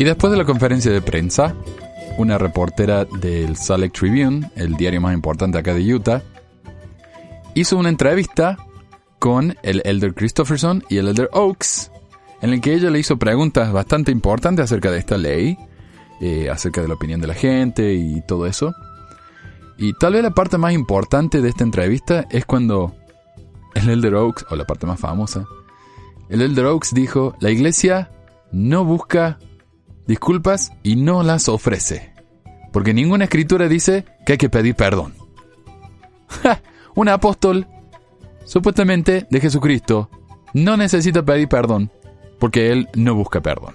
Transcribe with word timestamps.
Y 0.00 0.04
después 0.04 0.30
de 0.30 0.38
la 0.38 0.46
conferencia 0.46 0.90
de 0.90 1.02
prensa, 1.02 1.54
una 2.16 2.38
reportera 2.38 3.04
del 3.04 3.54
Salt 3.54 3.92
Tribune, 3.92 4.50
el 4.56 4.74
diario 4.76 4.98
más 4.98 5.12
importante 5.12 5.58
acá 5.58 5.74
de 5.74 5.94
Utah, 5.94 6.22
hizo 7.52 7.76
una 7.76 7.90
entrevista 7.90 8.56
con 9.18 9.58
el 9.62 9.82
Elder 9.84 10.14
Christopherson 10.14 10.82
y 10.88 10.96
el 10.96 11.08
Elder 11.08 11.28
Oaks, 11.34 11.92
en 12.40 12.54
el 12.54 12.62
que 12.62 12.72
ella 12.72 12.88
le 12.88 12.98
hizo 12.98 13.18
preguntas 13.18 13.74
bastante 13.74 14.10
importantes 14.10 14.64
acerca 14.64 14.90
de 14.90 15.00
esta 15.00 15.18
ley, 15.18 15.58
eh, 16.22 16.48
acerca 16.48 16.80
de 16.80 16.88
la 16.88 16.94
opinión 16.94 17.20
de 17.20 17.26
la 17.26 17.34
gente 17.34 17.92
y 17.92 18.22
todo 18.22 18.46
eso. 18.46 18.72
Y 19.76 19.92
tal 19.98 20.14
vez 20.14 20.22
la 20.22 20.30
parte 20.30 20.56
más 20.56 20.72
importante 20.72 21.42
de 21.42 21.50
esta 21.50 21.64
entrevista 21.64 22.26
es 22.30 22.46
cuando 22.46 22.94
el 23.74 23.90
Elder 23.90 24.14
Oaks, 24.14 24.46
o 24.48 24.56
la 24.56 24.64
parte 24.64 24.86
más 24.86 24.98
famosa, 24.98 25.44
el 26.30 26.40
Elder 26.40 26.64
Oaks 26.64 26.94
dijo, 26.94 27.36
la 27.38 27.50
iglesia 27.50 28.10
no 28.50 28.86
busca 28.86 29.38
disculpas 30.06 30.72
y 30.82 30.96
no 30.96 31.22
las 31.22 31.48
ofrece. 31.48 32.12
Porque 32.72 32.94
ninguna 32.94 33.24
escritura 33.24 33.68
dice 33.68 34.04
que 34.24 34.32
hay 34.32 34.38
que 34.38 34.50
pedir 34.50 34.74
perdón. 34.74 35.14
Un 36.94 37.08
apóstol, 37.08 37.66
supuestamente 38.44 39.26
de 39.30 39.40
Jesucristo, 39.40 40.10
no 40.54 40.76
necesita 40.76 41.24
pedir 41.24 41.48
perdón 41.48 41.90
porque 42.38 42.72
él 42.72 42.88
no 42.94 43.14
busca 43.14 43.40
perdón. 43.40 43.74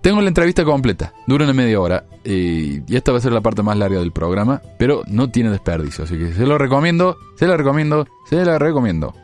Tengo 0.00 0.22
la 0.22 0.28
entrevista 0.28 0.64
completa, 0.64 1.12
dura 1.26 1.44
una 1.44 1.52
media 1.52 1.78
hora 1.78 2.06
y 2.24 2.94
esta 2.94 3.12
va 3.12 3.18
a 3.18 3.20
ser 3.20 3.32
la 3.32 3.42
parte 3.42 3.62
más 3.62 3.76
larga 3.76 3.98
del 3.98 4.12
programa, 4.12 4.62
pero 4.78 5.02
no 5.06 5.30
tiene 5.30 5.50
desperdicio, 5.50 6.04
así 6.04 6.16
que 6.16 6.32
se 6.32 6.46
lo 6.46 6.56
recomiendo, 6.56 7.18
se 7.36 7.46
lo 7.46 7.56
recomiendo, 7.56 8.06
se 8.24 8.42
la 8.42 8.58
recomiendo. 8.58 9.14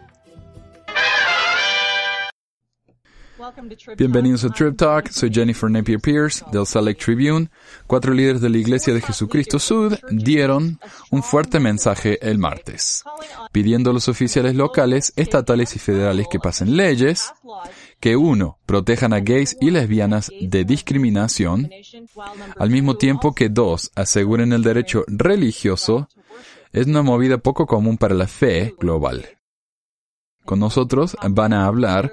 Bienvenidos 3.97 4.45
a 4.45 4.49
Trip 4.51 4.77
Talk, 4.77 5.09
soy 5.11 5.31
Jennifer 5.33 5.71
Napier 5.71 6.01
Pierce 6.01 6.45
del 6.53 6.67
Salt 6.67 6.87
Lake 6.87 7.01
Tribune. 7.01 7.49
Cuatro 7.87 8.13
líderes 8.13 8.41
de 8.41 8.49
la 8.49 8.59
Iglesia 8.59 8.93
de 8.93 9.01
Jesucristo 9.01 9.59
Sud 9.59 9.95
dieron 10.11 10.81
un 11.11 11.23
fuerte 11.23 11.61
mensaje 11.61 12.19
el 12.29 12.39
martes, 12.39 13.05
pidiendo 13.53 13.91
a 13.91 13.93
los 13.93 14.09
oficiales 14.09 14.55
locales, 14.55 15.13
estatales 15.17 15.77
y 15.77 15.79
federales 15.79 16.27
que 16.29 16.39
pasen 16.39 16.77
leyes 16.77 17.33
que 18.01 18.17
uno, 18.17 18.59
protejan 18.67 19.13
a 19.13 19.21
gays 19.21 19.57
y 19.61 19.71
lesbianas 19.71 20.31
de 20.41 20.65
discriminación, 20.65 21.71
al 22.59 22.71
mismo 22.71 22.97
tiempo 22.97 23.35
que 23.35 23.49
dos, 23.49 23.91
aseguren 23.95 24.53
el 24.53 24.63
derecho 24.63 25.05
religioso, 25.07 26.09
es 26.73 26.87
una 26.87 27.03
movida 27.03 27.39
poco 27.39 27.67
común 27.67 27.97
para 27.97 28.15
la 28.15 28.27
fe 28.27 28.75
global. 28.79 29.27
Con 30.45 30.61
nosotros 30.61 31.17
van 31.29 31.53
a 31.53 31.67
hablar 31.67 32.13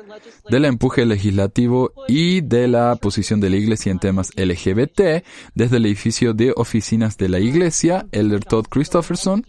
del 0.49 0.65
empuje 0.65 1.05
legislativo 1.05 1.91
y 2.07 2.41
de 2.41 2.67
la 2.67 2.95
posición 2.95 3.39
de 3.39 3.49
la 3.49 3.57
Iglesia 3.57 3.91
en 3.91 3.99
temas 3.99 4.31
LGBT 4.35 5.23
desde 5.53 5.77
el 5.77 5.85
edificio 5.85 6.33
de 6.33 6.53
oficinas 6.55 7.17
de 7.17 7.29
la 7.29 7.39
Iglesia, 7.39 8.05
Elder 8.11 8.43
Todd 8.43 8.65
Christopherson 8.69 9.45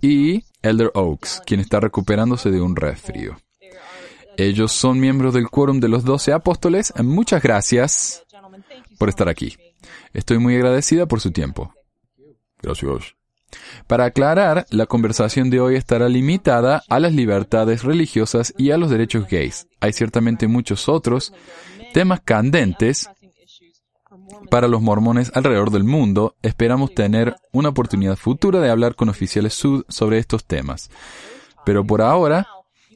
y 0.00 0.44
Elder 0.62 0.90
Oaks, 0.94 1.42
quien 1.46 1.60
está 1.60 1.80
recuperándose 1.80 2.50
de 2.50 2.60
un 2.60 2.76
resfrío. 2.76 3.36
Ellos 4.36 4.70
son 4.70 5.00
miembros 5.00 5.34
del 5.34 5.48
quórum 5.48 5.80
de 5.80 5.88
los 5.88 6.04
doce 6.04 6.32
apóstoles. 6.32 6.92
Muchas 7.02 7.42
gracias 7.42 8.24
por 8.96 9.08
estar 9.08 9.28
aquí. 9.28 9.56
Estoy 10.12 10.38
muy 10.38 10.54
agradecida 10.54 11.06
por 11.06 11.20
su 11.20 11.32
tiempo. 11.32 11.74
Gracias. 12.62 13.17
Para 13.86 14.06
aclarar, 14.06 14.66
la 14.70 14.86
conversación 14.86 15.50
de 15.50 15.60
hoy 15.60 15.76
estará 15.76 16.08
limitada 16.08 16.82
a 16.88 17.00
las 17.00 17.12
libertades 17.12 17.82
religiosas 17.82 18.54
y 18.58 18.70
a 18.70 18.78
los 18.78 18.90
derechos 18.90 19.26
gays. 19.28 19.66
Hay 19.80 19.92
ciertamente 19.92 20.48
muchos 20.48 20.88
otros 20.88 21.32
temas 21.92 22.20
candentes 22.20 23.08
para 24.50 24.68
los 24.68 24.82
mormones 24.82 25.32
alrededor 25.34 25.70
del 25.70 25.84
mundo. 25.84 26.36
Esperamos 26.42 26.94
tener 26.94 27.36
una 27.52 27.70
oportunidad 27.70 28.16
futura 28.16 28.60
de 28.60 28.70
hablar 28.70 28.94
con 28.94 29.08
oficiales 29.08 29.54
sud 29.54 29.84
sobre 29.88 30.18
estos 30.18 30.44
temas. 30.44 30.90
Pero 31.64 31.84
por 31.84 32.02
ahora, 32.02 32.46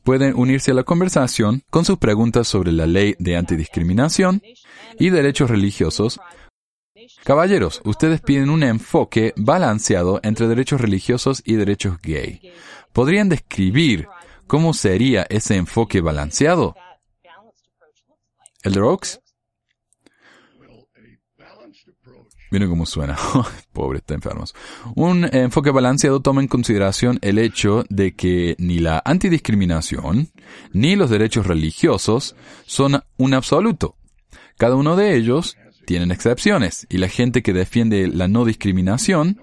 pueden 0.02 0.34
unirse 0.36 0.70
a 0.70 0.74
la 0.74 0.84
conversación 0.84 1.62
con 1.70 1.84
sus 1.84 1.98
preguntas 1.98 2.48
sobre 2.48 2.72
la 2.72 2.86
ley 2.86 3.14
de 3.18 3.36
antidiscriminación 3.36 4.42
y 4.98 5.10
derechos 5.10 5.50
religiosos. 5.50 6.20
Caballeros, 7.24 7.80
ustedes 7.84 8.20
piden 8.20 8.50
un 8.50 8.62
enfoque 8.62 9.32
balanceado 9.36 10.20
entre 10.22 10.48
derechos 10.48 10.80
religiosos 10.80 11.42
y 11.44 11.54
derechos 11.54 12.00
gay. 12.02 12.52
¿Podrían 12.92 13.28
describir 13.28 14.08
cómo 14.46 14.74
sería 14.74 15.26
ese 15.28 15.56
enfoque 15.56 16.00
balanceado? 16.00 16.74
¿El 18.62 18.78
Oaks? 18.78 19.20
Miren 22.52 22.68
cómo 22.68 22.84
suena. 22.84 23.16
Pobre, 23.72 23.98
está 23.98 24.12
enfermos. 24.12 24.54
Un 24.94 25.24
enfoque 25.34 25.70
balanceado 25.70 26.20
toma 26.20 26.42
en 26.42 26.48
consideración 26.48 27.18
el 27.22 27.38
hecho 27.38 27.84
de 27.88 28.14
que 28.14 28.56
ni 28.58 28.78
la 28.78 29.00
antidiscriminación 29.06 30.28
ni 30.72 30.94
los 30.94 31.08
derechos 31.08 31.46
religiosos 31.46 32.36
son 32.66 33.02
un 33.16 33.32
absoluto. 33.32 33.96
Cada 34.58 34.76
uno 34.76 34.96
de 34.96 35.16
ellos 35.16 35.56
tienen 35.84 36.10
excepciones 36.10 36.86
y 36.88 36.98
la 36.98 37.08
gente 37.08 37.42
que 37.42 37.52
defiende 37.52 38.08
la 38.08 38.28
no 38.28 38.44
discriminación 38.44 39.40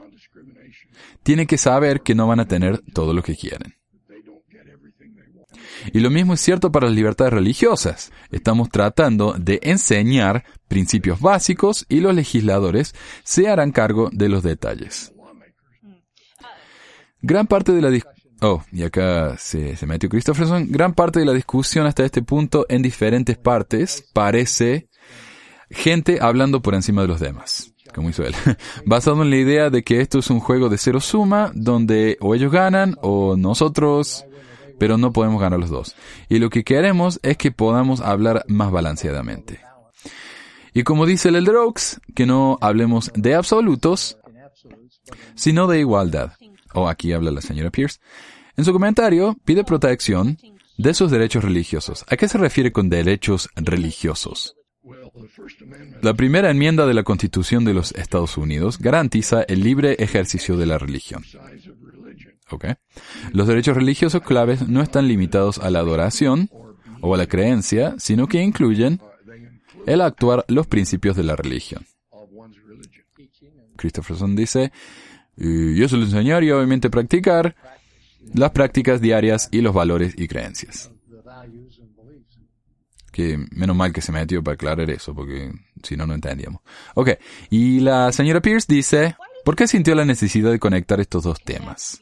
tiene 1.23 1.45
que 1.45 1.57
saber 1.57 2.01
que 2.01 2.15
no 2.15 2.27
van 2.27 2.39
a 2.39 2.47
tener 2.47 2.81
todo 2.93 3.13
lo 3.13 3.21
que 3.21 3.35
quieren. 3.35 3.75
Y 5.93 5.99
lo 5.99 6.09
mismo 6.09 6.33
es 6.33 6.41
cierto 6.41 6.71
para 6.71 6.87
las 6.87 6.95
libertades 6.95 7.33
religiosas. 7.33 8.11
Estamos 8.31 8.69
tratando 8.69 9.33
de 9.33 9.59
enseñar 9.63 10.43
principios 10.67 11.21
básicos 11.21 11.85
y 11.87 12.01
los 12.01 12.13
legisladores 12.13 12.93
se 13.23 13.47
harán 13.47 13.71
cargo 13.71 14.09
de 14.11 14.29
los 14.29 14.43
detalles. 14.43 15.13
Gran 17.21 17.47
parte 17.47 17.71
de 17.71 17.81
la 17.81 17.89
Oh, 18.41 18.63
y 18.71 18.83
acá 18.83 19.37
se, 19.37 19.75
se 19.75 19.85
metió 19.85 20.07
Christopherson. 20.07 20.71
Gran 20.71 20.93
parte 20.93 21.19
de 21.19 21.25
la 21.25 21.33
discusión 21.33 21.85
hasta 21.85 22.05
este 22.05 22.21
punto 22.21 22.65
en 22.69 22.81
diferentes 22.81 23.37
partes 23.37 24.09
parece 24.13 24.88
gente 25.69 26.19
hablando 26.21 26.61
por 26.61 26.75
encima 26.75 27.01
de 27.01 27.07
los 27.07 27.19
demás, 27.19 27.73
como 27.93 28.09
hizo 28.09 28.23
él. 28.23 28.35
Basado 28.85 29.21
en 29.23 29.29
la 29.29 29.37
idea 29.37 29.69
de 29.69 29.83
que 29.83 30.01
esto 30.01 30.19
es 30.19 30.29
un 30.29 30.39
juego 30.39 30.69
de 30.69 30.77
cero 30.77 30.99
suma, 30.99 31.51
donde 31.53 32.17
o 32.21 32.35
ellos 32.35 32.51
ganan 32.51 32.95
o 33.01 33.35
nosotros 33.37 34.25
pero 34.79 34.97
no 34.97 35.11
podemos 35.11 35.39
ganar 35.39 35.59
los 35.59 35.69
dos. 35.69 35.95
Y 36.29 36.39
lo 36.39 36.49
que 36.49 36.63
queremos 36.63 37.19
es 37.21 37.37
que 37.37 37.51
podamos 37.51 38.01
hablar 38.01 38.45
más 38.47 38.71
balanceadamente. 38.71 39.59
Y 40.73 40.83
como 40.83 41.05
dice 41.05 41.29
el 41.29 41.35
Elder 41.35 41.55
que 42.15 42.25
no 42.25 42.57
hablemos 42.61 43.11
de 43.13 43.35
absolutos, 43.35 44.17
sino 45.35 45.67
de 45.67 45.79
igualdad. 45.79 46.33
O 46.73 46.87
aquí 46.87 47.11
habla 47.11 47.31
la 47.31 47.41
señora 47.41 47.69
Pierce. 47.69 47.99
En 48.55 48.65
su 48.65 48.71
comentario, 48.71 49.37
pide 49.45 49.63
protección 49.63 50.37
de 50.77 50.93
sus 50.93 51.11
derechos 51.11 51.43
religiosos. 51.43 52.05
¿A 52.07 52.15
qué 52.15 52.27
se 52.27 52.37
refiere 52.37 52.71
con 52.71 52.89
derechos 52.89 53.49
religiosos? 53.55 54.55
La 56.01 56.13
primera 56.13 56.49
enmienda 56.49 56.85
de 56.85 56.93
la 56.93 57.03
Constitución 57.03 57.65
de 57.65 57.73
los 57.73 57.91
Estados 57.93 58.37
Unidos 58.37 58.79
garantiza 58.79 59.43
el 59.43 59.63
libre 59.63 59.93
ejercicio 59.99 60.57
de 60.57 60.65
la 60.65 60.77
religión. 60.77 61.23
Los 63.31 63.47
derechos 63.47 63.75
religiosos 63.75 64.21
claves 64.21 64.67
no 64.67 64.81
están 64.81 65.07
limitados 65.07 65.59
a 65.59 65.69
la 65.69 65.79
adoración 65.79 66.49
o 67.01 67.13
a 67.13 67.17
la 67.17 67.27
creencia, 67.27 67.95
sino 67.97 68.27
que 68.27 68.41
incluyen 68.41 68.99
el 69.85 70.01
actuar 70.01 70.45
los 70.47 70.67
principios 70.67 71.15
de 71.15 71.23
la 71.23 71.35
religión. 71.35 71.85
Christopherson 73.77 74.35
dice, 74.35 74.71
y 75.37 75.81
eso 75.81 75.95
le 75.97 76.03
enseñaría 76.03 76.55
obviamente 76.55 76.89
practicar 76.89 77.55
las 78.33 78.51
prácticas 78.51 78.99
diarias 78.99 79.47
y 79.51 79.61
los 79.61 79.73
valores 79.73 80.13
y 80.17 80.27
creencias. 80.27 80.91
Menos 83.51 83.75
mal 83.75 83.93
que 83.93 84.01
se 84.01 84.11
metió 84.11 84.43
para 84.43 84.55
aclarar 84.55 84.89
eso, 84.89 85.13
porque 85.13 85.51
si 85.83 85.95
no, 85.95 86.05
no 86.05 86.13
entendíamos. 86.13 86.61
Ok, 86.95 87.11
y 87.49 87.79
la 87.79 88.11
señora 88.11 88.41
Pierce 88.41 88.67
dice, 88.73 89.15
¿por 89.45 89.55
qué 89.55 89.67
sintió 89.67 89.95
la 89.95 90.05
necesidad 90.05 90.51
de 90.51 90.59
conectar 90.59 90.99
estos 90.99 91.23
dos 91.23 91.41
temas? 91.43 92.01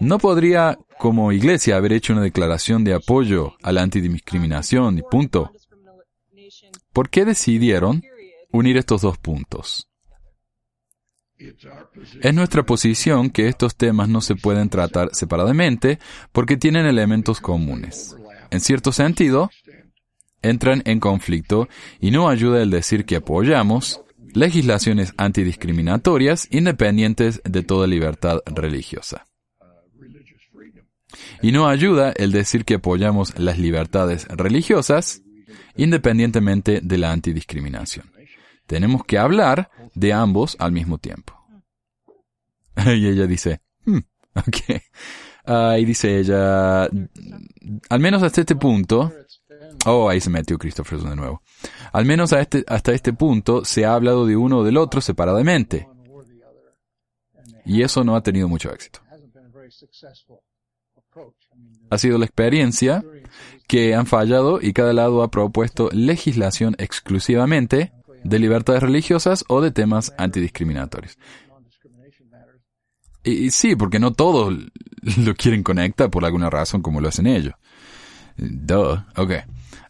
¿No 0.00 0.18
podría, 0.18 0.78
como 0.98 1.32
iglesia, 1.32 1.76
haber 1.76 1.92
hecho 1.92 2.12
una 2.12 2.22
declaración 2.22 2.84
de 2.84 2.94
apoyo 2.94 3.54
a 3.62 3.72
la 3.72 3.82
antidiscriminación 3.82 4.98
y 4.98 5.02
punto? 5.02 5.50
¿Por 6.92 7.10
qué 7.10 7.24
decidieron 7.24 8.02
unir 8.52 8.76
estos 8.76 9.02
dos 9.02 9.18
puntos? 9.18 9.88
Es 12.20 12.34
nuestra 12.34 12.64
posición 12.64 13.30
que 13.30 13.46
estos 13.46 13.76
temas 13.76 14.08
no 14.08 14.20
se 14.20 14.34
pueden 14.34 14.68
tratar 14.68 15.10
separadamente 15.12 15.98
porque 16.32 16.56
tienen 16.56 16.86
elementos 16.86 17.40
comunes. 17.40 18.16
En 18.50 18.60
cierto 18.60 18.92
sentido, 18.92 19.50
entran 20.42 20.82
en 20.84 21.00
conflicto 21.00 21.68
y 22.00 22.10
no 22.10 22.28
ayuda 22.28 22.62
el 22.62 22.70
decir 22.70 23.04
que 23.04 23.16
apoyamos 23.16 24.02
legislaciones 24.34 25.14
antidiscriminatorias 25.16 26.48
independientes 26.50 27.40
de 27.44 27.62
toda 27.62 27.86
libertad 27.86 28.38
religiosa. 28.46 29.26
Y 31.40 31.52
no 31.52 31.68
ayuda 31.68 32.12
el 32.12 32.32
decir 32.32 32.64
que 32.64 32.74
apoyamos 32.74 33.38
las 33.38 33.58
libertades 33.58 34.26
religiosas 34.28 35.22
independientemente 35.76 36.80
de 36.82 36.98
la 36.98 37.12
antidiscriminación. 37.12 38.10
Tenemos 38.66 39.04
que 39.04 39.16
hablar 39.16 39.70
de 39.94 40.12
ambos 40.12 40.56
al 40.58 40.72
mismo 40.72 40.98
tiempo. 40.98 41.34
y 42.86 43.06
ella 43.06 43.26
dice, 43.26 43.60
hmm, 43.84 43.98
ok. 44.34 44.82
Ah, 45.46 45.78
y 45.78 45.86
dice 45.86 46.18
ella, 46.18 46.82
al 46.82 48.00
menos 48.00 48.22
hasta 48.22 48.42
este 48.42 48.56
punto, 48.56 49.12
oh, 49.86 50.08
ahí 50.08 50.20
se 50.20 50.30
metió 50.30 50.58
Christopher 50.58 50.98
de 51.00 51.16
nuevo. 51.16 51.42
Al 51.92 52.04
menos 52.04 52.32
este, 52.32 52.64
hasta 52.66 52.92
este 52.92 53.12
punto 53.12 53.64
se 53.64 53.84
ha 53.84 53.94
hablado 53.94 54.26
de 54.26 54.36
uno 54.36 54.58
o 54.58 54.64
del 54.64 54.76
otro 54.76 55.00
separadamente. 55.00 55.88
Y 57.64 57.82
eso 57.82 58.02
no 58.04 58.16
ha 58.16 58.22
tenido 58.22 58.48
mucho 58.48 58.72
éxito. 58.72 59.00
Ha 61.90 61.98
sido 61.98 62.18
la 62.18 62.24
experiencia 62.24 63.04
que 63.66 63.94
han 63.94 64.06
fallado 64.06 64.60
y 64.60 64.72
cada 64.72 64.92
lado 64.92 65.22
ha 65.22 65.30
propuesto 65.30 65.90
legislación 65.92 66.74
exclusivamente 66.78 67.92
de 68.24 68.38
libertades 68.38 68.82
religiosas 68.82 69.44
o 69.48 69.60
de 69.60 69.70
temas 69.70 70.12
antidiscriminatorios. 70.18 71.18
Y, 73.24 73.50
sí, 73.50 73.76
porque 73.76 73.98
no 73.98 74.12
todos 74.12 74.54
lo 75.18 75.34
quieren 75.34 75.62
conectar 75.62 76.10
por 76.10 76.24
alguna 76.24 76.50
razón 76.50 76.82
como 76.82 77.00
lo 77.00 77.08
hacen 77.08 77.26
ellos. 77.26 77.54
Duh, 78.38 79.02
ok. 79.16 79.32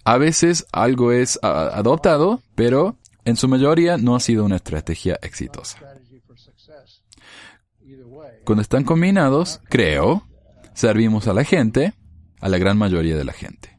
A 0.05 0.17
veces 0.19 0.67
algo 0.73 1.13
es 1.13 1.39
adoptado, 1.43 2.43
pero 2.55 2.97
en 3.25 3.37
su 3.37 3.47
mayoría 3.47 3.99
no 3.99 4.17
ha 4.17 4.21
sido 4.21 4.45
una 4.45 4.57
estrategia 4.57 5.19
exitosa. 5.23 5.79
Cuando 8.45 8.63
están 8.63 8.85
combinados, 8.85 9.61
creo, 9.69 10.27
servimos 10.73 11.29
a 11.29 11.35
la 11.35 11.45
gente, 11.45 11.93
a 12.41 12.49
la 12.49 12.57
gran 12.57 12.79
mayoría 12.79 13.17
de 13.17 13.25
la 13.25 13.35
gente. 13.35 13.79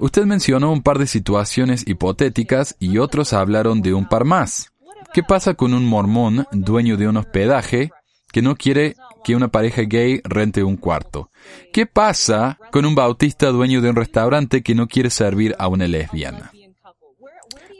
Usted 0.00 0.24
mencionó 0.24 0.72
un 0.72 0.82
par 0.82 0.98
de 0.98 1.06
situaciones 1.06 1.86
hipotéticas 1.86 2.74
y 2.80 2.98
otros 2.98 3.32
hablaron 3.32 3.82
de 3.82 3.94
un 3.94 4.08
par 4.08 4.24
más. 4.24 4.72
¿Qué 5.12 5.22
pasa 5.22 5.54
con 5.54 5.74
un 5.74 5.86
mormón 5.86 6.46
dueño 6.50 6.96
de 6.96 7.06
un 7.06 7.16
hospedaje 7.16 7.90
que 8.32 8.42
no 8.42 8.56
quiere 8.56 8.96
que 9.24 9.36
una 9.36 9.48
pareja 9.48 9.82
gay 9.82 10.20
rente 10.24 10.62
un 10.62 10.76
cuarto? 10.76 11.30
¿Qué 11.72 11.86
pasa 11.86 12.58
con 12.70 12.84
un 12.84 12.94
bautista 12.94 13.48
dueño 13.48 13.80
de 13.80 13.90
un 13.90 13.96
restaurante 13.96 14.62
que 14.62 14.74
no 14.74 14.86
quiere 14.86 15.10
servir 15.10 15.54
a 15.58 15.68
una 15.68 15.86
lesbiana? 15.86 16.52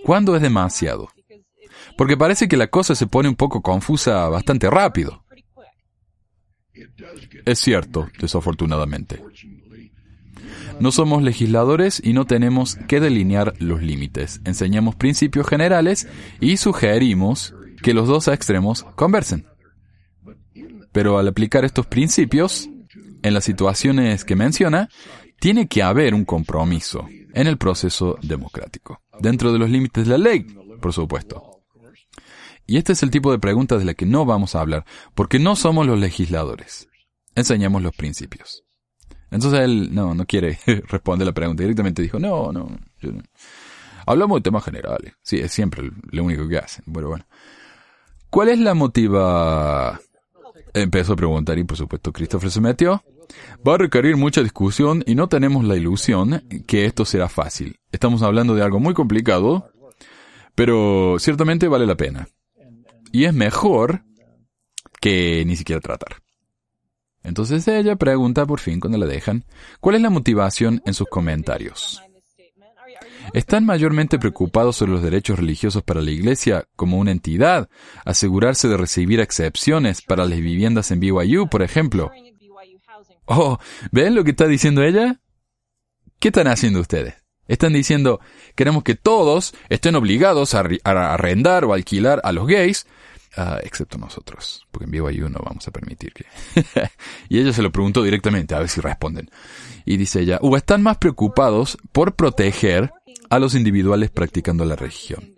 ¿Cuándo 0.05 0.35
es 0.37 0.43
demasiado? 0.43 1.09
Porque 1.97 2.17
parece 2.17 2.49
que 2.49 2.57
la 2.57 2.69
cosa 2.69 2.95
se 2.95 3.07
pone 3.07 3.29
un 3.29 3.37
poco 3.37 3.61
confusa 3.61 4.29
bastante 4.29 4.71
rápido. 4.71 5.25
Es 7.45 7.59
cierto, 7.59 8.09
desafortunadamente. 8.19 9.23
No 10.79 10.93
somos 10.93 11.23
legisladores 11.23 12.01
y 12.03 12.15
no 12.15 12.25
tenemos 12.25 12.77
que 12.89 13.01
delinear 13.01 13.53
los 13.59 13.83
límites. 13.83 14.41
Enseñamos 14.45 14.95
principios 14.95 15.47
generales 15.47 16.09
y 16.41 16.57
sugerimos 16.57 17.55
que 17.83 17.93
los 17.93 18.09
dos 18.09 18.29
extremos 18.29 18.85
conversen. 18.95 19.50
Pero 20.93 21.19
al 21.19 21.29
aplicar 21.29 21.65
estos 21.65 21.87
principios, 21.87 22.69
en 23.23 23.35
las 23.35 23.45
situaciones 23.45 24.25
que 24.25 24.37
menciona, 24.37 24.89
tiene 25.39 25.69
que 25.69 25.83
haber 25.83 26.15
un 26.15 26.25
compromiso 26.25 27.07
en 27.33 27.47
el 27.47 27.57
proceso 27.57 28.19
democrático, 28.23 29.03
dentro 29.21 29.53
de 29.53 29.59
los 29.59 29.71
límites 29.71 30.07
de 30.07 30.11
la 30.11 30.19
ley, 30.19 30.47
por 30.81 30.93
supuesto. 30.93 31.63
Y 32.67 32.77
este 32.77 32.93
es 32.93 33.03
el 33.03 33.11
tipo 33.11 33.33
de 33.33 33.39
preguntas 33.39 33.81
de 33.81 33.85
la 33.85 33.95
que 33.95 34.07
no 34.07 34.25
vamos 34.25 34.55
a 34.55 34.61
hablar, 34.61 34.85
porque 35.15 35.39
no 35.39 35.57
somos 35.57 35.87
los 35.87 35.99
legisladores. 35.99 36.89
Enseñamos 37.35 37.83
los 37.83 37.95
principios. 37.95 38.65
Entonces 39.31 39.61
él 39.61 39.95
no, 39.95 40.15
no 40.15 40.27
quiere 40.27 40.59
responder 40.89 41.27
la 41.27 41.33
pregunta. 41.33 41.63
Directamente 41.63 42.03
dijo, 42.03 42.19
no, 42.19 42.53
no, 42.53 42.69
Hablamos 44.07 44.39
de 44.39 44.43
temas 44.43 44.65
generales. 44.65 45.15
Sí, 45.23 45.39
es 45.39 45.53
siempre 45.53 45.91
lo 46.11 46.25
único 46.25 46.49
que 46.49 46.59
hacen. 46.59 46.85
Bueno, 46.87 47.09
bueno. 47.09 47.27
¿Cuál 48.29 48.49
es 48.49 48.59
la 48.59 48.75
motiva? 48.75 50.01
Empezó 50.75 51.15
a 51.15 51.17
preguntar 51.17 51.59
y 51.59 51.65
por 51.65 51.77
supuesto 51.77 52.13
Christopher 52.13 52.51
se 52.51 52.61
metió. 52.61 53.03
Va 53.67 53.75
a 53.75 53.79
requerir 53.79 54.17
mucha 54.17 54.43
discusión 54.43 55.03
y 55.07 55.15
no 55.15 55.29
tenemos 55.29 55.65
la 55.65 55.77
ilusión 55.77 56.43
que 56.67 56.85
esto 56.85 57.05
será 57.05 57.29
fácil. 57.29 57.79
Estamos 57.93 58.23
hablando 58.23 58.55
de 58.55 58.63
algo 58.63 58.81
muy 58.81 58.95
complicado, 58.95 59.71
pero 60.55 61.17
ciertamente 61.19 61.69
vale 61.69 61.87
la 61.87 61.97
pena. 61.97 62.29
Y 63.13 63.25
es 63.25 63.35
mejor 63.35 64.03
que 65.01 65.45
ni 65.47 65.57
siquiera 65.57 65.81
tratar. 65.81 66.23
Entonces 67.23 67.67
ella 67.69 67.97
pregunta 67.97 68.47
por 68.47 68.61
fin 68.61 68.81
cuando 68.81 68.99
la 68.99 69.07
dejan, 69.07 69.45
¿cuál 69.81 69.97
es 69.97 70.03
la 70.03 70.11
motivación 70.11 70.83
en 70.87 70.95
sus 70.95 71.09
comentarios? 71.09 72.03
¿Están 73.33 73.65
mayormente 73.65 74.19
preocupados 74.19 74.77
sobre 74.77 74.93
los 74.93 75.03
derechos 75.03 75.39
religiosos 75.39 75.83
para 75.83 76.01
la 76.01 76.11
Iglesia 76.11 76.67
como 76.75 76.99
una 76.99 77.13
entidad? 77.13 77.69
Asegurarse 78.05 78.69
de 78.69 78.77
recibir 78.77 79.21
excepciones 79.21 80.03
para 80.03 80.27
las 80.27 80.41
viviendas 80.41 80.91
en 80.91 81.01
BYU, 81.01 81.49
por 81.49 81.63
ejemplo. 81.63 82.11
Oh, 83.27 83.59
¿ven 83.93 84.15
lo 84.15 84.25
que 84.25 84.31
está 84.31 84.47
diciendo 84.47 84.83
ella? 84.83 85.21
¿Qué 86.19 86.29
están 86.29 86.49
haciendo 86.49 86.81
ustedes? 86.81 87.15
Están 87.47 87.73
diciendo, 87.73 88.21
queremos 88.55 88.83
que 88.83 88.95
todos 88.95 89.55
estén 89.69 89.95
obligados 89.95 90.55
a, 90.55 90.65
arrendar 90.85 91.65
o 91.65 91.73
alquilar 91.73 92.21
a 92.25 92.33
los 92.33 92.47
gays, 92.47 92.87
Ah, 93.37 93.61
excepto 93.63 93.97
nosotros, 93.97 94.67
porque 94.73 94.87
en 94.87 94.91
BYU 94.91 95.29
no 95.29 95.39
vamos 95.45 95.67
a 95.69 95.71
permitir 95.71 96.13
que... 96.13 96.25
y 97.29 97.39
ella 97.39 97.53
se 97.53 97.63
lo 97.63 97.71
preguntó 97.71 98.03
directamente, 98.03 98.57
a 98.57 98.59
ver 98.59 98.69
si 98.69 98.81
responden. 98.81 99.31
Y 99.85 99.99
dice 99.99 100.21
ella, 100.21 100.39
o 100.43 100.57
están 100.57 100.83
más 100.83 100.99
preocupados 100.99 101.79
por 101.93 102.17
proteger 102.17 102.91
a 103.31 103.39
los 103.39 103.55
individuales 103.55 104.11
practicando 104.11 104.65
la 104.65 104.77
religión. 104.77 105.35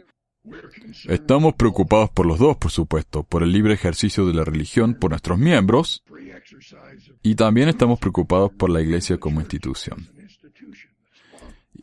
Estamos 1.08 1.54
preocupados 1.54 2.10
por 2.10 2.26
los 2.26 2.38
dos, 2.38 2.56
por 2.56 2.72
supuesto, 2.72 3.22
por 3.22 3.42
el 3.44 3.52
libre 3.52 3.74
ejercicio 3.74 4.26
de 4.26 4.34
la 4.34 4.44
religión 4.44 4.94
por 4.94 5.10
nuestros 5.10 5.38
miembros, 5.38 6.02
y 7.22 7.34
también 7.36 7.68
estamos 7.68 8.00
preocupados 8.00 8.50
por 8.52 8.70
la 8.70 8.80
iglesia 8.80 9.18
como 9.18 9.40
institución. 9.40 10.08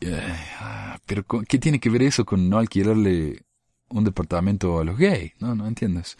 Eh, 0.01 0.35
ah, 0.59 0.99
pero, 1.05 1.25
¿qué 1.25 1.57
tiene 1.57 1.79
que 1.79 1.89
ver 1.89 2.03
eso 2.03 2.25
con 2.25 2.49
no 2.49 2.57
alquilarle 2.57 3.43
un 3.89 4.03
departamento 4.03 4.79
a 4.79 4.83
los 4.83 4.97
gays, 4.97 5.33
no, 5.39 5.55
no 5.55 5.67
entiendes. 5.67 6.17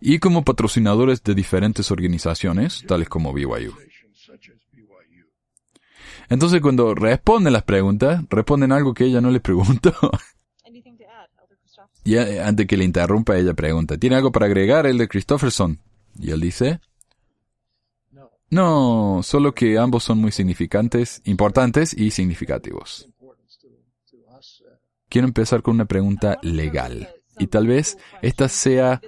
Y 0.00 0.18
como 0.18 0.44
patrocinadores 0.44 1.22
de 1.22 1.34
diferentes 1.34 1.90
organizaciones, 1.90 2.84
tales 2.86 3.08
como 3.08 3.32
BYU. 3.32 3.74
Entonces 6.28 6.60
cuando 6.60 6.94
responden 6.94 7.52
las 7.52 7.62
preguntas, 7.62 8.22
responden 8.28 8.72
algo 8.72 8.94
que 8.94 9.04
ella 9.04 9.20
no 9.20 9.30
le 9.30 9.40
preguntó. 9.40 9.92
y 12.04 12.16
antes 12.16 12.66
que 12.66 12.76
le 12.76 12.84
interrumpa, 12.84 13.36
ella 13.36 13.54
pregunta, 13.54 13.96
¿tiene 13.98 14.16
algo 14.16 14.32
para 14.32 14.46
agregar 14.46 14.86
el 14.86 14.98
de 14.98 15.08
Christopherson? 15.08 15.80
Y 16.18 16.30
él 16.30 16.40
dice, 16.40 16.80
no, 18.48 19.20
solo 19.22 19.54
que 19.54 19.78
ambos 19.78 20.04
son 20.04 20.18
muy 20.18 20.30
significantes, 20.30 21.20
importantes 21.24 21.92
y 21.92 22.10
significativos. 22.10 23.08
Quiero 25.08 25.26
empezar 25.26 25.62
con 25.62 25.74
una 25.74 25.84
pregunta 25.84 26.38
legal. 26.42 27.08
Y 27.38 27.48
tal 27.48 27.66
vez 27.66 27.98
esta 28.22 28.48
sea 28.48 29.00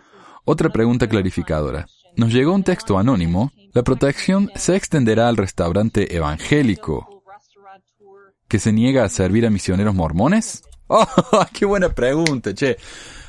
otra 0.44 0.70
pregunta 0.70 1.08
clarificadora. 1.08 1.86
Nos 2.18 2.32
llegó 2.32 2.52
un 2.52 2.64
texto 2.64 2.98
anónimo. 2.98 3.52
¿La 3.72 3.84
protección 3.84 4.50
se 4.56 4.74
extenderá 4.74 5.28
al 5.28 5.36
restaurante 5.36 6.16
evangélico 6.16 7.22
que 8.48 8.58
se 8.58 8.72
niega 8.72 9.04
a 9.04 9.08
servir 9.08 9.46
a 9.46 9.50
misioneros 9.50 9.94
mormones? 9.94 10.64
¡Oh, 10.88 11.06
qué 11.52 11.64
buena 11.64 11.90
pregunta, 11.90 12.52
che! 12.52 12.76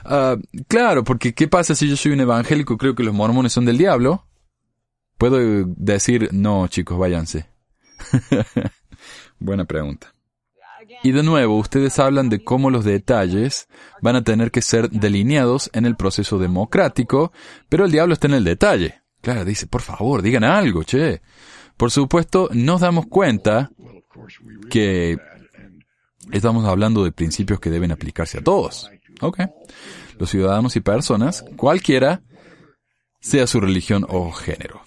Ah, 0.05 0.37
claro, 0.67 1.03
porque 1.03 1.35
¿qué 1.35 1.47
pasa 1.47 1.75
si 1.75 1.87
yo 1.87 1.95
soy 1.95 2.13
un 2.13 2.21
evangélico 2.21 2.73
y 2.73 2.77
creo 2.77 2.95
que 2.95 3.03
los 3.03 3.13
mormones 3.13 3.53
son 3.53 3.65
del 3.65 3.77
diablo? 3.77 4.25
Puedo 5.19 5.37
decir, 5.77 6.29
no, 6.31 6.67
chicos, 6.67 6.97
váyanse. 6.97 7.45
buena 9.39 9.65
pregunta. 9.65 10.15
Y 11.01 11.11
de 11.13 11.23
nuevo, 11.23 11.57
ustedes 11.57 11.97
hablan 11.99 12.29
de 12.29 12.43
cómo 12.43 12.69
los 12.69 12.83
detalles 12.83 13.67
van 14.01 14.17
a 14.17 14.23
tener 14.23 14.51
que 14.51 14.61
ser 14.61 14.89
delineados 14.89 15.69
en 15.73 15.85
el 15.85 15.95
proceso 15.95 16.37
democrático, 16.37 17.31
pero 17.69 17.85
el 17.85 17.91
diablo 17.91 18.13
está 18.13 18.27
en 18.27 18.33
el 18.33 18.43
detalle. 18.43 19.01
Claro, 19.21 19.45
dice, 19.45 19.67
por 19.67 19.81
favor, 19.81 20.21
digan 20.21 20.43
algo, 20.43 20.83
che. 20.83 21.21
Por 21.77 21.91
supuesto, 21.91 22.49
nos 22.51 22.81
damos 22.81 23.07
cuenta 23.07 23.71
que 24.69 25.17
estamos 26.31 26.65
hablando 26.65 27.05
de 27.05 27.13
principios 27.13 27.61
que 27.61 27.69
deben 27.69 27.93
aplicarse 27.93 28.39
a 28.39 28.43
todos. 28.43 28.89
Ok. 29.21 29.39
Los 30.17 30.29
ciudadanos 30.29 30.75
y 30.75 30.81
personas, 30.81 31.45
cualquiera, 31.55 32.21
sea 33.21 33.47
su 33.47 33.61
religión 33.61 34.05
o 34.09 34.31
género. 34.33 34.81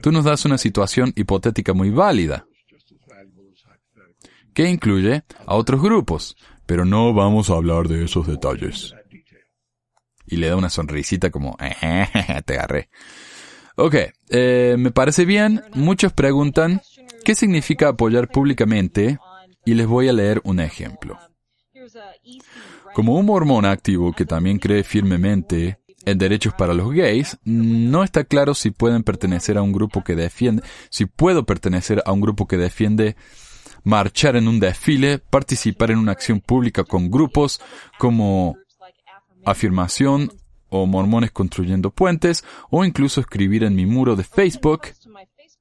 Tú 0.00 0.12
nos 0.12 0.24
das 0.24 0.46
una 0.46 0.56
situación 0.56 1.12
hipotética 1.14 1.74
muy 1.74 1.90
válida 1.90 2.46
que 4.54 4.68
incluye 4.68 5.24
a 5.46 5.54
otros 5.54 5.82
grupos, 5.82 6.36
pero 6.66 6.84
no 6.84 7.12
vamos 7.14 7.50
a 7.50 7.54
hablar 7.54 7.88
de 7.88 8.04
esos 8.04 8.26
detalles. 8.26 8.94
Y 10.26 10.36
le 10.36 10.48
da 10.48 10.56
una 10.56 10.70
sonrisita 10.70 11.30
como, 11.30 11.56
te 12.44 12.54
agarré. 12.54 12.90
Ok, 13.76 13.94
eh, 14.30 14.76
me 14.78 14.90
parece 14.90 15.24
bien. 15.24 15.62
Muchos 15.74 16.12
preguntan, 16.12 16.82
¿Qué 17.28 17.34
significa 17.34 17.88
apoyar 17.88 18.28
públicamente? 18.28 19.18
Y 19.66 19.74
les 19.74 19.86
voy 19.86 20.08
a 20.08 20.14
leer 20.14 20.40
un 20.44 20.60
ejemplo. 20.60 21.18
Como 22.94 23.16
un 23.16 23.26
mormón 23.26 23.66
activo 23.66 24.12
que 24.12 24.24
también 24.24 24.58
cree 24.58 24.82
firmemente 24.82 25.78
en 26.06 26.16
derechos 26.16 26.54
para 26.54 26.72
los 26.72 26.90
gays, 26.90 27.38
no 27.44 28.02
está 28.02 28.24
claro 28.24 28.54
si 28.54 28.70
pueden 28.70 29.02
pertenecer 29.02 29.58
a 29.58 29.62
un 29.62 29.72
grupo 29.72 30.02
que 30.02 30.16
defiende, 30.16 30.62
si 30.88 31.04
puedo 31.04 31.44
pertenecer 31.44 32.02
a 32.06 32.12
un 32.12 32.22
grupo 32.22 32.46
que 32.46 32.56
defiende 32.56 33.14
marchar 33.88 34.36
en 34.36 34.48
un 34.48 34.60
desfile, 34.60 35.18
participar 35.18 35.90
en 35.90 35.98
una 35.98 36.12
acción 36.12 36.40
pública 36.40 36.84
con 36.84 37.10
grupos 37.10 37.58
como 37.98 38.58
afirmación 39.46 40.30
o 40.68 40.84
mormones 40.84 41.30
construyendo 41.30 41.90
puentes, 41.90 42.44
o 42.68 42.84
incluso 42.84 43.22
escribir 43.22 43.64
en 43.64 43.74
mi 43.74 43.86
muro 43.86 44.14
de 44.14 44.24
Facebook 44.24 44.88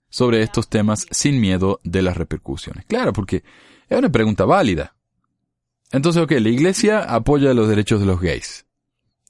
sobre 0.09 0.41
estos 0.41 0.67
temas 0.67 1.05
sin 1.09 1.39
miedo 1.39 1.79
de 1.85 2.01
las 2.01 2.17
repercusiones. 2.17 2.85
Claro, 2.85 3.13
porque 3.13 3.43
es 3.87 3.97
una 3.97 4.11
pregunta 4.11 4.43
válida. 4.43 4.93
Entonces, 5.93 6.21
ok, 6.21 6.31
la 6.31 6.49
iglesia 6.49 7.03
apoya 7.03 7.53
los 7.53 7.69
derechos 7.69 8.01
de 8.01 8.07
los 8.07 8.19
gays. 8.19 8.65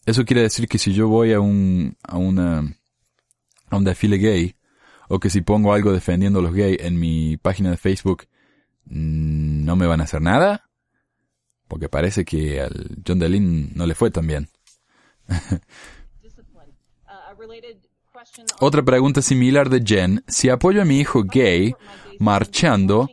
Eso 0.08 0.26
quiere 0.26 0.42
decir 0.42 0.68
que 0.68 0.80
si 0.80 0.94
yo 0.94 1.08
voy 1.08 1.34
a 1.34 1.40
un, 1.40 1.96
a 2.02 2.18
una, 2.18 2.76
a 3.70 3.78
un 3.78 3.84
desfile 3.84 4.18
gay, 4.18 4.56
o 5.08 5.20
que 5.20 5.30
si 5.30 5.42
pongo 5.42 5.72
algo 5.72 5.94
defendiendo 5.94 6.40
a 6.40 6.42
los 6.42 6.54
gays 6.56 6.80
en 6.82 7.00
mi 7.00 7.38
página 7.38 7.70
de 7.70 7.78
Facebook, 7.78 8.24
no 8.90 9.76
me 9.76 9.88
van 9.88 10.02
a 10.02 10.06
hacer 10.06 10.22
nada. 10.22 10.70
Porque 11.68 11.90
parece 11.90 12.24
que 12.24 12.62
al 12.62 12.98
John 13.06 13.20
Delin 13.20 13.72
no 13.76 13.86
le 13.86 13.96
fue 13.96 14.10
tan 14.10 14.28
bien. 14.28 14.48
Otra 18.60 18.84
pregunta 18.84 19.22
similar 19.22 19.70
de 19.70 19.84
Jen. 19.86 20.24
Si 20.28 20.50
apoyo 20.50 20.82
a 20.82 20.86
mi 20.86 21.00
hijo 21.00 21.24
gay 21.24 21.76
marchando 22.20 23.10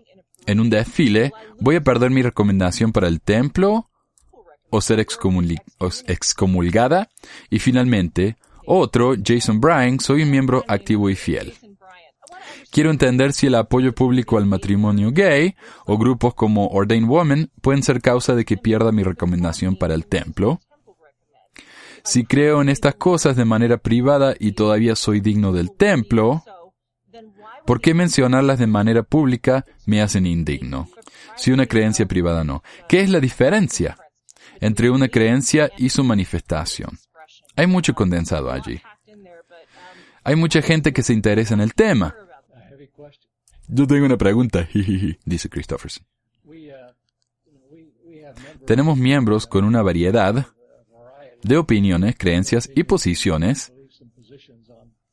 en 0.47 0.61
un 0.61 0.71
desfile, 0.71 1.33
¿voy 1.61 1.77
a 1.77 1.83
perder 1.83 2.11
mi 2.11 2.23
recomendación 2.23 2.93
para 2.93 3.09
el 3.09 3.21
templo 3.21 3.91
o 4.71 4.81
ser 4.81 5.01
excomulgada? 5.01 7.11
Y 7.51 7.59
finalmente, 7.59 8.37
otro, 8.67 9.15
Jason 9.23 9.61
Bryan, 9.61 10.01
soy 10.01 10.23
un 10.23 10.31
miembro 10.31 10.65
activo 10.67 11.11
y 11.11 11.17
fiel. 11.17 11.53
Quiero 12.75 12.91
entender 12.91 13.33
si 13.33 13.47
el 13.47 13.55
apoyo 13.55 13.95
público 13.95 14.37
al 14.37 14.47
matrimonio 14.47 15.13
gay 15.13 15.55
o 15.87 15.97
grupos 15.97 16.35
como 16.35 16.67
Ordained 16.67 17.09
Woman 17.09 17.51
pueden 17.63 17.85
ser 17.85 18.01
causa 18.01 18.35
de 18.35 18.45
que 18.45 18.57
pierda 18.57 18.91
mi 18.91 19.05
recomendación 19.05 19.77
para 19.77 19.95
el 19.95 20.07
templo. 20.07 20.59
Si 22.03 22.25
creo 22.25 22.61
en 22.61 22.69
estas 22.69 22.97
cosas 22.97 23.37
de 23.37 23.45
manera 23.45 23.79
privada 23.79 24.35
y 24.41 24.53
todavía 24.53 24.97
soy 24.97 25.21
digno 25.21 25.53
del 25.53 25.71
templo, 25.71 26.43
¿Por 27.65 27.81
qué 27.81 27.95
mencionarlas 27.95 28.59
de 28.59 28.67
manera 28.67 29.05
pública 29.05 29.65
me 29.87 30.03
hacen 30.03 30.27
indigno? 30.27 30.91
Si 31.37 31.51
una 31.51 31.67
creencia 31.67 32.07
privada 32.07 32.45
no. 32.45 32.63
¿Qué 32.89 33.01
es 33.01 33.09
la 33.09 33.21
diferencia 33.21 33.97
entre 34.61 34.91
una 34.91 35.09
creencia 35.09 35.71
y 35.79 35.89
su 35.89 36.05
manifestación? 36.05 36.99
Hay 37.57 37.67
mucho 37.67 37.95
condensado 37.95 38.51
allí. 38.51 38.83
Hay 40.25 40.37
mucha 40.37 40.61
gente 40.61 40.93
que 40.93 41.03
se 41.03 41.15
interesa 41.15 41.55
en 41.55 41.61
el 41.61 41.73
tema. 41.73 42.15
Yo 43.69 43.87
tengo 43.87 44.07
una 44.07 44.19
pregunta, 44.19 44.69
dice 45.25 45.49
Christopherson. 45.49 46.05
Tenemos 48.67 48.97
miembros 48.97 49.47
con 49.47 49.65
una 49.65 49.83
variedad 49.83 50.47
de 51.43 51.57
opiniones, 51.57 52.17
creencias 52.19 52.71
y 52.75 52.85
posiciones 52.85 53.73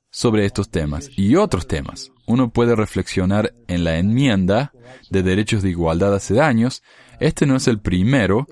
sobre 0.09 0.45
estos 0.45 0.69
temas 0.69 1.09
y 1.15 1.35
otros 1.35 1.67
temas. 1.67 2.11
Uno 2.25 2.51
puede 2.51 2.75
reflexionar 2.75 3.53
en 3.67 3.83
la 3.83 3.97
enmienda 3.97 4.73
de 5.09 5.23
derechos 5.23 5.63
de 5.63 5.69
igualdad 5.69 6.13
hace 6.13 6.41
años. 6.41 6.83
Este 7.19 7.45
no 7.45 7.55
es 7.55 7.67
el 7.67 7.79
primero 7.79 8.47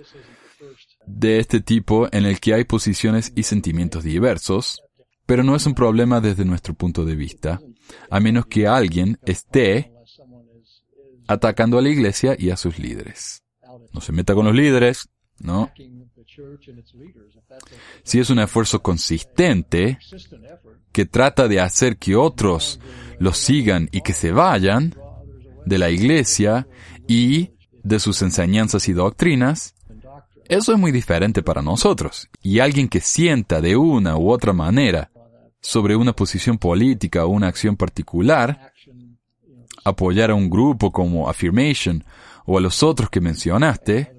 de 1.06 1.40
este 1.40 1.60
tipo 1.60 2.08
en 2.12 2.26
el 2.26 2.40
que 2.40 2.54
hay 2.54 2.64
posiciones 2.64 3.32
y 3.36 3.44
sentimientos 3.44 4.04
diversos, 4.04 4.82
pero 5.26 5.44
no 5.44 5.56
es 5.56 5.66
un 5.66 5.74
problema 5.74 6.22
desde 6.22 6.46
nuestro 6.46 6.74
punto 6.74 7.06
de 7.06 7.16
vista, 7.16 7.62
a 8.10 8.20
menos 8.20 8.46
que 8.46 8.68
alguien 8.68 9.20
esté 9.26 9.92
atacando 11.28 11.78
a 11.78 11.82
la 11.82 11.90
iglesia 11.90 12.36
y 12.38 12.50
a 12.50 12.58
sus 12.58 12.80
líderes. 12.80 13.44
No 13.94 14.02
se 14.02 14.12
meta 14.12 14.34
con 14.34 14.46
los 14.46 14.56
líderes, 14.56 15.10
¿no? 15.40 15.72
Si 18.04 18.20
es 18.20 18.30
un 18.30 18.40
esfuerzo 18.40 18.82
consistente 18.82 20.00
que 20.92 21.06
trata 21.06 21.48
de 21.48 21.60
hacer 21.60 21.98
que 21.98 22.16
otros 22.16 22.80
los 23.20 23.38
sigan 23.38 23.90
y 23.92 24.02
que 24.02 24.14
se 24.14 24.32
vayan 24.32 24.96
de 25.66 25.78
la 25.78 25.90
iglesia 25.90 26.68
y 27.08 27.52
de 27.84 28.00
sus 28.00 28.22
enseñanzas 28.22 28.88
y 28.88 28.94
doctrinas, 28.94 29.76
eso 30.48 30.74
es 30.74 30.80
muy 30.80 30.92
diferente 30.92 31.44
para 31.44 31.62
nosotros. 31.62 32.28
Y 32.42 32.60
alguien 32.60 32.90
que 32.90 33.02
sienta 33.02 33.62
de 33.62 33.76
una 33.78 34.18
u 34.18 34.32
otra 34.32 34.52
manera 34.52 35.12
sobre 35.62 35.96
una 35.96 36.14
posición 36.14 36.58
política 36.58 37.26
o 37.26 37.30
una 37.30 37.48
acción 37.48 37.76
particular, 37.76 38.74
apoyar 39.84 40.32
a 40.32 40.36
un 40.36 40.50
grupo 40.50 40.92
como 40.92 41.30
Affirmation 41.30 42.04
o 42.46 42.58
a 42.58 42.62
los 42.62 42.84
otros 42.84 43.10
que 43.10 43.22
mencionaste, 43.22 44.14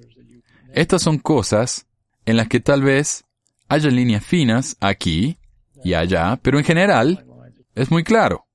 estas 0.73 1.02
son 1.02 1.18
cosas 1.18 1.87
en 2.26 2.37
las 2.37 2.49
que 2.49 2.61
tal 2.61 2.82
vez 2.82 3.25
haya 3.68 3.90
líneas 3.90 4.25
finas 4.25 4.76
aquí 4.80 5.38
y 5.82 5.94
allá, 5.94 6.38
pero 6.42 6.59
en 6.59 6.64
general 6.64 7.26
es 7.75 7.90
muy 7.90 8.04
claro. 8.04 8.47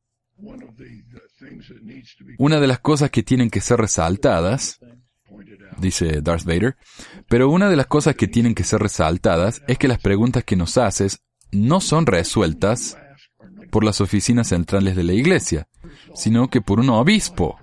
Una 2.38 2.60
de 2.60 2.68
las 2.68 2.80
cosas 2.80 3.10
que 3.10 3.24
tienen 3.24 3.50
que 3.50 3.62
ser 3.62 3.80
resaltadas, 3.80 4.80
dice 5.78 6.22
Darth 6.22 6.44
Vader, 6.44 6.76
pero 7.28 7.50
una 7.50 7.70
de 7.70 7.76
las 7.76 7.88
cosas 7.88 8.16
que 8.16 8.28
tienen 8.28 8.54
que 8.54 8.64
ser 8.64 8.82
resaltadas 8.82 9.62
es 9.68 9.78
que 9.78 9.88
las 9.88 10.00
preguntas 10.00 10.44
que 10.44 10.56
nos 10.56 10.78
haces 10.78 11.22
no 11.56 11.82
son 11.82 12.06
resueltas 12.06 12.98
por 13.72 13.84
las 13.84 14.02
oficinas 14.02 14.50
centrales 14.50 14.96
de 14.96 15.04
la 15.04 15.14
iglesia, 15.14 15.68
sino 16.14 16.50
que 16.50 16.62
por 16.62 16.80
un 16.80 16.90
obispo, 16.90 17.58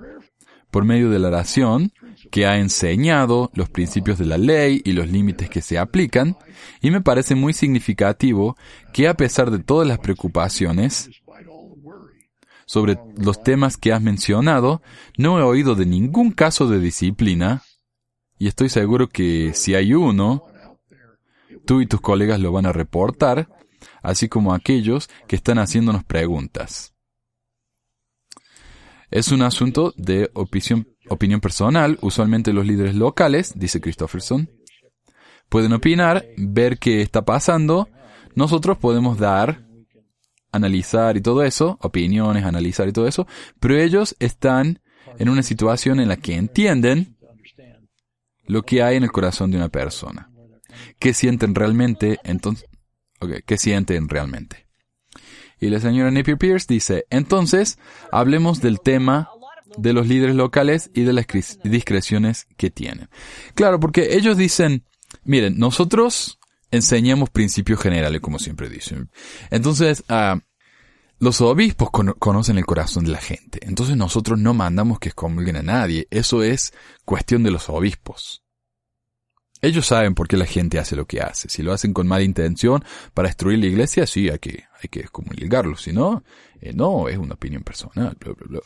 por 0.71 0.85
medio 0.85 1.11
de 1.11 1.19
la 1.19 1.29
oración 1.29 1.93
que 2.31 2.47
ha 2.47 2.59
enseñado 2.59 3.51
los 3.55 3.69
principios 3.69 4.19
de 4.19 4.27
la 4.27 4.39
ley 4.39 4.81
y 4.85 4.93
los 4.93 5.09
límites 5.11 5.51
que 5.51 5.61
se 5.61 5.79
aplican, 5.79 6.37
y 6.81 6.91
me 6.91 7.01
parece 7.01 7.35
muy 7.35 7.53
significativo 7.53 8.57
que 8.93 9.09
a 9.09 9.15
pesar 9.15 9.51
de 9.51 9.59
todas 9.59 9.87
las 9.87 9.99
preocupaciones 9.99 11.11
sobre 12.65 12.99
los 13.17 13.43
temas 13.43 13.77
que 13.77 13.93
has 13.93 14.01
mencionado, 14.01 14.81
no 15.19 15.39
he 15.39 15.43
oído 15.43 15.75
de 15.75 15.85
ningún 15.85 16.31
caso 16.31 16.67
de 16.69 16.81
disciplina, 16.81 17.63
y 18.39 18.49
estoy 18.49 18.71
seguro 18.71 19.09
que 19.09 19.53
si 19.55 19.75
hay 19.75 19.93
uno, 19.93 20.47
tú 21.67 21.81
y 21.83 21.87
tus 21.87 22.01
colegas 22.01 22.41
lo 22.41 22.51
van 22.51 22.67
a 22.67 22.73
reportar, 22.73 23.49
así 24.03 24.29
como 24.29 24.55
aquellos 24.55 25.09
que 25.27 25.37
están 25.37 25.59
haciéndonos 25.59 26.05
preguntas. 26.05 26.95
Es 29.11 29.31
un 29.31 29.43
asunto 29.43 29.93
de 29.97 30.31
opinión, 30.33 30.89
opinión 31.09 31.41
personal. 31.41 31.99
Usualmente 32.01 32.55
los 32.55 32.67
líderes 32.67 32.95
locales, 32.95 33.53
dice 33.55 33.81
Christopherson, 33.81 34.51
pueden 35.51 35.75
opinar, 35.75 36.25
ver 36.39 36.79
qué 36.79 37.03
está 37.03 37.23
pasando. 37.23 37.91
Nosotros 38.35 38.79
podemos 38.79 39.19
dar, 39.19 39.67
analizar 40.51 41.19
y 41.19 41.21
todo 41.21 41.43
eso, 41.43 41.79
opiniones, 41.83 42.45
analizar 42.45 42.89
y 42.89 42.93
todo 42.93 43.07
eso, 43.07 43.27
pero 43.61 43.77
ellos 43.77 44.17
están 44.19 44.81
en 45.19 45.29
una 45.29 45.43
situación 45.43 46.01
en 46.01 46.09
la 46.09 46.17
que 46.17 46.35
entienden 46.35 47.19
lo 48.47 48.63
que 48.63 48.83
hay 48.83 48.97
en 48.97 49.05
el 49.05 49.13
corazón 49.13 49.51
de 49.51 49.59
una 49.59 49.69
persona. 49.69 50.31
¿Qué 50.99 51.13
sienten 51.13 51.55
realmente? 51.55 52.19
Entonces, 52.25 52.67
okay, 53.23 53.43
¿qué 53.45 53.59
sienten 53.59 54.09
realmente? 54.09 54.67
Y 55.61 55.69
la 55.69 55.81
señora 55.81 56.11
Napier 56.11 56.39
Pierce 56.39 56.67
dice, 56.69 57.07
entonces, 57.11 57.79
hablemos 58.11 58.61
del 58.61 58.81
tema 58.81 59.31
de 59.77 59.93
los 59.93 60.09
líderes 60.09 60.35
locales 60.35 60.91
y 60.93 61.03
de 61.03 61.13
las 61.13 61.27
discreciones 61.63 62.47
que 62.57 62.71
tienen. 62.71 63.09
Claro, 63.55 63.79
porque 63.79 64.17
ellos 64.17 64.37
dicen, 64.37 64.85
miren, 65.25 65.59
nosotros 65.59 66.41
enseñamos 66.71 67.31
principios 67.31 67.81
generales, 67.81 68.21
como 68.21 68.39
siempre 68.39 68.69
dicen. 68.69 69.11
Entonces, 69.51 70.03
uh, 70.09 70.41
los 71.23 71.41
obispos 71.41 71.91
conocen 72.19 72.59
el 72.59 72.67
corazón 72.67 73.05
de 73.05 73.13
la 73.13 73.21
gente. 73.21 73.61
Entonces 73.63 73.97
nosotros 73.97 74.41
no 74.41 74.55
mandamos 74.55 74.99
que 74.99 75.11
excomulguen 75.11 75.57
a 75.57 75.63
nadie. 75.63 76.09
Eso 76.11 76.43
es 76.43 76.75
cuestión 77.05 77.45
de 77.45 77.53
los 77.53 77.69
obispos. 77.69 78.43
Ellos 79.63 79.87
saben 79.87 80.15
por 80.17 80.27
qué 80.27 80.37
la 80.37 80.45
gente 80.45 80.81
hace 80.81 80.97
lo 80.97 81.07
que 81.07 81.21
hace. 81.21 81.49
Si 81.49 81.63
lo 81.63 81.73
hacen 81.73 81.93
con 81.93 82.09
mala 82.09 82.25
intención 82.25 82.85
para 83.15 83.29
destruir 83.29 83.61
la 83.61 83.67
iglesia, 83.67 84.09
sí, 84.09 84.29
hay 84.29 84.41
que, 84.41 84.65
hay 84.83 84.89
que 84.91 85.01
excomulgarlo. 85.01 85.77
Si 85.77 85.93
no, 85.93 86.25
eh, 86.61 86.73
no, 86.75 87.09
es 87.09 87.17
una 87.17 87.35
opinión 87.35 87.63
personal. 87.63 88.17
Bla, 88.19 88.33
bla, 88.33 88.47
bla. 88.49 88.61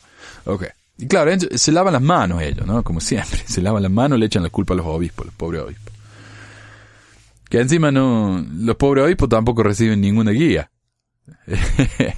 Ok. 0.45 0.65
Y 0.97 1.07
claro, 1.07 1.31
se 1.39 1.71
lavan 1.71 1.93
las 1.93 2.01
manos 2.01 2.41
ellos, 2.41 2.65
¿no? 2.65 2.83
Como 2.83 2.99
siempre. 2.99 3.37
Se 3.45 3.61
lavan 3.61 3.83
las 3.83 3.91
manos, 3.91 4.17
le 4.17 4.25
echan 4.25 4.41
la 4.41 4.49
culpa 4.49 4.73
a 4.73 4.77
los 4.77 4.87
obispos, 4.87 5.27
los 5.27 5.35
pobres 5.35 5.61
obispos. 5.61 5.93
Que 7.47 7.59
encima 7.61 7.91
no, 7.91 8.43
los 8.51 8.75
pobres 8.75 9.05
obispos 9.05 9.29
tampoco 9.29 9.61
reciben 9.61 10.01
ninguna 10.01 10.31
guía. 10.31 10.71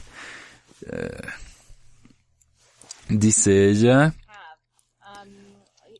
Dice 3.09 3.69
ella, 3.69 4.15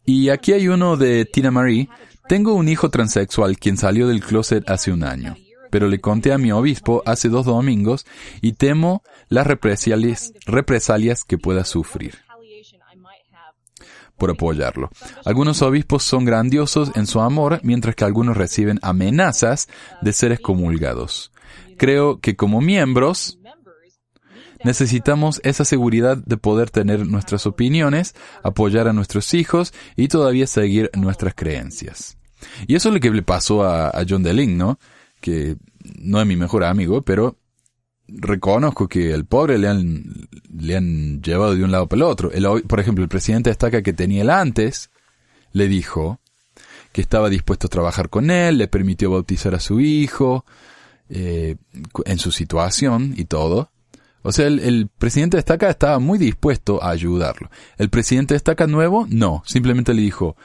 Y 0.06 0.30
aquí 0.30 0.54
hay 0.54 0.70
uno 0.70 0.96
de 0.96 1.26
Tina 1.26 1.52
Marie. 1.52 1.90
Tengo 2.30 2.54
un 2.54 2.70
hijo 2.70 2.92
transexual 2.92 3.58
quien 3.58 3.76
salió 3.76 4.08
del 4.08 4.24
closet 4.24 4.70
hace 4.70 4.92
un 4.92 5.04
año, 5.04 5.36
pero 5.72 5.88
le 5.88 6.00
conté 6.00 6.32
a 6.32 6.38
mi 6.38 6.52
obispo 6.52 7.02
hace 7.08 7.28
dos 7.28 7.48
domingos 7.48 8.06
y 8.40 8.54
temo 8.54 9.02
las 9.30 9.48
represalias, 9.48 10.32
represalias 10.46 11.24
que 11.24 11.40
pueda 11.40 11.66
sufrir 11.66 12.20
por 14.20 14.30
apoyarlo. 14.30 14.92
Algunos 15.26 15.64
obispos 15.64 16.04
son 16.04 16.24
grandiosos 16.24 16.92
en 16.96 17.08
su 17.08 17.20
amor, 17.20 17.62
mientras 17.64 17.96
que 17.96 18.06
algunos 18.06 18.38
reciben 18.38 18.78
amenazas 18.84 19.68
de 20.04 20.14
ser 20.14 20.32
excomulgados. 20.32 21.32
Creo 21.78 22.20
que 22.20 22.36
como 22.36 22.62
miembros 22.62 23.40
necesitamos 24.64 25.42
esa 25.44 25.66
seguridad 25.66 26.18
de 26.18 26.38
poder 26.38 26.70
tener 26.70 27.08
nuestras 27.08 27.48
opiniones, 27.48 28.14
apoyar 28.44 28.88
a 28.88 28.94
nuestros 28.94 29.34
hijos 29.34 29.74
y 29.96 30.10
todavía 30.10 30.46
seguir 30.46 30.92
nuestras 30.94 31.34
creencias. 31.34 32.19
Y 32.68 32.76
eso 32.76 32.90
es 32.90 32.96
lo 32.96 33.00
que 33.00 33.12
le 33.12 33.24
pasó 33.24 33.64
a, 33.64 33.92
John 34.08 34.24
DeLink, 34.24 34.52
¿no? 34.52 34.80
Que 35.22 35.58
no 36.00 36.20
es 36.20 36.28
mi 36.28 36.36
mejor 36.36 36.64
amigo, 36.64 37.02
pero 37.02 37.38
reconozco 38.08 38.88
que 38.88 39.12
el 39.12 39.26
pobre 39.26 39.58
le 39.58 39.68
han, 39.68 40.28
le 40.58 40.76
han 40.76 41.22
llevado 41.22 41.56
de 41.56 41.64
un 41.64 41.72
lado 41.72 41.88
para 41.88 41.98
el 41.98 42.04
otro. 42.04 42.32
por 42.68 42.80
ejemplo, 42.80 43.04
el 43.04 43.10
presidente 43.10 43.50
de 43.50 43.52
Estaca 43.52 43.82
que 43.82 43.94
tenía 43.94 44.22
él 44.22 44.30
antes, 44.30 44.90
le 45.52 45.68
dijo 45.68 46.20
que 46.92 47.02
estaba 47.02 47.30
dispuesto 47.30 47.68
a 47.68 47.70
trabajar 47.70 48.10
con 48.10 48.32
él, 48.32 48.58
le 48.58 48.68
permitió 48.68 49.12
bautizar 49.12 49.54
a 49.56 49.60
su 49.60 49.80
hijo, 49.80 50.46
eh, 51.10 51.56
en 52.06 52.20
su 52.20 52.32
situación 52.32 53.14
y 53.16 53.26
todo. 53.26 53.72
O 54.22 54.32
sea, 54.32 54.48
el, 54.48 54.60
el, 54.60 54.90
presidente 54.90 55.38
de 55.38 55.40
Estaca 55.40 55.70
estaba 55.70 56.00
muy 56.00 56.20
dispuesto 56.20 56.84
a 56.84 56.90
ayudarlo. 56.90 57.50
El 57.78 57.90
presidente 57.90 58.34
de 58.34 58.38
Estaca 58.38 58.68
nuevo, 58.68 59.08
no, 59.10 59.44
simplemente 59.46 59.94
le 59.94 60.02
dijo, 60.02 60.36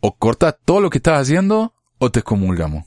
o 0.00 0.16
corta 0.16 0.52
todo 0.52 0.80
lo 0.80 0.90
que 0.90 0.98
estás 0.98 1.20
haciendo 1.20 1.74
o 1.98 2.10
te 2.10 2.20
excomulgamos. 2.20 2.84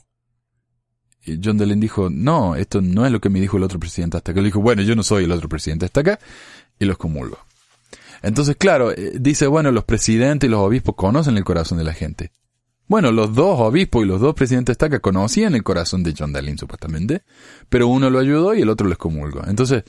Y 1.24 1.38
John 1.42 1.56
Delen 1.56 1.80
dijo, 1.80 2.10
no, 2.10 2.56
esto 2.56 2.80
no 2.80 3.06
es 3.06 3.12
lo 3.12 3.20
que 3.20 3.28
me 3.28 3.40
dijo 3.40 3.56
el 3.56 3.62
otro 3.62 3.78
presidente 3.78 4.16
hasta 4.16 4.34
que 4.34 4.40
le 4.40 4.46
dijo, 4.46 4.60
bueno, 4.60 4.82
yo 4.82 4.96
no 4.96 5.02
soy 5.02 5.24
el 5.24 5.32
otro 5.32 5.48
presidente 5.48 5.86
hasta 5.86 6.00
acá, 6.00 6.18
y 6.78 6.84
los 6.84 6.98
comulgo. 6.98 7.38
Entonces, 8.22 8.56
claro, 8.56 8.92
eh, 8.92 9.12
dice, 9.20 9.46
bueno, 9.46 9.70
los 9.70 9.84
presidentes 9.84 10.48
y 10.48 10.50
los 10.50 10.60
obispos 10.60 10.94
conocen 10.96 11.36
el 11.36 11.44
corazón 11.44 11.78
de 11.78 11.84
la 11.84 11.92
gente. 11.92 12.32
Bueno, 12.88 13.12
los 13.12 13.34
dos 13.34 13.58
obispos 13.60 14.04
y 14.04 14.06
los 14.06 14.20
dos 14.20 14.34
presidentes 14.34 14.76
de 14.76 14.86
acá 14.86 14.98
conocían 14.98 15.54
el 15.54 15.62
corazón 15.62 16.02
de 16.02 16.14
John 16.16 16.32
Dallin, 16.32 16.58
supuestamente, 16.58 17.22
pero 17.68 17.86
uno 17.86 18.10
lo 18.10 18.18
ayudó 18.18 18.54
y 18.54 18.62
el 18.62 18.68
otro 18.68 18.86
lo 18.86 18.92
excomulgó. 18.92 19.42
Entonces, 19.46 19.84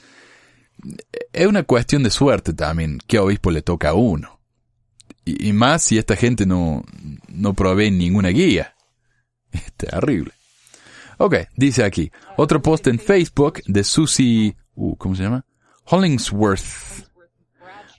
es 1.32 1.46
una 1.46 1.64
cuestión 1.64 2.02
de 2.02 2.10
suerte 2.10 2.52
también 2.52 2.98
qué 3.06 3.18
obispo 3.18 3.50
le 3.50 3.62
toca 3.62 3.90
a 3.90 3.94
uno. 3.94 4.33
Y, 5.24 5.52
más 5.52 5.82
si 5.82 5.96
esta 5.96 6.16
gente 6.16 6.44
no, 6.44 6.82
no 7.28 7.54
provee 7.54 7.90
ninguna 7.90 8.28
guía. 8.28 8.74
Es 9.52 9.72
terrible. 9.74 10.32
Ok, 11.18 11.36
dice 11.56 11.84
aquí. 11.84 12.10
Otro 12.36 12.60
post 12.60 12.88
en 12.88 12.98
Facebook 12.98 13.62
de 13.66 13.84
Susie, 13.84 14.56
uh, 14.74 14.96
¿cómo 14.96 15.14
se 15.14 15.22
llama? 15.22 15.44
Hollingsworth 15.84 17.06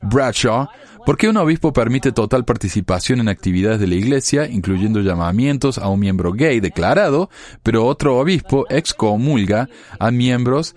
Bradshaw. 0.01 0.67
¿Por 1.05 1.17
qué 1.17 1.29
un 1.29 1.37
obispo 1.37 1.71
permite 1.71 2.11
total 2.11 2.45
participación 2.45 3.19
en 3.19 3.29
actividades 3.29 3.79
de 3.79 3.85
la 3.87 3.93
iglesia, 3.93 4.47
incluyendo 4.47 5.01
llamamientos 5.01 5.77
a 5.77 5.87
un 5.87 5.99
miembro 5.99 6.33
gay 6.33 6.59
declarado, 6.59 7.29
pero 7.61 7.85
otro 7.85 8.17
obispo 8.17 8.65
excomulga 8.69 9.69
a 9.99 10.09
miembros 10.09 10.75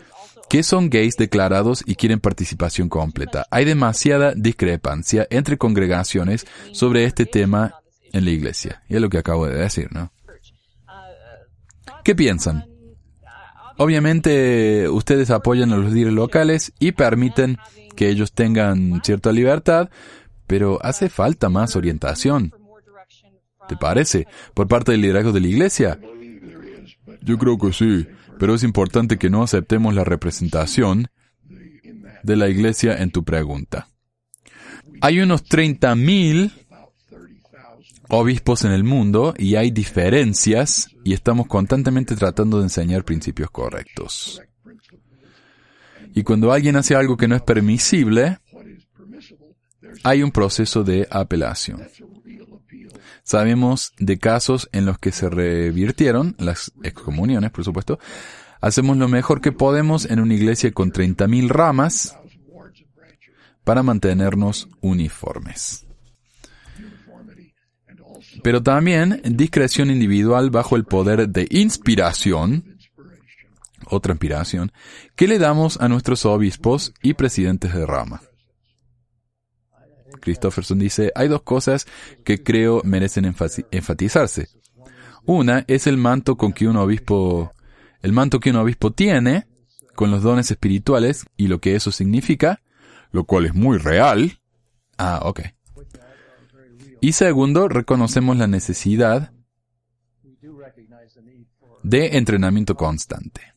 que 0.48 0.62
son 0.62 0.90
gays 0.90 1.16
declarados 1.16 1.82
y 1.86 1.94
quieren 1.94 2.20
participación 2.20 2.88
completa? 2.88 3.46
Hay 3.50 3.64
demasiada 3.64 4.32
discrepancia 4.34 5.26
entre 5.30 5.58
congregaciones 5.58 6.46
sobre 6.72 7.04
este 7.04 7.26
tema 7.26 7.74
en 8.12 8.24
la 8.24 8.30
iglesia. 8.30 8.82
Y 8.88 8.96
es 8.96 9.00
lo 9.00 9.10
que 9.10 9.18
acabo 9.18 9.46
de 9.46 9.56
decir, 9.56 9.88
¿no? 9.92 10.12
¿Qué 12.04 12.14
piensan? 12.14 12.66
Obviamente 13.76 14.88
ustedes 14.88 15.30
apoyan 15.30 15.72
a 15.72 15.76
los 15.76 15.92
líderes 15.92 16.14
locales 16.14 16.72
y 16.80 16.92
permiten 16.92 17.58
que 17.94 18.08
ellos 18.08 18.32
tengan 18.32 19.00
cierta 19.04 19.30
libertad, 19.30 19.90
pero 20.46 20.78
hace 20.82 21.08
falta 21.08 21.48
más 21.48 21.76
orientación. 21.76 22.52
¿Te 23.68 23.76
parece? 23.76 24.26
Por 24.54 24.66
parte 24.66 24.92
del 24.92 25.02
liderazgo 25.02 25.32
de 25.32 25.40
la 25.40 25.46
iglesia. 25.46 26.00
Yo 27.22 27.38
creo 27.38 27.58
que 27.58 27.72
sí, 27.72 28.06
pero 28.38 28.54
es 28.54 28.62
importante 28.62 29.18
que 29.18 29.30
no 29.30 29.42
aceptemos 29.42 29.94
la 29.94 30.04
representación 30.04 31.08
de 32.22 32.36
la 32.36 32.48
iglesia 32.48 32.96
en 32.96 33.10
tu 33.10 33.24
pregunta. 33.24 33.88
Hay 35.00 35.20
unos 35.20 35.44
30.000 35.44 36.52
obispos 38.08 38.64
en 38.64 38.72
el 38.72 38.84
mundo 38.84 39.34
y 39.36 39.56
hay 39.56 39.70
diferencias 39.70 40.88
y 41.04 41.12
estamos 41.12 41.46
constantemente 41.46 42.16
tratando 42.16 42.58
de 42.58 42.64
enseñar 42.64 43.04
principios 43.04 43.50
correctos. 43.50 44.40
Y 46.14 46.22
cuando 46.22 46.52
alguien 46.52 46.76
hace 46.76 46.94
algo 46.94 47.16
que 47.16 47.28
no 47.28 47.36
es 47.36 47.42
permisible, 47.42 48.38
hay 50.02 50.22
un 50.22 50.30
proceso 50.30 50.82
de 50.82 51.06
apelación. 51.10 51.86
Sabemos 53.28 53.92
de 53.98 54.18
casos 54.18 54.70
en 54.72 54.86
los 54.86 54.98
que 54.98 55.12
se 55.12 55.28
revirtieron 55.28 56.34
las 56.38 56.72
excomuniones, 56.82 57.50
por 57.50 57.62
supuesto. 57.62 57.98
Hacemos 58.62 58.96
lo 58.96 59.06
mejor 59.06 59.42
que 59.42 59.52
podemos 59.52 60.06
en 60.06 60.20
una 60.20 60.32
iglesia 60.32 60.72
con 60.72 60.92
30.000 60.92 61.48
ramas 61.48 62.16
para 63.64 63.82
mantenernos 63.82 64.68
uniformes 64.80 65.84
pero 68.42 68.62
también 68.62 69.20
discreción 69.24 69.90
individual 69.90 70.50
bajo 70.50 70.76
el 70.76 70.84
poder 70.84 71.28
de 71.28 71.46
inspiración, 71.50 72.78
otra 73.86 74.12
inspiración, 74.12 74.72
que 75.16 75.28
le 75.28 75.38
damos 75.38 75.80
a 75.80 75.88
nuestros 75.88 76.24
obispos 76.24 76.94
y 77.02 77.14
presidentes 77.14 77.74
de 77.74 77.86
rama. 77.86 78.22
Christopherson 80.28 80.78
dice, 80.78 81.10
hay 81.14 81.26
dos 81.26 81.40
cosas 81.40 81.86
que 82.22 82.42
creo 82.42 82.82
merecen 82.84 83.24
enfatizarse. 83.24 84.48
Una 85.24 85.64
es 85.68 85.86
el 85.86 85.96
manto 85.96 86.36
con 86.36 86.52
que 86.52 86.68
un 86.68 86.76
obispo, 86.76 87.52
el 88.02 88.12
manto 88.12 88.40
que 88.40 88.50
un 88.50 88.56
obispo 88.56 88.92
tiene, 88.92 89.46
con 89.94 90.10
los 90.10 90.22
dones 90.22 90.50
espirituales 90.50 91.24
y 91.38 91.48
lo 91.48 91.60
que 91.60 91.76
eso 91.76 91.90
significa, 91.92 92.60
lo 93.10 93.24
cual 93.24 93.46
es 93.46 93.54
muy 93.54 93.78
real. 93.78 94.38
Ah, 94.98 95.20
ok. 95.24 95.40
Y 97.00 97.12
segundo, 97.12 97.68
reconocemos 97.68 98.36
la 98.36 98.46
necesidad 98.46 99.32
de 101.82 102.18
entrenamiento 102.18 102.74
constante. 102.74 103.54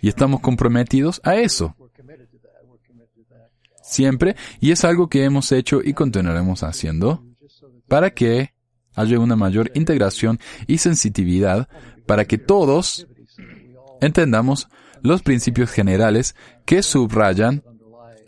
Y 0.00 0.08
estamos 0.08 0.40
comprometidos 0.40 1.20
a 1.24 1.34
eso. 1.34 1.74
Siempre, 3.90 4.36
y 4.60 4.70
es 4.70 4.84
algo 4.84 5.08
que 5.08 5.24
hemos 5.24 5.50
hecho 5.50 5.80
y 5.82 5.94
continuaremos 5.94 6.62
haciendo 6.62 7.24
para 7.88 8.10
que 8.10 8.54
haya 8.94 9.18
una 9.18 9.34
mayor 9.34 9.72
integración 9.74 10.38
y 10.68 10.78
sensitividad 10.78 11.68
para 12.06 12.24
que 12.24 12.38
todos 12.38 13.08
entendamos 14.00 14.68
los 15.02 15.22
principios 15.22 15.72
generales 15.72 16.36
que 16.64 16.84
subrayan 16.84 17.64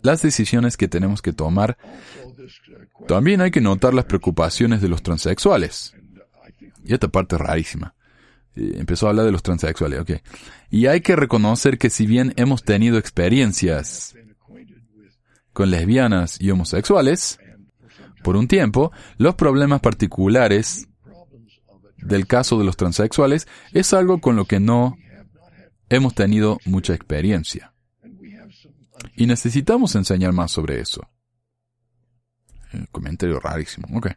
las 0.01 0.21
decisiones 0.21 0.75
que 0.75 0.89
tenemos 0.89 1.21
que 1.21 1.31
tomar 1.31 1.77
también 3.07 3.39
hay 3.39 3.51
que 3.51 3.61
notar 3.61 3.93
las 3.93 4.03
preocupaciones 4.03 4.81
de 4.81 4.89
los 4.89 5.01
transexuales. 5.01 5.95
Y 6.83 6.93
esta 6.93 7.07
parte 7.07 7.35
es 7.35 7.41
rarísima. 7.41 7.95
Eh, 8.55 8.73
empezó 8.79 9.07
a 9.07 9.11
hablar 9.11 9.25
de 9.25 9.31
los 9.31 9.43
transexuales, 9.43 10.01
ok. 10.01 10.11
Y 10.69 10.87
hay 10.87 10.99
que 10.99 11.15
reconocer 11.15 11.77
que 11.77 11.89
si 11.89 12.05
bien 12.05 12.33
hemos 12.35 12.63
tenido 12.63 12.97
experiencias 12.97 14.13
con 15.53 15.71
lesbianas 15.71 16.41
y 16.41 16.51
homosexuales, 16.51 17.39
por 18.23 18.35
un 18.35 18.47
tiempo, 18.47 18.91
los 19.17 19.35
problemas 19.35 19.81
particulares 19.81 20.87
del 21.97 22.25
caso 22.25 22.57
de 22.57 22.65
los 22.65 22.77
transexuales 22.77 23.47
es 23.71 23.93
algo 23.93 24.19
con 24.19 24.35
lo 24.35 24.45
que 24.45 24.59
no 24.59 24.97
hemos 25.89 26.15
tenido 26.15 26.59
mucha 26.65 26.93
experiencia. 26.93 27.73
Y 29.15 29.27
necesitamos 29.27 29.95
enseñar 29.95 30.31
más 30.31 30.51
sobre 30.51 30.79
eso. 30.79 31.07
Comentario 32.91 33.39
rarísimo. 33.39 33.87
Ok. 33.95 34.07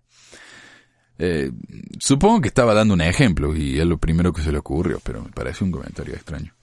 Eh, 1.19 1.51
supongo 1.99 2.41
que 2.41 2.49
estaba 2.49 2.75
dando 2.75 2.95
un 2.95 3.01
ejemplo 3.01 3.55
y 3.57 3.79
es 3.79 3.87
lo 3.87 3.99
primero 3.99 4.33
que 4.33 4.43
se 4.43 4.53
le 4.53 4.59
ocurrió, 4.59 5.01
pero 5.03 5.23
me 5.23 5.31
parece 5.31 5.65
un 5.65 5.73
comentario 5.73 6.15
extraño. 6.15 6.55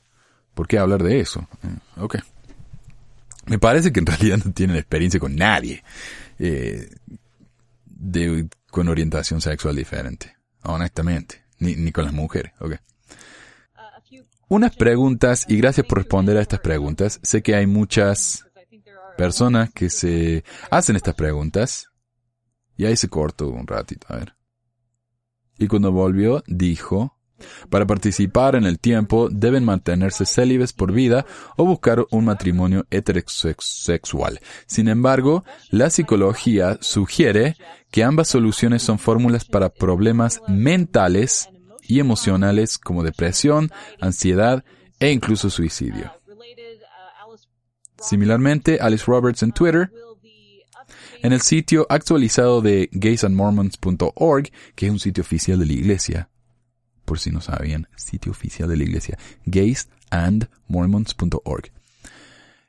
¿Por 0.53 0.67
qué 0.67 0.77
hablar 0.77 1.03
de 1.03 1.19
eso? 1.19 1.47
Eh, 1.63 1.75
ok. 1.97 2.17
Me 3.45 3.59
parece 3.59 3.91
que 3.91 3.99
en 3.99 4.05
realidad 4.05 4.39
no 4.43 4.51
tienen 4.53 4.75
experiencia 4.77 5.19
con 5.19 5.35
nadie 5.35 5.83
eh, 6.39 6.89
de, 7.85 8.47
con 8.71 8.87
orientación 8.87 9.41
sexual 9.41 9.75
diferente. 9.75 10.35
Honestamente. 10.63 11.43
Ni, 11.59 11.75
ni 11.75 11.91
con 11.91 12.05
las 12.05 12.13
mujeres. 12.13 12.53
Ok. 12.59 12.75
Unas 14.49 14.75
preguntas, 14.75 15.45
y 15.47 15.57
gracias 15.57 15.87
por 15.87 15.97
responder 15.97 16.37
a 16.37 16.41
estas 16.41 16.59
preguntas. 16.59 17.19
Sé 17.23 17.41
que 17.41 17.55
hay 17.55 17.65
muchas 17.65 18.45
personas 19.17 19.71
que 19.71 19.89
se 19.89 20.43
hacen 20.69 20.95
estas 20.95 21.15
preguntas 21.15 21.87
Y 22.75 22.85
ahí 22.85 22.95
se 22.97 23.07
cortó 23.07 23.49
un 23.49 23.67
ratito, 23.67 24.07
a 24.09 24.17
ver. 24.17 24.35
Y 25.57 25.67
cuando 25.67 25.91
volvió, 25.91 26.43
dijo, 26.47 27.17
para 27.69 27.85
participar 27.85 28.55
en 28.55 28.65
el 28.65 28.79
tiempo 28.79 29.29
deben 29.29 29.65
mantenerse 29.65 30.25
célibes 30.25 30.73
por 30.73 30.91
vida 30.91 31.25
o 31.57 31.65
buscar 31.65 32.05
un 32.11 32.25
matrimonio 32.25 32.85
heterosexual. 32.89 34.39
Sin 34.65 34.87
embargo, 34.87 35.43
la 35.69 35.89
psicología 35.89 36.77
sugiere 36.81 37.55
que 37.91 38.03
ambas 38.03 38.27
soluciones 38.27 38.81
son 38.81 38.99
fórmulas 38.99 39.45
para 39.45 39.69
problemas 39.69 40.41
mentales 40.47 41.49
y 41.81 41.99
emocionales 41.99 42.77
como 42.77 43.03
depresión, 43.03 43.71
ansiedad 43.99 44.63
e 44.99 45.11
incluso 45.11 45.49
suicidio. 45.49 46.11
Similarmente, 47.99 48.79
Alice 48.81 49.05
Roberts 49.07 49.43
en 49.43 49.51
Twitter 49.51 49.91
en 51.23 51.31
el 51.31 51.41
sitio 51.41 51.87
actualizado 51.89 52.61
de 52.61 52.89
gaysandmormons.org, 52.91 54.51
que 54.75 54.85
es 54.87 54.91
un 54.91 54.99
sitio 54.99 55.21
oficial 55.21 55.57
de 55.57 55.65
la 55.65 55.73
iglesia, 55.73 56.29
por 57.05 57.19
si 57.19 57.31
no 57.31 57.41
sabían, 57.41 57.87
sitio 57.95 58.31
oficial 58.31 58.69
de 58.69 58.77
la 58.77 58.83
iglesia, 58.83 59.17
gaysandmormons.org. 59.45 61.71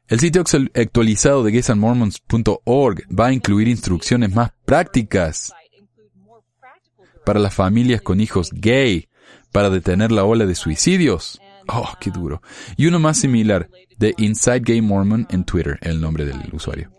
El 0.06 0.20
sitio 0.20 0.44
actualizado 0.74 1.42
de 1.42 1.52
gaysandmormons.org 1.52 3.04
va 3.18 3.26
a 3.26 3.32
incluir 3.32 3.68
instrucciones 3.68 4.34
más 4.34 4.52
prácticas 4.66 5.54
para 7.24 7.40
las 7.40 7.54
familias 7.54 8.02
con 8.02 8.20
hijos 8.20 8.50
gay, 8.52 9.08
para 9.50 9.70
detener 9.70 10.12
la 10.12 10.24
ola 10.24 10.44
de 10.44 10.54
suicidios. 10.54 11.40
Oh, 11.68 11.90
qué 12.00 12.10
duro. 12.10 12.42
Y 12.76 12.86
uno 12.86 12.98
más 12.98 13.18
similar, 13.18 13.70
de 13.96 14.14
Inside 14.18 14.60
Gay 14.60 14.82
Mormon 14.82 15.26
en 15.30 15.44
Twitter, 15.44 15.78
el 15.80 16.00
nombre 16.00 16.26
del 16.26 16.50
usuario. 16.52 16.90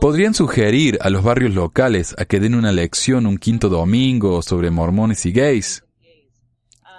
Podrían 0.00 0.34
sugerir 0.34 0.98
a 1.00 1.10
los 1.10 1.22
barrios 1.22 1.54
locales 1.54 2.14
a 2.18 2.24
que 2.24 2.40
den 2.40 2.54
una 2.54 2.72
lección 2.72 3.26
un 3.26 3.38
quinto 3.38 3.68
domingo 3.68 4.42
sobre 4.42 4.70
mormones 4.70 5.24
y 5.26 5.32
gays. 5.32 5.84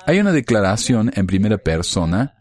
Hay 0.06 0.20
una 0.20 0.32
declaración 0.32 1.12
en 1.16 1.28
primera 1.28 1.58
persona 1.58 2.34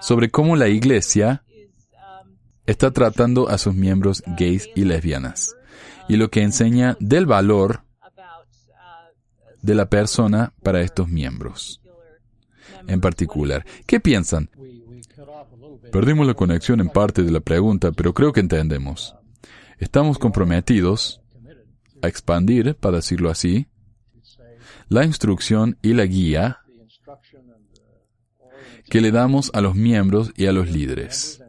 sobre 0.00 0.30
cómo 0.30 0.56
la 0.56 0.68
iglesia 0.68 1.44
está 2.66 2.90
tratando 2.90 3.48
a 3.48 3.58
sus 3.58 3.74
miembros 3.74 4.22
gays 4.26 4.68
y 4.74 4.84
lesbianas 4.84 5.56
y 6.08 6.16
lo 6.16 6.30
que 6.30 6.42
enseña 6.42 6.96
del 7.00 7.26
valor 7.26 7.84
de 9.62 9.74
la 9.74 9.88
persona 9.88 10.52
para 10.62 10.80
estos 10.80 11.08
miembros. 11.08 11.80
En 12.88 13.00
particular, 13.00 13.64
¿qué 13.86 14.00
piensan? 14.00 14.50
Perdimos 15.90 16.26
la 16.26 16.34
conexión 16.34 16.80
en 16.80 16.88
parte 16.88 17.22
de 17.22 17.30
la 17.30 17.40
pregunta, 17.40 17.92
pero 17.92 18.14
creo 18.14 18.32
que 18.32 18.40
entendemos. 18.40 19.14
Estamos 19.78 20.18
comprometidos 20.18 21.20
a 22.02 22.08
expandir, 22.08 22.74
para 22.74 22.96
decirlo 22.96 23.30
así, 23.30 23.66
la 24.88 25.04
instrucción 25.04 25.78
y 25.82 25.94
la 25.94 26.04
guía 26.04 26.58
que 28.88 29.00
le 29.00 29.10
damos 29.10 29.50
a 29.54 29.60
los 29.60 29.74
miembros 29.74 30.32
y 30.36 30.46
a 30.46 30.52
los 30.52 30.70
líderes. 30.70 31.42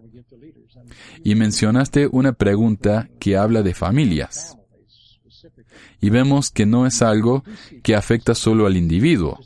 Y 1.24 1.36
mencionaste 1.36 2.08
una 2.12 2.34
pregunta 2.34 3.10
que 3.20 3.38
habla 3.38 3.62
de 3.62 3.74
familias. 3.74 4.58
Y 6.00 6.10
vemos 6.10 6.52
que 6.52 6.66
no 6.66 6.86
es 6.86 7.02
algo 7.02 7.44
que 7.82 7.96
afecta 7.96 8.36
solo 8.36 8.66
al 8.66 8.78
individuo, 8.78 9.40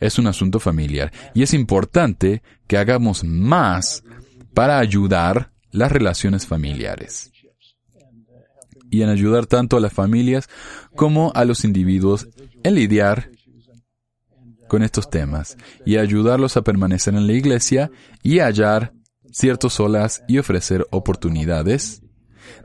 es 0.00 0.18
un 0.18 0.26
asunto 0.26 0.60
familiar. 0.60 1.12
Y 1.34 1.42
es 1.42 1.54
importante 1.54 2.42
que 2.66 2.78
hagamos 2.78 3.24
más 3.24 4.02
para 4.54 4.78
ayudar 4.78 5.52
las 5.70 5.92
relaciones 5.92 6.46
familiares. 6.46 7.30
Y 8.90 9.02
en 9.02 9.08
ayudar 9.08 9.46
tanto 9.46 9.76
a 9.76 9.80
las 9.80 9.92
familias 9.92 10.48
como 10.96 11.32
a 11.34 11.44
los 11.44 11.64
individuos 11.64 12.28
en 12.64 12.74
lidiar 12.74 13.30
con 14.68 14.82
estos 14.82 15.10
temas. 15.10 15.56
Y 15.86 15.96
ayudarlos 15.96 16.56
a 16.56 16.62
permanecer 16.62 17.14
en 17.14 17.26
la 17.26 17.32
iglesia 17.32 17.90
y 18.22 18.38
hallar 18.38 18.92
ciertos 19.32 19.78
olas 19.80 20.22
y 20.26 20.38
ofrecer 20.38 20.86
oportunidades 20.90 22.02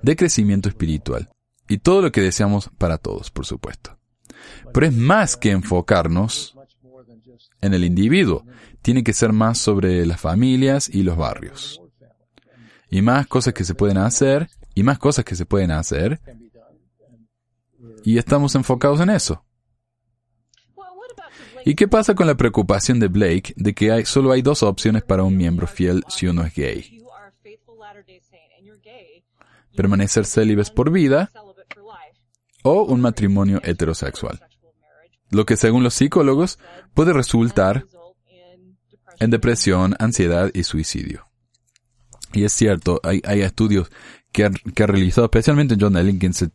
de 0.01 0.15
crecimiento 0.15 0.69
espiritual. 0.69 1.29
Y 1.67 1.79
todo 1.79 2.01
lo 2.01 2.11
que 2.11 2.21
deseamos 2.21 2.69
para 2.77 2.97
todos, 2.97 3.31
por 3.31 3.45
supuesto. 3.45 3.97
Pero 4.73 4.85
es 4.85 4.93
más 4.93 5.37
que 5.37 5.51
enfocarnos 5.51 6.54
en 7.65 7.73
el 7.73 7.83
individuo. 7.83 8.45
Tiene 8.81 9.03
que 9.03 9.13
ser 9.13 9.33
más 9.33 9.57
sobre 9.57 10.05
las 10.05 10.21
familias 10.21 10.89
y 10.89 11.03
los 11.03 11.17
barrios. 11.17 11.81
Y 12.89 13.01
más 13.01 13.27
cosas 13.27 13.53
que 13.53 13.63
se 13.63 13.75
pueden 13.75 13.97
hacer, 13.97 14.49
y 14.73 14.83
más 14.83 14.99
cosas 14.99 15.25
que 15.25 15.35
se 15.35 15.45
pueden 15.45 15.71
hacer. 15.71 16.19
Y 18.03 18.17
estamos 18.17 18.55
enfocados 18.55 18.99
en 18.99 19.09
eso. 19.09 19.43
¿Y 21.65 21.73
qué 21.73 21.87
pasa 21.87 22.13
con 22.13 22.27
la 22.27 22.35
preocupación 22.35 22.99
de 22.99 23.07
Blake 23.07 23.53
de 23.57 23.73
que 23.73 23.91
hay, 23.91 24.05
solo 24.05 24.31
hay 24.31 24.43
dos 24.43 24.61
opciones 24.61 25.03
para 25.03 25.23
un 25.23 25.35
miembro 25.35 25.65
fiel 25.65 26.03
si 26.07 26.27
uno 26.27 26.43
es 26.43 26.53
gay? 26.53 27.01
Permanecer 29.75 30.25
célibes 30.25 30.69
por 30.69 30.91
vida 30.91 31.31
o 32.61 32.83
un 32.83 33.01
matrimonio 33.01 33.59
heterosexual 33.63 34.39
lo 35.29 35.45
que 35.45 35.57
según 35.57 35.83
los 35.83 35.93
psicólogos 35.93 36.59
puede 36.93 37.13
resultar 37.13 37.85
en 39.19 39.29
depresión, 39.29 39.95
ansiedad 39.99 40.51
y 40.53 40.63
suicidio. 40.63 41.27
Y 42.33 42.43
es 42.43 42.53
cierto, 42.53 42.99
hay, 43.03 43.41
estudios 43.41 43.89
que 44.31 44.45
ha, 44.45 44.51
realizado, 44.87 45.25
especialmente 45.25 45.77
John 45.79 46.19
que 46.19 46.33
se, 46.33 46.49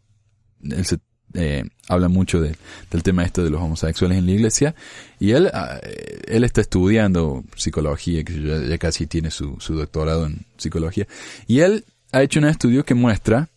él 0.63 0.85
se 0.85 0.99
eh, 1.35 1.65
habla 1.89 2.09
mucho 2.09 2.41
del 2.41 2.57
tema 3.03 3.25
este 3.25 3.43
de 3.43 3.51
los 3.51 3.63
homosexuales 3.63 4.19
en 4.19 4.27
la 4.27 4.33
iglesia, 4.33 4.75
y 5.19 5.31
él, 5.31 5.51
ah, 5.55 5.81
él 6.27 6.45
está 6.45 6.61
estudiando 6.61 7.45
psicología, 7.57 8.25
que 8.25 8.69
ya, 8.69 8.79
casi 8.79 9.07
tiene 9.07 9.31
su, 9.31 9.57
su 9.59 9.75
doctorado 9.75 10.27
en 10.27 10.45
psicología, 10.59 11.07
y 11.47 11.61
él 11.61 11.85
ha 12.13 12.23
hecho 12.23 12.41
un 12.41 12.47
estudio 12.47 12.85
que 12.85 12.95
muestra 12.95 13.49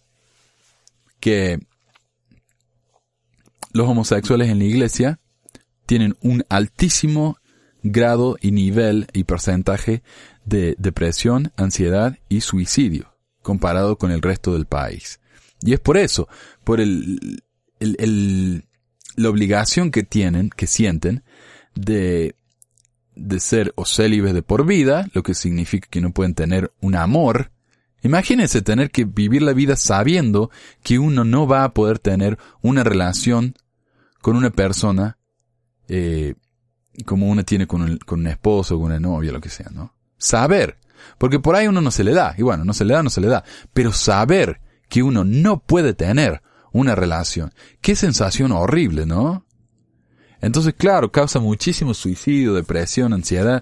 que 1.20 1.60
los 3.74 3.88
homosexuales 3.88 4.50
en 4.50 4.60
la 4.60 4.66
iglesia 4.66 5.20
tienen 5.86 6.16
un 6.22 6.46
altísimo 6.50 7.38
grado 7.84 8.38
y 8.40 8.52
nivel 8.52 9.08
y 9.14 9.26
porcentaje 9.26 10.04
de 10.46 10.76
depresión, 10.80 11.52
ansiedad 11.58 12.18
y 12.30 12.42
suicidio 12.42 13.14
comparado 13.42 13.98
con 13.98 14.12
el 14.12 14.22
resto 14.22 14.54
del 14.54 14.66
país. 14.66 15.20
Y 15.62 15.74
es 15.74 15.80
por 15.80 15.98
eso, 15.98 16.28
por 16.64 16.82
el, 16.82 17.44
la 17.80 19.30
obligación 19.30 19.92
que 19.92 20.04
tienen, 20.04 20.50
que 20.50 20.66
sienten, 20.66 21.24
de, 21.76 22.36
de 23.16 23.40
ser 23.40 23.74
o 23.76 23.86
célibes 23.86 24.34
de 24.34 24.42
por 24.42 24.66
vida, 24.66 25.08
lo 25.14 25.24
que 25.24 25.34
significa 25.34 25.88
que 25.90 26.02
no 26.02 26.12
pueden 26.12 26.34
tener 26.34 26.72
un 26.82 26.96
amor. 26.96 27.52
Imagínense 28.02 28.62
tener 28.62 28.92
que 28.92 29.06
vivir 29.06 29.42
la 29.42 29.54
vida 29.54 29.76
sabiendo 29.76 30.50
que 30.84 31.00
uno 31.00 31.24
no 31.24 31.48
va 31.48 31.64
a 31.64 31.74
poder 31.74 32.00
tener 32.00 32.38
una 32.62 32.84
relación 32.84 33.56
con 34.24 34.38
una 34.38 34.52
persona 34.52 35.18
eh, 35.90 36.36
como 37.06 37.28
uno 37.28 37.44
tiene 37.44 37.68
con 37.68 37.82
un, 37.82 37.98
con 37.98 38.22
un 38.22 38.28
esposo, 38.28 38.78
con 38.78 38.86
una 38.86 39.00
novia, 39.00 39.34
lo 39.34 39.42
que 39.42 39.50
sea, 39.50 39.70
¿no? 39.70 39.94
Saber, 40.18 40.78
porque 41.18 41.40
por 41.40 41.58
ahí 41.58 41.68
uno 41.68 41.82
no 41.82 41.92
se 41.92 42.06
le 42.06 42.14
da, 42.14 42.34
y 42.38 42.42
bueno, 42.42 42.64
no 42.64 42.74
se 42.74 42.86
le 42.86 42.94
da, 42.94 43.04
no 43.04 43.10
se 43.10 43.20
le 43.20 43.28
da, 43.28 43.44
pero 43.74 43.92
saber 43.92 44.62
que 44.88 45.04
uno 45.04 45.26
no 45.26 45.60
puede 45.60 45.94
tener 45.94 46.42
una 46.72 46.96
relación, 46.96 47.52
qué 47.82 47.98
sensación 47.98 48.54
horrible, 48.54 49.06
¿no? 49.06 49.46
Entonces, 50.40 50.74
claro, 50.74 51.12
causa 51.12 51.42
muchísimo 51.42 51.94
suicidio, 51.94 52.54
depresión, 52.54 53.12
ansiedad. 53.12 53.62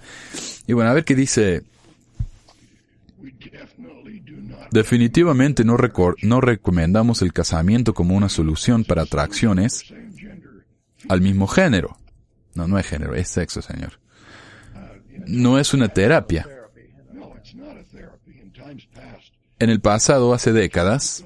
Y 0.68 0.74
bueno, 0.74 0.92
a 0.92 0.94
ver 0.94 1.06
qué 1.06 1.16
dice. 1.16 1.64
Definitivamente 4.72 5.64
no, 5.64 5.76
no 6.22 6.42
recomendamos 6.42 7.24
el 7.24 7.34
casamiento 7.34 7.96
como 7.96 8.16
una 8.16 8.30
solución 8.30 8.84
para 8.84 9.04
atracciones 9.04 9.92
al 11.10 11.22
mismo 11.22 11.48
género. 11.48 11.98
No, 12.56 12.68
no 12.68 12.78
es 12.78 12.88
género, 12.88 13.16
es 13.16 13.30
sexo, 13.30 13.62
señor. 13.62 14.00
No 15.28 15.60
es 15.60 15.74
una 15.74 15.90
terapia. 15.90 16.48
En 19.60 19.70
el 19.70 19.80
pasado, 19.80 20.34
hace 20.34 20.54
décadas, 20.54 21.24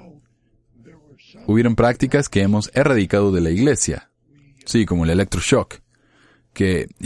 hubieron 1.47 1.75
prácticas 1.75 2.29
que 2.29 2.41
hemos 2.41 2.69
erradicado 2.73 3.31
de 3.31 3.41
la 3.41 3.49
iglesia. 3.49 4.11
Sí, 4.65 4.85
como 4.85 5.05
el 5.05 5.11
electroshock. 5.11 5.75
Que, 6.53 6.87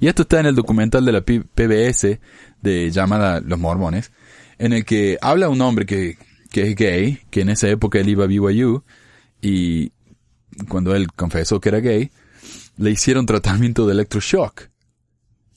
y, 0.00 0.06
esto 0.06 0.22
está 0.22 0.40
en 0.40 0.46
el 0.46 0.54
documental 0.54 1.04
de 1.04 1.12
la 1.12 1.22
PBS 1.22 2.18
de 2.60 2.90
llamada 2.90 3.40
Los 3.40 3.58
Mormones, 3.58 4.12
en 4.58 4.72
el 4.72 4.84
que 4.84 5.18
habla 5.20 5.48
un 5.48 5.60
hombre 5.60 5.86
que, 5.86 6.16
que 6.50 6.70
es 6.70 6.76
gay, 6.76 7.20
que 7.30 7.40
en 7.42 7.50
esa 7.50 7.68
época 7.68 7.98
él 7.98 8.08
iba 8.08 8.24
a 8.24 8.28
BYU, 8.28 8.84
y 9.40 9.92
cuando 10.68 10.94
él 10.94 11.12
confesó 11.12 11.60
que 11.60 11.68
era 11.68 11.80
gay, 11.80 12.10
le 12.76 12.90
hicieron 12.90 13.26
tratamiento 13.26 13.86
de 13.86 13.92
electroshock. 13.92 14.68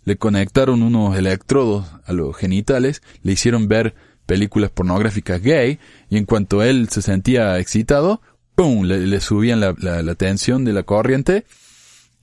Le 0.04 0.18
conectaron 0.18 0.84
unos 0.84 1.18
electrodos 1.18 1.86
a 2.06 2.14
los 2.14 2.36
genitales, 2.36 3.02
le 3.24 3.34
hicieron 3.34 3.68
ver 3.68 3.96
películas 4.26 4.72
pornográficas 4.72 5.42
gay 5.42 5.80
y 6.10 6.18
en 6.18 6.26
cuanto 6.26 6.64
él 6.64 6.90
se 6.90 7.02
sentía 7.02 7.60
excitado, 7.60 8.22
¡pum! 8.56 8.84
le, 8.84 9.20
subían 9.20 9.60
la, 9.60 9.74
la, 9.78 10.16
tensión 10.16 10.64
de 10.64 10.74
la 10.74 10.84
corriente 10.84 11.46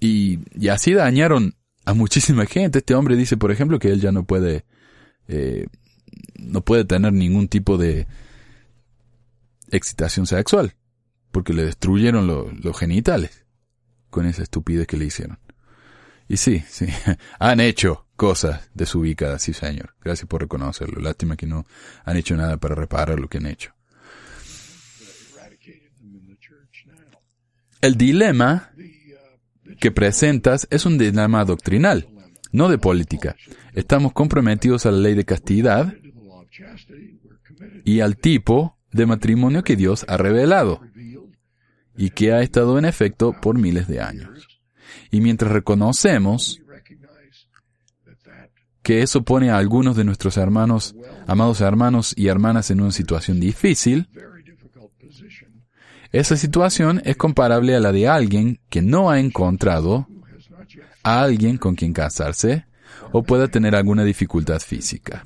y, 0.00 0.40
así 0.68 0.92
dañaron 0.92 1.54
a 1.84 1.94
muchísima 1.94 2.46
gente. 2.46 2.78
Este 2.78 2.94
hombre 2.94 3.16
dice, 3.16 3.36
por 3.36 3.50
ejemplo, 3.50 3.78
que 3.78 3.88
él 3.88 4.00
ya 4.00 4.12
no 4.12 4.24
puede, 4.24 4.64
eh, 5.28 5.66
no 6.36 6.62
puede 6.62 6.84
tener 6.84 7.12
ningún 7.12 7.48
tipo 7.48 7.76
de 7.76 8.06
excitación 9.70 10.26
sexual 10.26 10.74
porque 11.34 11.52
le 11.52 11.64
destruyeron 11.64 12.28
los 12.28 12.78
genitales 12.78 13.44
con 14.08 14.24
esa 14.24 14.44
estupidez 14.44 14.86
que 14.86 14.96
le 14.96 15.06
hicieron. 15.06 15.40
Y 16.28 16.36
sí, 16.36 16.62
sí, 16.68 16.86
han 17.40 17.58
hecho 17.58 18.06
cosas 18.14 18.70
desubicadas, 18.72 19.42
sí 19.42 19.52
señor. 19.52 19.96
Gracias 20.00 20.28
por 20.28 20.42
reconocerlo. 20.42 21.00
Lástima 21.00 21.36
que 21.36 21.48
no 21.48 21.66
han 22.04 22.16
hecho 22.16 22.36
nada 22.36 22.56
para 22.58 22.76
reparar 22.76 23.18
lo 23.18 23.28
que 23.28 23.38
han 23.38 23.46
hecho. 23.46 23.72
El 27.80 27.96
dilema 27.96 28.70
que 29.80 29.90
presentas 29.90 30.68
es 30.70 30.86
un 30.86 30.98
dilema 30.98 31.44
doctrinal, 31.44 32.08
no 32.52 32.68
de 32.68 32.78
política. 32.78 33.34
Estamos 33.72 34.12
comprometidos 34.12 34.86
a 34.86 34.92
la 34.92 34.98
ley 34.98 35.14
de 35.14 35.24
castidad 35.24 35.92
y 37.84 37.98
al 37.98 38.16
tipo 38.18 38.78
de 38.92 39.06
matrimonio 39.06 39.64
que 39.64 39.74
Dios 39.74 40.06
ha 40.06 40.16
revelado 40.16 40.80
y 41.96 42.10
que 42.10 42.32
ha 42.32 42.40
estado 42.40 42.78
en 42.78 42.84
efecto 42.84 43.34
por 43.40 43.58
miles 43.58 43.88
de 43.88 44.00
años. 44.00 44.60
Y 45.10 45.20
mientras 45.20 45.52
reconocemos 45.52 46.60
que 48.82 49.02
eso 49.02 49.22
pone 49.22 49.50
a 49.50 49.56
algunos 49.56 49.96
de 49.96 50.04
nuestros 50.04 50.36
hermanos, 50.36 50.94
amados 51.26 51.60
hermanos 51.60 52.14
y 52.16 52.28
hermanas 52.28 52.70
en 52.70 52.80
una 52.80 52.92
situación 52.92 53.40
difícil, 53.40 54.08
esa 56.12 56.36
situación 56.36 57.02
es 57.04 57.16
comparable 57.16 57.74
a 57.74 57.80
la 57.80 57.90
de 57.90 58.06
alguien 58.08 58.60
que 58.68 58.82
no 58.82 59.10
ha 59.10 59.18
encontrado 59.18 60.06
a 61.02 61.22
alguien 61.22 61.56
con 61.58 61.74
quien 61.74 61.92
casarse 61.92 62.66
o 63.12 63.22
pueda 63.22 63.48
tener 63.48 63.74
alguna 63.74 64.04
dificultad 64.04 64.60
física 64.60 65.24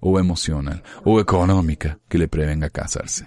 o 0.00 0.18
emocional 0.18 0.82
o 1.04 1.20
económica 1.20 1.98
que 2.08 2.18
le 2.18 2.28
prevenga 2.28 2.70
casarse. 2.70 3.26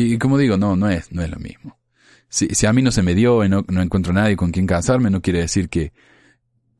Y 0.00 0.16
como 0.16 0.38
digo, 0.38 0.56
no, 0.56 0.76
no 0.76 0.88
es, 0.88 1.10
no 1.10 1.22
es 1.22 1.30
lo 1.30 1.40
mismo. 1.40 1.76
Si, 2.28 2.46
si 2.54 2.66
a 2.66 2.72
mí 2.72 2.82
no 2.82 2.92
se 2.92 3.02
me 3.02 3.16
dio 3.16 3.44
y 3.44 3.48
no, 3.48 3.64
no 3.66 3.82
encuentro 3.82 4.12
nadie 4.12 4.36
con 4.36 4.52
quien 4.52 4.64
casarme, 4.64 5.10
no 5.10 5.20
quiere 5.20 5.40
decir 5.40 5.68
que 5.68 5.92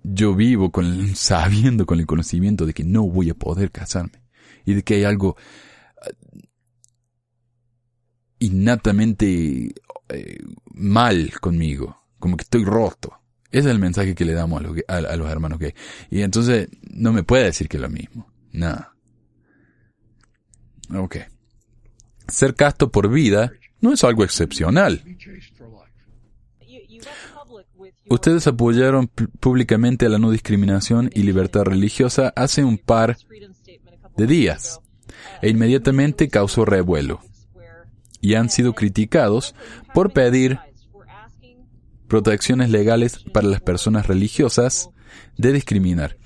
yo 0.04 0.36
vivo 0.36 0.70
con 0.70 1.16
sabiendo 1.16 1.84
con 1.84 1.98
el 1.98 2.06
conocimiento 2.06 2.64
de 2.64 2.74
que 2.74 2.84
no 2.84 3.02
voy 3.02 3.30
a 3.30 3.34
poder 3.34 3.72
casarme 3.72 4.22
y 4.64 4.74
de 4.74 4.84
que 4.84 4.94
hay 4.94 5.04
algo 5.04 5.30
uh, 5.30 6.38
innatamente 8.38 9.74
eh, 10.10 10.38
mal 10.66 11.32
conmigo, 11.40 12.00
como 12.20 12.36
que 12.36 12.44
estoy 12.44 12.64
roto. 12.64 13.20
Ese 13.50 13.66
es 13.66 13.74
el 13.74 13.80
mensaje 13.80 14.14
que 14.14 14.26
le 14.26 14.32
damos 14.32 14.60
a 14.60 14.62
los, 14.62 14.76
a, 14.86 15.16
los 15.16 15.28
hermanos 15.28 15.58
gay. 15.58 15.74
Y 16.08 16.20
entonces 16.20 16.68
no 16.82 17.12
me 17.12 17.24
puede 17.24 17.46
decir 17.46 17.68
que 17.68 17.78
es 17.78 17.80
lo 17.80 17.88
mismo. 17.88 18.30
Nada. 18.52 18.94
Ok. 20.94 21.16
Ser 22.28 22.54
casto 22.54 22.90
por 22.90 23.10
vida 23.10 23.52
no 23.80 23.92
es 23.92 24.04
algo 24.04 24.24
excepcional. 24.24 25.02
Ustedes 28.10 28.46
apoyaron 28.46 29.08
públicamente 29.40 30.08
la 30.08 30.18
no 30.18 30.30
discriminación 30.30 31.10
y 31.14 31.22
libertad 31.22 31.64
religiosa 31.64 32.32
hace 32.36 32.64
un 32.64 32.78
par 32.78 33.18
de 34.16 34.26
días 34.26 34.80
e 35.42 35.50
inmediatamente 35.50 36.28
causó 36.28 36.64
revuelo 36.64 37.20
y 38.20 38.34
han 38.34 38.48
sido 38.50 38.74
criticados 38.74 39.54
por 39.94 40.12
pedir 40.12 40.58
protecciones 42.08 42.70
legales 42.70 43.18
para 43.32 43.46
las 43.46 43.60
personas 43.60 44.06
religiosas 44.06 44.90
de 45.36 45.52
discriminar. 45.52 46.16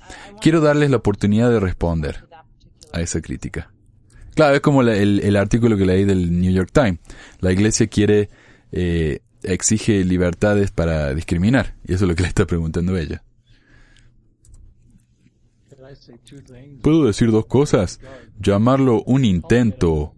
Quiero 0.41 0.61
darles 0.61 0.89
la 0.89 0.97
oportunidad 0.97 1.49
de 1.51 1.59
responder 1.59 2.27
a 2.93 3.01
esa 3.01 3.21
crítica. 3.21 3.72
Claro, 4.35 4.55
es 4.55 4.61
como 4.61 4.81
el, 4.81 5.35
artículo 5.35 5.77
que 5.77 5.85
leí 5.85 6.05
del 6.05 6.39
New 6.39 6.51
York 6.51 6.71
Times. 6.71 6.99
La 7.39 7.51
iglesia 7.51 7.87
quiere, 7.87 8.29
eh, 8.71 9.19
exige 9.43 10.03
libertades 10.03 10.71
para 10.71 11.13
discriminar. 11.13 11.75
Y 11.87 11.93
eso 11.93 12.05
es 12.05 12.09
lo 12.09 12.15
que 12.15 12.23
le 12.23 12.29
está 12.29 12.45
preguntando 12.45 12.97
ella. 12.97 13.23
¿Puedo 16.81 17.05
decir 17.05 17.31
dos 17.31 17.45
cosas? 17.45 17.99
Llamarlo 18.39 19.03
un 19.03 19.25
intento 19.25 20.15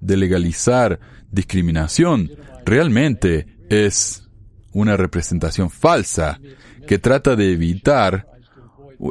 de 0.00 0.16
legalizar 0.16 0.98
discriminación 1.30 2.30
realmente 2.64 3.58
es 3.68 4.28
una 4.72 4.96
representación 4.96 5.70
falsa 5.70 6.40
que 6.86 6.98
trata 6.98 7.36
de 7.36 7.52
evitar 7.52 8.26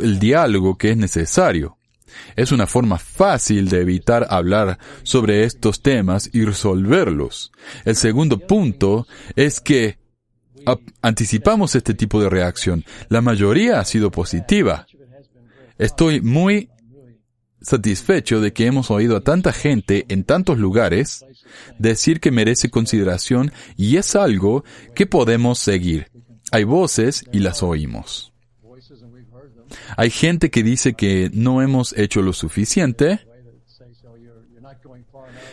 el 0.01 0.19
diálogo 0.19 0.77
que 0.77 0.91
es 0.91 0.97
necesario. 0.97 1.78
Es 2.35 2.51
una 2.51 2.67
forma 2.67 2.97
fácil 2.97 3.69
de 3.69 3.81
evitar 3.81 4.27
hablar 4.29 4.77
sobre 5.03 5.43
estos 5.43 5.81
temas 5.81 6.29
y 6.33 6.45
resolverlos. 6.45 7.51
El 7.85 7.95
segundo 7.95 8.39
punto 8.39 9.07
es 9.35 9.59
que 9.59 9.97
anticipamos 11.01 11.75
este 11.75 11.93
tipo 11.93 12.21
de 12.21 12.29
reacción. 12.29 12.83
La 13.09 13.21
mayoría 13.21 13.79
ha 13.79 13.85
sido 13.85 14.11
positiva. 14.11 14.85
Estoy 15.77 16.21
muy 16.21 16.69
satisfecho 17.61 18.41
de 18.41 18.53
que 18.53 18.65
hemos 18.65 18.89
oído 18.91 19.17
a 19.17 19.21
tanta 19.21 19.51
gente 19.51 20.05
en 20.09 20.23
tantos 20.23 20.57
lugares 20.57 21.25
decir 21.77 22.19
que 22.19 22.31
merece 22.31 22.69
consideración 22.69 23.51
y 23.75 23.97
es 23.97 24.15
algo 24.15 24.63
que 24.95 25.05
podemos 25.05 25.59
seguir. 25.59 26.07
Hay 26.51 26.63
voces 26.63 27.23
y 27.31 27.39
las 27.39 27.61
oímos. 27.63 28.33
Hay 29.97 30.09
gente 30.09 30.49
que 30.49 30.63
dice 30.63 30.93
que 30.93 31.29
no 31.33 31.61
hemos 31.61 31.97
hecho 31.97 32.21
lo 32.21 32.33
suficiente, 32.33 33.19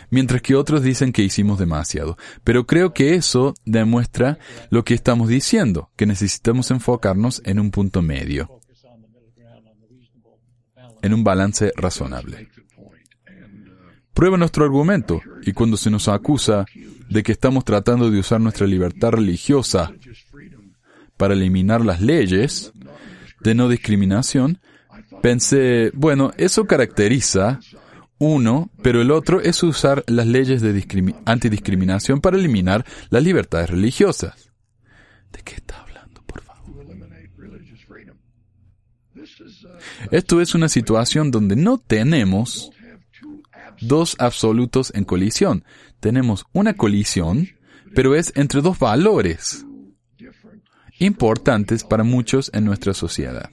mientras 0.09 0.41
que 0.41 0.55
otros 0.55 0.83
dicen 0.83 1.11
que 1.11 1.23
hicimos 1.23 1.59
demasiado. 1.59 2.17
Pero 2.43 2.65
creo 2.65 2.93
que 2.93 3.15
eso 3.15 3.53
demuestra 3.65 4.39
lo 4.69 4.83
que 4.83 4.93
estamos 4.93 5.29
diciendo, 5.29 5.91
que 5.95 6.05
necesitamos 6.05 6.71
enfocarnos 6.71 7.41
en 7.45 7.59
un 7.59 7.71
punto 7.71 8.01
medio, 8.01 8.59
en 11.01 11.13
un 11.13 11.23
balance 11.23 11.71
razonable. 11.75 12.49
Prueba 14.13 14.37
nuestro 14.37 14.65
argumento 14.65 15.21
y 15.43 15.53
cuando 15.53 15.77
se 15.77 15.91
nos 15.91 16.07
acusa 16.07 16.65
de 17.07 17.21
que 17.21 17.31
estamos 17.31 17.63
tratando 17.63 18.09
de 18.09 18.19
usar 18.19 18.41
nuestra 18.41 18.65
libertad 18.65 19.11
religiosa 19.11 19.93
para 21.17 21.35
eliminar 21.35 21.85
las 21.85 22.01
leyes, 22.01 22.73
de 23.47 23.55
no 23.55 23.69
discriminación, 23.69 24.59
pensé, 25.21 25.91
bueno, 25.93 26.31
eso 26.37 26.65
caracteriza 26.65 27.61
uno, 28.17 28.69
pero 28.83 29.01
el 29.01 29.09
otro 29.09 29.39
es 29.39 29.63
usar 29.63 30.03
las 30.07 30.27
leyes 30.27 30.61
de 30.61 31.15
antidiscriminación 31.25 32.19
para 32.19 32.35
eliminar 32.35 32.85
las 33.09 33.23
libertades 33.23 33.69
religiosas. 33.69 34.51
¿De 35.31 35.39
qué 35.43 35.55
está 35.55 35.81
hablando, 35.81 36.21
por 36.23 36.41
favor? 36.41 36.85
Esto 40.11 40.41
es 40.41 40.53
una 40.53 40.67
situación 40.67 41.31
donde 41.31 41.55
no 41.55 41.77
tenemos 41.77 42.71
dos 43.79 44.17
absolutos 44.19 44.91
en 44.93 45.05
colisión. 45.05 45.63
Tenemos 46.01 46.45
una 46.51 46.73
colisión, 46.73 47.47
pero 47.95 48.13
es 48.13 48.33
entre 48.35 48.61
dos 48.61 48.77
valores 48.77 49.63
importantes 50.99 51.83
para 51.83 52.03
muchos 52.03 52.51
en 52.53 52.65
nuestra 52.65 52.93
sociedad. 52.93 53.49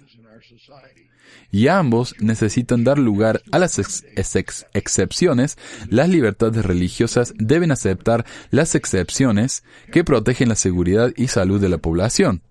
Y 1.51 1.69
ambos 1.69 2.17
necesitan 2.19 2.83
dar 2.83 2.99
lugar 2.99 3.41
a 3.53 3.61
las 3.61 3.79
excepciones. 3.79 5.57
Las 5.89 6.09
libertades 6.09 6.65
religiosas 6.65 7.33
deben 7.37 7.71
aceptar 7.71 8.27
las 8.51 8.75
excepciones 8.75 9.63
que 9.93 10.03
protegen 10.03 10.49
la 10.49 10.57
seguridad 10.57 11.13
y 11.17 11.29
salud 11.29 11.61
de 11.61 11.69
la 11.69 11.79
población. 11.79 12.43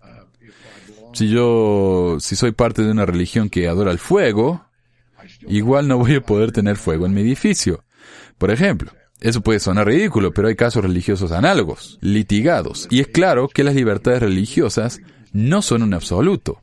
Si 1.13 1.29
yo, 1.29 2.15
si 2.21 2.37
soy 2.37 2.53
parte 2.53 2.81
de 2.81 2.91
una 2.91 3.05
religión 3.05 3.49
que 3.49 3.67
adora 3.67 3.91
el 3.91 3.99
fuego, 3.99 4.65
igual 5.49 5.89
no 5.89 5.97
voy 5.97 6.15
a 6.15 6.21
poder 6.21 6.53
tener 6.53 6.77
fuego 6.77 7.05
en 7.05 7.13
mi 7.13 7.21
edificio. 7.21 7.83
Por 8.37 8.51
ejemplo, 8.51 8.93
eso 9.23 9.41
puede 9.41 9.59
sonar 9.59 9.87
ridículo, 9.87 10.33
pero 10.33 10.49
hay 10.49 10.55
casos 10.55 10.83
religiosos 10.83 11.31
análogos, 11.31 11.97
litigados, 12.01 12.87
y 12.91 12.99
es 12.99 13.07
claro 13.07 13.47
que 13.47 13.63
las 13.63 13.73
libertades 13.73 14.21
religiosas 14.21 14.99
no 15.31 15.61
son 15.61 15.81
un 15.81 15.93
absoluto. 15.93 16.61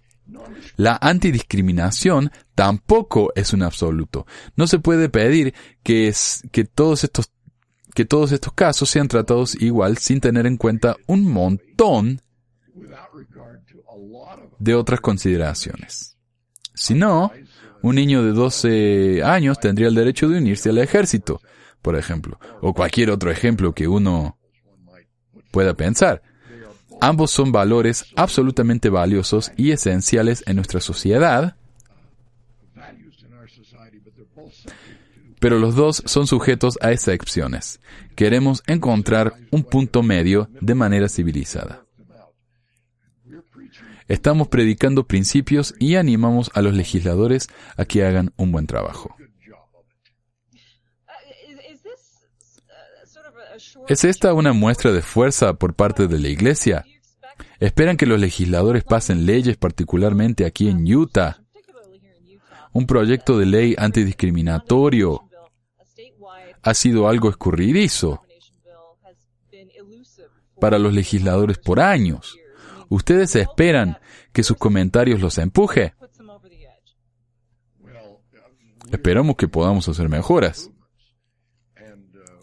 La 0.77 0.99
antidiscriminación 1.01 2.31
tampoco 2.55 3.33
es 3.35 3.53
un 3.53 3.63
absoluto. 3.63 4.27
No 4.57 4.67
se 4.67 4.79
puede 4.79 5.09
pedir 5.09 5.55
que, 5.83 6.13
que 6.53 6.65
todos 6.65 7.05
estos 7.05 7.33
que 7.93 8.05
todos 8.05 8.31
estos 8.31 8.53
casos 8.53 8.89
sean 8.89 9.09
tratados 9.09 9.61
igual 9.61 9.99
sin 9.99 10.21
tener 10.21 10.47
en 10.47 10.57
cuenta 10.57 10.97
un 11.09 11.25
montón 11.25 12.23
de 14.61 14.75
otras 14.75 15.01
consideraciones. 15.01 16.17
Si 16.75 16.95
no, 16.95 17.33
Un 17.83 17.97
niño 17.97 18.23
de 18.23 18.33
12 18.33 19.23
años 19.25 19.59
tendría 19.59 19.89
el 19.89 19.95
derecho 19.95 20.29
de 20.29 20.37
unirse 20.37 20.69
al 20.69 20.79
ejército, 20.79 21.41
por 21.83 21.97
ejemplo, 21.97 22.39
o 22.61 22.75
cualquier 22.75 23.11
otro 23.11 23.31
ejemplo 23.31 23.73
que 23.73 23.89
uno 23.89 24.39
pueda 25.51 25.75
pensar. 25.75 26.23
Ambos 27.01 27.31
son 27.31 27.51
valores 27.51 28.07
absolutamente 28.17 28.91
valiosos 28.91 29.53
y 29.57 29.71
esenciales 29.71 30.45
en 30.47 30.57
nuestra 30.57 30.81
sociedad, 30.81 31.57
pero 35.39 35.59
los 35.59 35.75
dos 35.75 36.03
son 36.05 36.27
sujetos 36.27 36.79
a 36.83 36.93
excepciones. 36.93 37.81
Queremos 38.15 38.63
encontrar 38.67 39.33
un 39.51 39.65
punto 39.65 40.03
medio 40.03 40.51
de 40.61 40.75
manera 40.75 41.09
civilizada. 41.09 41.85
Estamos 44.07 44.49
predicando 44.49 45.07
principios 45.07 45.75
y 45.79 45.95
animamos 45.95 46.51
a 46.55 46.63
los 46.63 46.75
legisladores 46.75 47.49
a 47.77 47.85
que 47.85 48.05
hagan 48.05 48.33
un 48.37 48.53
buen 48.53 48.67
trabajo. 48.67 49.17
¿Es 53.89 54.05
esta 54.05 54.35
una 54.35 54.53
muestra 54.53 54.93
de 54.93 55.03
fuerza 55.03 55.55
por 55.55 55.75
parte 55.75 56.07
de 56.07 56.19
la 56.19 56.29
Iglesia? 56.29 56.85
¿Esperan 57.59 57.97
que 57.97 58.07
los 58.07 58.21
legisladores 58.21 58.85
pasen 58.85 59.27
leyes, 59.27 59.57
particularmente 59.57 60.45
aquí 60.45 60.69
en 60.69 60.93
Utah? 60.93 61.43
Un 62.73 62.87
proyecto 62.87 63.39
de 63.39 63.47
ley 63.47 63.75
antidiscriminatorio 63.77 65.23
ha 66.63 66.75
sido 66.75 67.09
algo 67.09 67.31
escurridizo 67.31 68.23
para 70.61 70.79
los 70.79 70.93
legisladores 70.93 71.59
por 71.59 71.81
años. 71.81 72.39
¿Ustedes 72.89 73.35
esperan 73.37 73.99
que 74.33 74.43
sus 74.43 74.57
comentarios 74.57 75.21
los 75.21 75.39
empuje? 75.39 75.95
Esperamos 78.91 79.37
que 79.37 79.49
podamos 79.49 79.89
hacer 79.89 80.09
mejoras. 80.09 80.71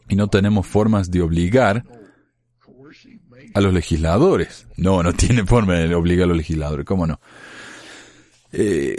Y 0.10 0.16
no 0.16 0.28
tenemos 0.28 0.66
formas 0.66 1.12
de 1.12 1.22
obligar 1.22 1.84
a 3.54 3.62
los 3.62 3.74
legisladores. 3.74 4.68
No, 4.78 5.04
no 5.04 5.14
tiene 5.14 5.46
forma 5.46 5.76
de 5.76 5.96
obligar 5.96 6.26
a 6.26 6.28
los 6.28 6.38
legisladores, 6.38 6.86
¿cómo 6.86 7.08
no? 7.08 7.20
Eh, 8.52 8.96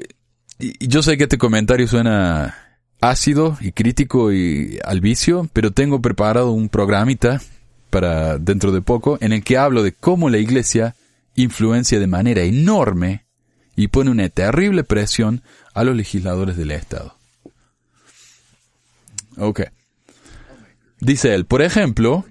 y 0.59 0.89
yo 0.89 1.03
sé 1.03 1.17
que 1.17 1.25
este 1.25 1.39
comentario 1.39 1.87
suena 1.87 2.69
ácido 3.01 3.57
y 3.61 3.73
crítico 3.73 4.33
y 4.33 4.79
al 4.85 5.01
vicio, 5.01 5.49
pero 5.53 5.71
tengo 5.71 6.03
preparado 6.03 6.51
un 6.51 6.69
programita 6.69 7.41
para 7.91 8.39
dentro 8.39 8.73
de 8.73 8.83
poco 8.83 9.19
en 9.21 9.33
el 9.33 9.43
que 9.45 9.57
hablo 9.57 9.83
de 9.83 9.93
cómo 9.93 10.29
la 10.31 10.39
iglesia 10.39 10.95
influencia 11.37 12.01
de 12.01 12.07
manera 12.07 12.43
enorme 12.43 13.25
y 13.77 13.89
pone 13.89 14.11
una 14.11 14.29
terrible 14.29 14.83
presión 14.83 15.43
a 15.73 15.85
los 15.85 15.97
legisladores 15.97 16.57
del 16.57 16.73
Estado. 16.73 17.17
Ok. 19.37 19.63
Dice 21.01 21.35
él, 21.35 21.47
por 21.47 21.63
ejemplo, 21.63 22.25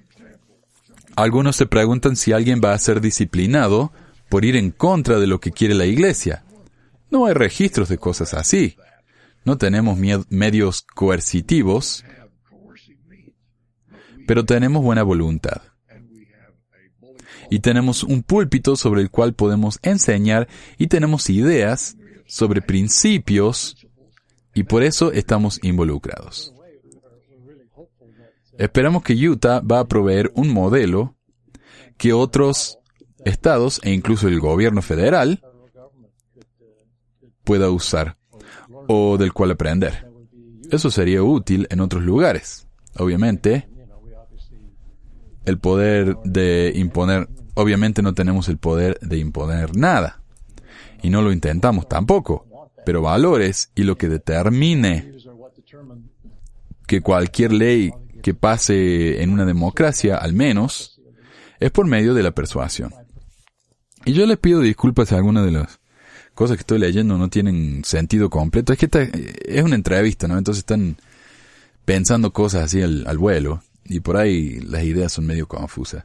algunos 1.16 1.56
se 1.56 1.66
preguntan 1.66 2.16
si 2.16 2.32
alguien 2.32 2.60
va 2.64 2.74
a 2.74 2.78
ser 2.78 3.00
disciplinado 3.00 3.92
por 4.28 4.44
ir 4.44 4.56
en 4.56 4.70
contra 4.70 5.18
de 5.18 5.26
lo 5.26 5.40
que 5.40 5.52
quiere 5.52 5.74
la 5.74 5.86
iglesia. 5.86 6.44
No 7.10 7.26
hay 7.26 7.34
registros 7.34 7.88
de 7.88 7.98
cosas 7.98 8.34
así. 8.34 8.76
No 9.44 9.56
tenemos 9.56 9.98
medios 10.28 10.82
coercitivos, 10.82 12.04
pero 14.26 14.44
tenemos 14.44 14.82
buena 14.82 15.02
voluntad. 15.02 15.62
Y 17.50 17.60
tenemos 17.60 18.04
un 18.04 18.22
púlpito 18.22 18.76
sobre 18.76 19.00
el 19.00 19.10
cual 19.10 19.32
podemos 19.32 19.78
enseñar 19.82 20.48
y 20.76 20.88
tenemos 20.88 21.30
ideas 21.30 21.96
sobre 22.26 22.60
principios 22.60 23.88
y 24.54 24.64
por 24.64 24.82
eso 24.82 25.12
estamos 25.12 25.58
involucrados. 25.62 26.52
Esperamos 28.58 29.04
que 29.04 29.14
Utah 29.14 29.60
va 29.60 29.78
a 29.78 29.86
proveer 29.86 30.32
un 30.34 30.52
modelo 30.52 31.14
que 31.96 32.12
otros 32.12 32.80
estados 33.24 33.80
e 33.84 33.92
incluso 33.92 34.26
el 34.26 34.40
gobierno 34.40 34.82
federal 34.82 35.40
pueda 37.44 37.70
usar 37.70 38.16
o 38.88 39.16
del 39.16 39.32
cual 39.32 39.52
aprender. 39.52 40.10
Eso 40.72 40.90
sería 40.90 41.22
útil 41.22 41.68
en 41.70 41.80
otros 41.80 42.02
lugares. 42.02 42.66
Obviamente, 42.98 43.68
el 45.44 45.58
poder 45.58 46.16
de 46.24 46.72
imponer, 46.74 47.28
obviamente 47.54 48.02
no 48.02 48.12
tenemos 48.12 48.48
el 48.48 48.58
poder 48.58 48.98
de 49.00 49.18
imponer 49.18 49.76
nada. 49.76 50.20
Y 51.00 51.10
no 51.10 51.22
lo 51.22 51.30
intentamos 51.30 51.88
tampoco. 51.88 52.44
Pero 52.84 53.02
valores 53.02 53.70
y 53.76 53.84
lo 53.84 53.96
que 53.96 54.08
determine 54.08 55.14
que 56.88 57.02
cualquier 57.02 57.52
ley 57.52 57.92
que 58.28 58.34
pase 58.34 59.22
en 59.22 59.30
una 59.30 59.46
democracia, 59.46 60.18
al 60.18 60.34
menos, 60.34 61.00
es 61.60 61.70
por 61.70 61.86
medio 61.86 62.12
de 62.12 62.22
la 62.22 62.32
persuasión. 62.32 62.92
Y 64.04 64.12
yo 64.12 64.26
les 64.26 64.36
pido 64.36 64.60
disculpas 64.60 65.12
a 65.12 65.16
algunas 65.16 65.46
de 65.46 65.52
las 65.52 65.80
cosas 66.34 66.58
que 66.58 66.60
estoy 66.60 66.78
leyendo 66.78 67.16
no 67.16 67.30
tienen 67.30 67.82
sentido 67.86 68.28
completo. 68.28 68.74
Es 68.74 68.78
que 68.78 68.90
es 69.46 69.62
una 69.62 69.76
entrevista, 69.76 70.28
¿no? 70.28 70.36
Entonces 70.36 70.58
están 70.58 70.98
pensando 71.86 72.30
cosas 72.30 72.64
así 72.64 72.82
al, 72.82 73.06
al 73.06 73.16
vuelo 73.16 73.62
y 73.86 74.00
por 74.00 74.18
ahí 74.18 74.60
las 74.60 74.82
ideas 74.82 75.10
son 75.10 75.24
medio 75.24 75.48
confusas. 75.48 76.04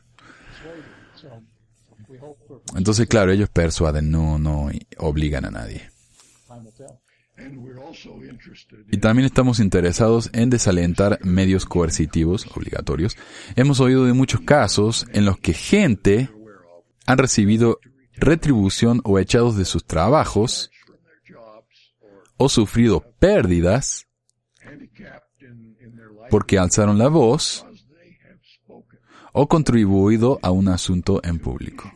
Entonces, 2.74 3.06
claro, 3.08 3.34
ellos 3.34 3.50
persuaden, 3.50 4.10
no, 4.10 4.40
no 4.40 4.70
obligan 4.98 5.44
a 5.44 5.52
nadie. 5.52 5.90
Y 8.92 8.98
también 8.98 9.26
estamos 9.26 9.60
interesados 9.60 10.30
en 10.34 10.50
desalentar 10.50 11.20
medios 11.24 11.66
coercitivos 11.66 12.48
obligatorios. 12.56 13.18
Hemos 13.56 13.80
oído 13.80 14.06
de 14.06 14.14
muchos 14.14 14.42
casos 14.42 15.08
en 15.14 15.26
los 15.26 15.40
que 15.40 15.54
gente 15.54 16.30
han 17.06 17.18
recibido 17.18 17.80
retribución 18.16 19.02
o 19.04 19.20
echados 19.20 19.58
de 19.58 19.66
sus 19.66 19.86
trabajos 19.86 20.72
o 22.38 22.50
sufrido 22.50 23.02
pérdidas 23.20 24.08
porque 26.30 26.58
alzaron 26.58 26.98
la 26.98 27.10
voz 27.10 27.66
o 29.34 29.48
contribuido 29.48 30.40
a 30.42 30.52
un 30.52 30.68
asunto 30.68 31.20
en 31.24 31.40
público. 31.40 31.92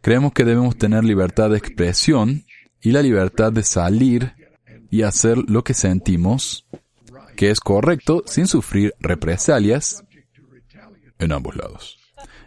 Creemos 0.00 0.32
que 0.32 0.44
debemos 0.44 0.76
tener 0.76 1.04
libertad 1.04 1.50
de 1.50 1.58
expresión 1.58 2.44
y 2.82 2.90
la 2.90 3.02
libertad 3.02 3.52
de 3.52 3.62
salir 3.62 4.34
y 4.90 5.02
hacer 5.02 5.38
lo 5.48 5.64
que 5.64 5.74
sentimos 5.74 6.66
que 7.36 7.50
es 7.50 7.60
correcto 7.60 8.22
sin 8.26 8.46
sufrir 8.46 8.94
represalias 9.00 10.04
en 11.18 11.32
ambos 11.32 11.56
lados. 11.56 11.98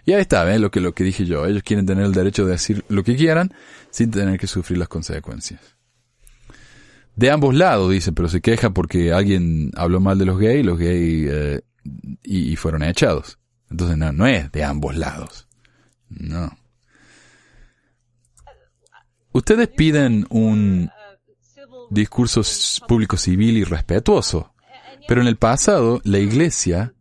Y 0.06 0.14
ahí 0.14 0.22
está, 0.22 0.44
¿ven? 0.44 0.62
Lo 0.62 0.70
que, 0.70 0.80
lo 0.80 0.94
que 0.94 1.04
dije 1.04 1.26
yo. 1.26 1.46
Ellos 1.46 1.64
quieren 1.64 1.86
tener 1.86 2.06
el 2.06 2.14
derecho 2.14 2.46
de 2.46 2.52
decir 2.52 2.86
lo 2.90 3.04
que 3.04 3.16
quieran 3.16 3.52
sin 3.90 4.12
tener 4.12 4.40
que 4.40 4.46
sufrir 4.46 4.78
las 4.78 4.88
consecuencias. 4.88 5.60
De 7.16 7.32
ambos 7.32 7.56
lados, 7.56 7.92
dice, 7.92 8.12
pero 8.12 8.28
se 8.28 8.42
queja 8.42 8.70
porque 8.72 9.14
alguien 9.14 9.72
habló 9.76 10.00
mal 10.00 10.20
de 10.20 10.26
los 10.26 10.38
gays, 10.38 10.66
los 10.66 10.78
gays, 10.78 11.30
eh, 11.32 11.62
y, 12.24 12.56
fueron 12.58 12.84
echados. 12.84 13.40
Entonces 13.72 13.98
no, 13.98 14.12
no 14.12 14.28
es 14.28 14.52
de 14.52 14.64
ambos 14.64 14.96
lados. 14.96 15.48
No. 16.10 16.56
Ustedes 19.36 19.68
piden 19.68 20.26
un 20.30 20.90
discurso 21.90 22.42
público 22.88 23.18
civil 23.18 23.58
y 23.58 23.66
respetuoso, 23.66 24.54
pero 25.10 25.20
en 25.20 25.28
el 25.28 25.36
pasado 25.36 26.00
la 26.06 26.20
iglesia 26.20 26.94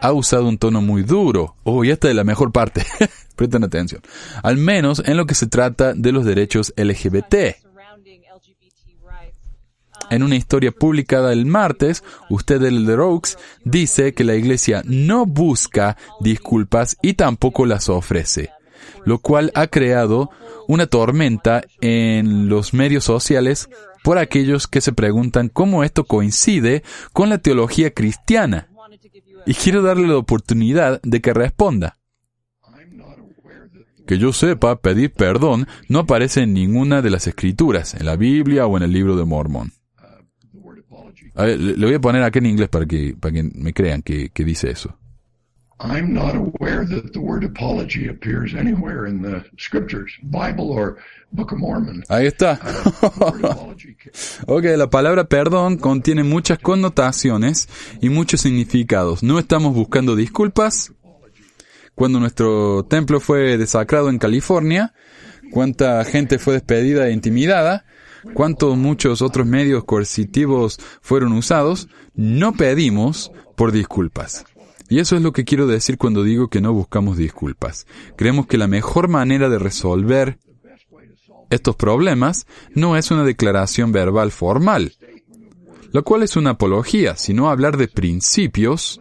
ha 0.00 0.10
usado 0.14 0.48
un 0.48 0.56
tono 0.56 0.80
muy 0.80 1.02
duro. 1.02 1.56
Oh, 1.62 1.84
y 1.84 1.90
esta 1.90 2.08
es 2.08 2.14
la 2.14 2.24
mejor 2.24 2.52
parte. 2.52 2.86
Presten 3.36 3.64
atención. 3.64 4.00
Al 4.42 4.56
menos 4.56 5.02
en 5.04 5.18
lo 5.18 5.26
que 5.26 5.34
se 5.34 5.46
trata 5.46 5.92
de 5.92 6.10
los 6.10 6.24
derechos 6.24 6.72
LGBT. 6.74 7.34
En 10.08 10.22
una 10.22 10.36
historia 10.36 10.72
publicada 10.72 11.34
el 11.34 11.44
martes, 11.44 12.02
usted 12.30 12.62
el 12.62 12.86
Roux 12.96 13.36
dice 13.62 14.14
que 14.14 14.24
la 14.24 14.36
iglesia 14.36 14.80
no 14.86 15.26
busca 15.26 15.98
disculpas 16.20 16.96
y 17.02 17.12
tampoco 17.12 17.66
las 17.66 17.90
ofrece, 17.90 18.52
lo 19.04 19.18
cual 19.18 19.50
ha 19.54 19.66
creado 19.66 20.30
una 20.68 20.86
tormenta 20.86 21.62
en 21.80 22.48
los 22.48 22.74
medios 22.74 23.04
sociales 23.04 23.68
por 24.02 24.18
aquellos 24.18 24.66
que 24.66 24.80
se 24.80 24.92
preguntan 24.92 25.48
cómo 25.48 25.84
esto 25.84 26.04
coincide 26.04 26.82
con 27.12 27.30
la 27.30 27.38
teología 27.38 27.92
cristiana 27.92 28.68
y 29.46 29.54
quiero 29.54 29.82
darle 29.82 30.08
la 30.08 30.16
oportunidad 30.16 31.00
de 31.02 31.20
que 31.20 31.32
responda. 31.32 31.98
Que 34.06 34.18
yo 34.18 34.34
sepa, 34.34 34.76
pedir 34.80 35.12
perdón 35.12 35.66
no 35.88 36.00
aparece 36.00 36.42
en 36.42 36.52
ninguna 36.52 37.00
de 37.00 37.10
las 37.10 37.26
escrituras, 37.26 37.94
en 37.94 38.04
la 38.04 38.16
Biblia 38.16 38.66
o 38.66 38.76
en 38.76 38.82
el 38.82 38.92
libro 38.92 39.16
de 39.16 39.24
Mormón. 39.24 39.72
le 41.36 41.86
voy 41.86 41.94
a 41.94 42.00
poner 42.00 42.22
aquí 42.22 42.38
en 42.38 42.46
inglés 42.46 42.68
para 42.68 42.84
que, 42.84 43.16
para 43.18 43.32
que 43.32 43.42
me 43.42 43.72
crean 43.72 44.02
que, 44.02 44.28
que 44.28 44.44
dice 44.44 44.70
eso. 44.70 44.98
I'm 45.80 46.14
not 46.14 46.36
aware 46.36 46.86
that 46.86 47.12
the 47.12 47.20
word 47.20 47.44
apology 47.44 48.08
appears 48.08 48.54
anywhere 48.54 49.06
in 49.06 49.22
the 49.22 49.44
scriptures, 49.58 50.12
Bible 50.22 50.70
or 50.70 50.96
Book 51.32 51.52
of 51.52 51.58
Mormon. 51.58 52.04
Ahí 52.08 52.26
está. 52.26 52.60
Ok, 54.46 54.64
la 54.76 54.88
palabra 54.88 55.24
perdón 55.24 55.78
contiene 55.78 56.22
muchas 56.22 56.58
connotaciones 56.58 57.68
y 58.00 58.08
muchos 58.08 58.42
significados. 58.42 59.22
No 59.22 59.38
estamos 59.38 59.74
buscando 59.74 60.14
disculpas. 60.14 60.92
Cuando 61.94 62.20
nuestro 62.20 62.84
templo 62.84 63.20
fue 63.20 63.56
desacrado 63.56 64.10
en 64.10 64.18
California, 64.18 64.94
cuánta 65.50 66.04
gente 66.04 66.38
fue 66.38 66.54
despedida 66.54 67.08
e 67.08 67.12
intimidada, 67.12 67.84
cuántos 68.32 68.76
muchos 68.76 69.22
otros 69.22 69.46
medios 69.46 69.84
coercitivos 69.84 70.78
fueron 71.00 71.32
usados, 71.32 71.88
no 72.14 72.52
pedimos 72.52 73.30
por 73.56 73.70
disculpas. 73.70 74.44
Y 74.88 74.98
eso 74.98 75.16
es 75.16 75.22
lo 75.22 75.32
que 75.32 75.44
quiero 75.44 75.66
decir 75.66 75.96
cuando 75.96 76.22
digo 76.22 76.48
que 76.48 76.60
no 76.60 76.72
buscamos 76.72 77.16
disculpas. 77.16 77.86
Creemos 78.16 78.46
que 78.46 78.58
la 78.58 78.68
mejor 78.68 79.08
manera 79.08 79.48
de 79.48 79.58
resolver 79.58 80.38
estos 81.50 81.76
problemas 81.76 82.46
no 82.74 82.96
es 82.96 83.10
una 83.10 83.24
declaración 83.24 83.92
verbal 83.92 84.30
formal, 84.30 84.94
lo 85.92 86.04
cual 86.04 86.22
es 86.22 86.36
una 86.36 86.50
apología, 86.50 87.16
sino 87.16 87.48
hablar 87.48 87.76
de 87.76 87.88
principios 87.88 89.00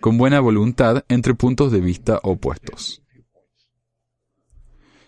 con 0.00 0.18
buena 0.18 0.40
voluntad 0.40 1.04
entre 1.08 1.34
puntos 1.34 1.72
de 1.72 1.80
vista 1.80 2.20
opuestos. 2.22 3.02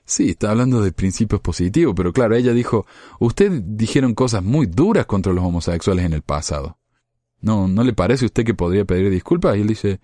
Sí, 0.05 0.31
está 0.31 0.51
hablando 0.51 0.83
de 0.83 0.93
principios 0.93 1.41
positivos, 1.41 1.95
pero 1.97 2.13
claro, 2.13 2.35
ella 2.35 2.53
dijo, 2.53 2.87
ustedes 3.19 3.63
dijeron 3.65 4.15
cosas 4.15 4.43
muy 4.43 4.67
duras 4.67 5.07
contra 5.07 5.33
los 5.33 5.45
homosexuales 5.45 6.05
en 6.05 6.13
el 6.13 6.23
pasado. 6.23 6.79
¿No, 7.43 7.69
¿No 7.69 7.85
le 7.85 7.93
parece 7.93 8.25
a 8.25 8.27
usted 8.27 8.45
que 8.45 8.55
podría 8.55 8.85
pedir 8.85 9.11
disculpas? 9.11 9.57
Y 9.57 9.61
él 9.61 9.67
dice, 9.67 10.01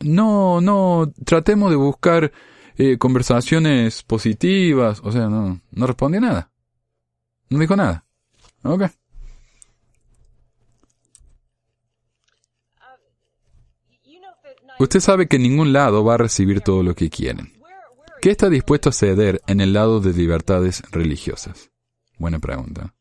no, 0.00 0.60
no, 0.60 1.12
tratemos 1.24 1.70
de 1.70 1.76
buscar 1.76 2.32
eh, 2.76 2.98
conversaciones 2.98 4.02
positivas. 4.02 5.00
O 5.04 5.12
sea, 5.12 5.28
no, 5.28 5.60
no 5.70 5.86
respondió 5.86 6.20
nada. 6.20 6.50
No 7.50 7.58
dijo 7.58 7.76
nada. 7.76 8.04
Ok. 8.62 8.84
Usted 14.80 15.00
sabe 15.00 15.26
que 15.26 15.40
ningún 15.40 15.72
lado 15.72 16.04
va 16.04 16.14
a 16.14 16.18
recibir 16.18 16.60
todo 16.60 16.82
lo 16.82 16.94
que 16.94 17.10
quieren. 17.10 17.52
¿Qué 18.20 18.30
está 18.30 18.48
dispuesto 18.48 18.88
a 18.88 18.92
ceder 18.92 19.42
en 19.46 19.60
el 19.60 19.72
lado 19.72 20.00
de 20.00 20.12
libertades 20.12 20.82
religiosas? 20.90 21.70
Buena 22.16 22.38
pregunta. 22.38 22.94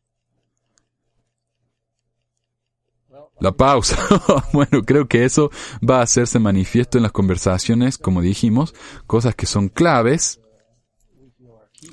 La 3.39 3.51
pausa. 3.51 3.97
bueno, 4.53 4.83
creo 4.83 5.07
que 5.07 5.25
eso 5.25 5.51
va 5.87 5.99
a 5.99 6.03
hacerse 6.03 6.39
manifiesto 6.39 6.97
en 6.97 7.03
las 7.03 7.11
conversaciones, 7.11 7.97
como 7.97 8.21
dijimos, 8.21 8.73
cosas 9.05 9.35
que 9.35 9.45
son 9.45 9.69
claves. 9.69 10.39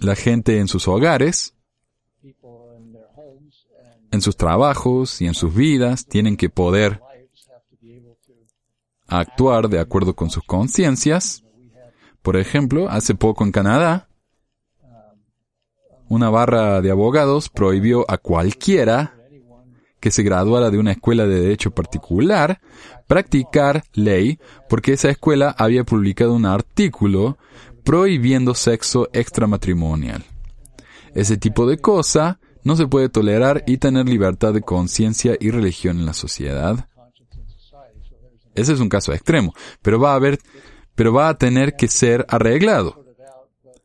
La 0.00 0.16
gente 0.16 0.58
en 0.58 0.68
sus 0.68 0.88
hogares, 0.88 1.54
en 4.10 4.22
sus 4.22 4.36
trabajos 4.36 5.20
y 5.20 5.26
en 5.26 5.34
sus 5.34 5.54
vidas 5.54 6.06
tienen 6.06 6.36
que 6.36 6.48
poder 6.48 7.00
actuar 9.06 9.68
de 9.68 9.80
acuerdo 9.80 10.14
con 10.14 10.30
sus 10.30 10.44
conciencias. 10.44 11.44
Por 12.22 12.36
ejemplo, 12.36 12.88
hace 12.88 13.14
poco 13.14 13.44
en 13.44 13.52
Canadá, 13.52 14.08
una 16.08 16.30
barra 16.30 16.80
de 16.80 16.90
abogados 16.90 17.48
prohibió 17.48 18.10
a 18.10 18.18
cualquiera 18.18 19.18
que 20.04 20.10
se 20.10 20.22
graduara 20.22 20.68
de 20.68 20.76
una 20.76 20.92
escuela 20.92 21.26
de 21.26 21.40
derecho 21.40 21.70
particular 21.70 22.60
practicar 23.06 23.84
ley 23.94 24.38
porque 24.68 24.92
esa 24.92 25.08
escuela 25.08 25.54
había 25.56 25.84
publicado 25.84 26.34
un 26.34 26.44
artículo 26.44 27.38
prohibiendo 27.84 28.54
sexo 28.54 29.08
extramatrimonial. 29.14 30.22
Ese 31.14 31.38
tipo 31.38 31.64
de 31.66 31.78
cosa 31.78 32.38
no 32.64 32.76
se 32.76 32.86
puede 32.86 33.08
tolerar 33.08 33.64
y 33.66 33.78
tener 33.78 34.06
libertad 34.06 34.52
de 34.52 34.60
conciencia 34.60 35.38
y 35.40 35.50
religión 35.50 35.98
en 35.98 36.04
la 36.04 36.12
sociedad. 36.12 36.86
Ese 38.54 38.74
es 38.74 38.80
un 38.80 38.90
caso 38.90 39.14
extremo, 39.14 39.54
pero 39.80 39.98
va 39.98 40.12
a 40.12 40.16
haber, 40.16 40.38
pero 40.94 41.14
va 41.14 41.30
a 41.30 41.38
tener 41.38 41.76
que 41.76 41.88
ser 41.88 42.26
arreglado. 42.28 43.03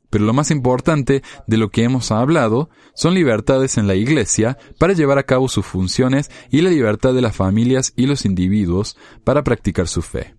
Pero 0.09 0.25
lo 0.25 0.33
más 0.33 0.51
importante 0.51 1.21
de 1.47 1.57
lo 1.57 1.69
que 1.69 1.83
hemos 1.83 2.11
hablado 2.11 2.69
son 2.95 3.13
libertades 3.13 3.77
en 3.77 3.87
la 3.87 3.95
Iglesia 3.95 4.57
para 4.79 4.93
llevar 4.93 5.19
a 5.19 5.23
cabo 5.23 5.47
sus 5.47 5.65
funciones 5.65 6.31
y 6.49 6.61
la 6.61 6.69
libertad 6.69 7.13
de 7.13 7.21
las 7.21 7.35
familias 7.35 7.93
y 7.95 8.07
los 8.07 8.25
individuos 8.25 8.97
para 9.23 9.43
practicar 9.43 9.87
su 9.87 10.01
fe. 10.01 10.35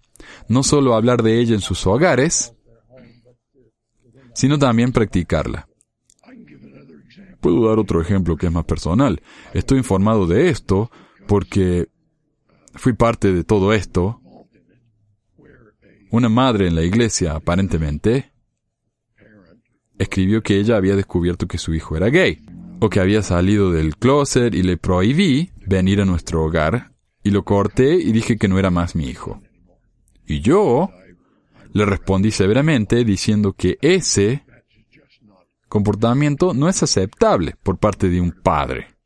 No 0.48 0.62
solo 0.62 0.94
hablar 0.94 1.22
de 1.22 1.40
ella 1.40 1.54
en 1.54 1.60
sus 1.60 1.86
hogares, 1.86 2.54
sino 4.34 4.58
también 4.58 4.92
practicarla. 4.92 5.68
Puedo 7.40 7.68
dar 7.68 7.78
otro 7.78 8.02
ejemplo 8.02 8.36
que 8.36 8.46
es 8.46 8.52
más 8.52 8.64
personal. 8.64 9.22
Estoy 9.54 9.78
informado 9.78 10.26
de 10.26 10.50
esto 10.50 10.90
porque 11.26 11.88
fui 12.74 12.92
parte 12.92 13.32
de 13.32 13.44
todo 13.44 13.72
esto. 13.72 14.20
Una 16.10 16.28
madre 16.28 16.66
en 16.66 16.74
la 16.74 16.82
iglesia, 16.82 17.34
aparentemente, 17.34 18.29
escribió 20.00 20.42
que 20.42 20.58
ella 20.58 20.76
había 20.76 20.96
descubierto 20.96 21.46
que 21.46 21.58
su 21.58 21.74
hijo 21.74 21.94
era 21.94 22.08
gay, 22.08 22.40
o 22.80 22.88
que 22.88 23.00
había 23.00 23.22
salido 23.22 23.70
del 23.70 23.96
closet 23.96 24.54
y 24.54 24.62
le 24.62 24.78
prohibí 24.78 25.52
venir 25.66 26.00
a 26.00 26.06
nuestro 26.06 26.42
hogar, 26.42 26.92
y 27.22 27.30
lo 27.30 27.44
corté 27.44 27.96
y 27.96 28.10
dije 28.10 28.38
que 28.38 28.48
no 28.48 28.58
era 28.58 28.70
más 28.70 28.96
mi 28.96 29.10
hijo. 29.10 29.42
Y 30.26 30.40
yo 30.40 30.90
le 31.74 31.84
respondí 31.84 32.30
severamente 32.30 33.04
diciendo 33.04 33.52
que 33.52 33.76
ese 33.82 34.42
comportamiento 35.68 36.54
no 36.54 36.70
es 36.70 36.82
aceptable 36.82 37.56
por 37.62 37.76
parte 37.76 38.08
de 38.08 38.22
un 38.22 38.32
padre, 38.32 38.96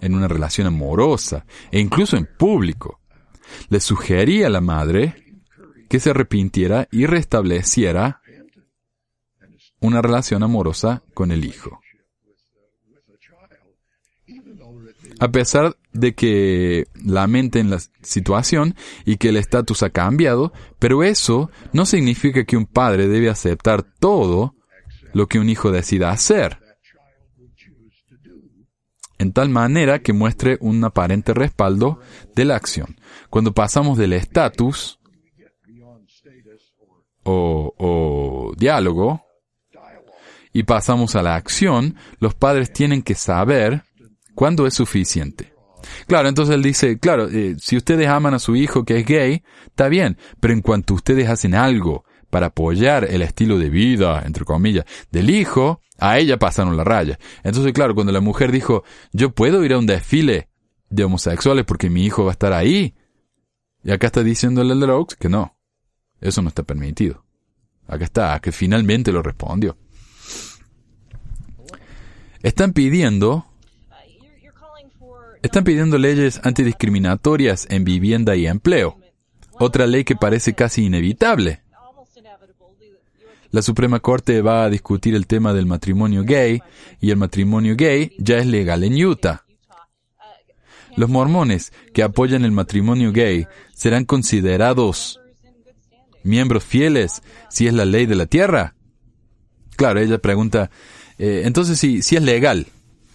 en 0.00 0.16
una 0.16 0.26
relación 0.26 0.66
amorosa 0.66 1.46
e 1.70 1.78
incluso 1.78 2.16
en 2.16 2.28
público. 2.36 3.00
Le 3.68 3.78
sugerí 3.78 4.42
a 4.42 4.50
la 4.50 4.60
madre 4.60 5.14
que 5.88 6.00
se 6.00 6.10
arrepintiera 6.10 6.88
y 6.90 7.06
restableciera 7.06 8.19
una 9.80 10.02
relación 10.02 10.42
amorosa 10.42 11.02
con 11.14 11.32
el 11.32 11.44
hijo. 11.44 11.80
A 15.18 15.30
pesar 15.30 15.76
de 15.92 16.14
que 16.14 16.86
lamenten 17.04 17.68
la 17.68 17.78
situación 18.02 18.74
y 19.04 19.16
que 19.16 19.28
el 19.28 19.36
estatus 19.36 19.82
ha 19.82 19.90
cambiado, 19.90 20.52
pero 20.78 21.02
eso 21.02 21.50
no 21.72 21.84
significa 21.84 22.44
que 22.44 22.56
un 22.56 22.66
padre 22.66 23.08
debe 23.08 23.28
aceptar 23.28 23.82
todo 23.82 24.54
lo 25.12 25.26
que 25.26 25.38
un 25.38 25.50
hijo 25.50 25.72
decida 25.72 26.10
hacer, 26.10 26.58
en 29.18 29.32
tal 29.32 29.50
manera 29.50 29.98
que 29.98 30.14
muestre 30.14 30.56
un 30.60 30.82
aparente 30.84 31.34
respaldo 31.34 32.00
de 32.34 32.46
la 32.46 32.56
acción. 32.56 32.96
Cuando 33.28 33.52
pasamos 33.52 33.98
del 33.98 34.14
estatus 34.14 34.98
o, 37.24 37.74
o 37.76 38.54
diálogo 38.56 39.29
y 40.52 40.64
pasamos 40.64 41.16
a 41.16 41.22
la 41.22 41.36
acción, 41.36 41.96
los 42.18 42.34
padres 42.34 42.72
tienen 42.72 43.02
que 43.02 43.14
saber 43.14 43.84
cuándo 44.34 44.66
es 44.66 44.74
suficiente. 44.74 45.52
Claro, 46.06 46.28
entonces 46.28 46.54
él 46.54 46.62
dice, 46.62 46.98
claro, 46.98 47.28
eh, 47.28 47.56
si 47.58 47.76
ustedes 47.76 48.08
aman 48.08 48.34
a 48.34 48.38
su 48.38 48.56
hijo 48.56 48.84
que 48.84 48.98
es 48.98 49.06
gay, 49.06 49.42
está 49.66 49.88
bien, 49.88 50.18
pero 50.40 50.52
en 50.52 50.60
cuanto 50.60 50.94
ustedes 50.94 51.28
hacen 51.28 51.54
algo 51.54 52.04
para 52.28 52.46
apoyar 52.46 53.04
el 53.04 53.22
estilo 53.22 53.58
de 53.58 53.70
vida, 53.70 54.22
entre 54.24 54.44
comillas, 54.44 54.84
del 55.10 55.30
hijo, 55.30 55.80
a 55.98 56.18
ella 56.18 56.38
pasaron 56.38 56.76
la 56.76 56.84
raya. 56.84 57.18
Entonces, 57.42 57.72
claro, 57.72 57.94
cuando 57.94 58.12
la 58.12 58.20
mujer 58.20 58.52
dijo, 58.52 58.84
yo 59.12 59.34
puedo 59.34 59.64
ir 59.64 59.72
a 59.72 59.78
un 59.78 59.86
desfile 59.86 60.48
de 60.88 61.04
homosexuales 61.04 61.64
porque 61.64 61.90
mi 61.90 62.04
hijo 62.04 62.24
va 62.24 62.30
a 62.30 62.32
estar 62.32 62.52
ahí, 62.52 62.94
y 63.82 63.90
acá 63.90 64.08
está 64.08 64.22
diciéndole 64.22 64.72
al 64.72 64.90
Oaks 64.90 65.16
que 65.16 65.28
no, 65.28 65.56
eso 66.20 66.42
no 66.42 66.48
está 66.48 66.62
permitido. 66.62 67.24
Acá 67.86 68.04
está, 68.04 68.38
que 68.40 68.52
finalmente 68.52 69.10
lo 69.10 69.22
respondió. 69.22 69.76
Están 72.42 72.72
pidiendo 72.72 73.46
están 75.42 75.64
pidiendo 75.64 75.96
leyes 75.96 76.40
antidiscriminatorias 76.44 77.66
en 77.70 77.84
vivienda 77.84 78.36
y 78.36 78.46
empleo, 78.46 78.98
otra 79.52 79.86
ley 79.86 80.04
que 80.04 80.14
parece 80.14 80.54
casi 80.54 80.84
inevitable. 80.84 81.62
La 83.50 83.62
Suprema 83.62 84.00
Corte 84.00 84.42
va 84.42 84.64
a 84.64 84.70
discutir 84.70 85.14
el 85.14 85.26
tema 85.26 85.52
del 85.54 85.66
matrimonio 85.66 86.24
gay 86.24 86.62
y 87.00 87.10
el 87.10 87.16
matrimonio 87.16 87.74
gay 87.74 88.12
ya 88.18 88.38
es 88.38 88.46
legal 88.46 88.84
en 88.84 89.02
Utah. 89.04 89.44
Los 90.96 91.08
mormones 91.08 91.72
que 91.94 92.02
apoyan 92.02 92.44
el 92.44 92.52
matrimonio 92.52 93.10
gay 93.12 93.46
serán 93.74 94.04
considerados 94.04 95.20
miembros 96.22 96.64
fieles 96.64 97.22
si 97.48 97.66
es 97.66 97.72
la 97.72 97.86
ley 97.86 98.06
de 98.06 98.14
la 98.14 98.26
tierra. 98.26 98.74
Claro, 99.76 100.00
ella 100.00 100.18
pregunta, 100.18 100.70
eh, 101.22 101.42
entonces 101.44 101.78
si, 101.78 101.98
es 101.98 102.22
legal 102.22 102.66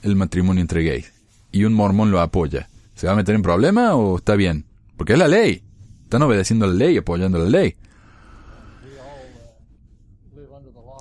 el 0.04 0.16
matrimonio 0.16 0.62
entre 0.62 0.84
gays 0.84 1.12
y 1.52 1.64
un 1.64 1.74
mormón 1.74 2.12
lo 2.12 2.22
apoya, 2.22 2.70
¿se 2.94 3.08
va 3.08 3.14
a 3.14 3.16
meter 3.16 3.34
en 3.34 3.42
problema 3.42 3.96
o 3.96 4.18
está 4.18 4.36
bien? 4.36 4.66
Porque 4.96 5.14
es 5.14 5.20
la 5.20 5.28
ley. 5.28 5.64
Están 6.04 6.22
obedeciendo 6.22 6.68
la 6.68 6.74
ley, 6.76 6.98
apoyando 6.98 7.40
la 7.40 7.50
ley. 7.50 7.76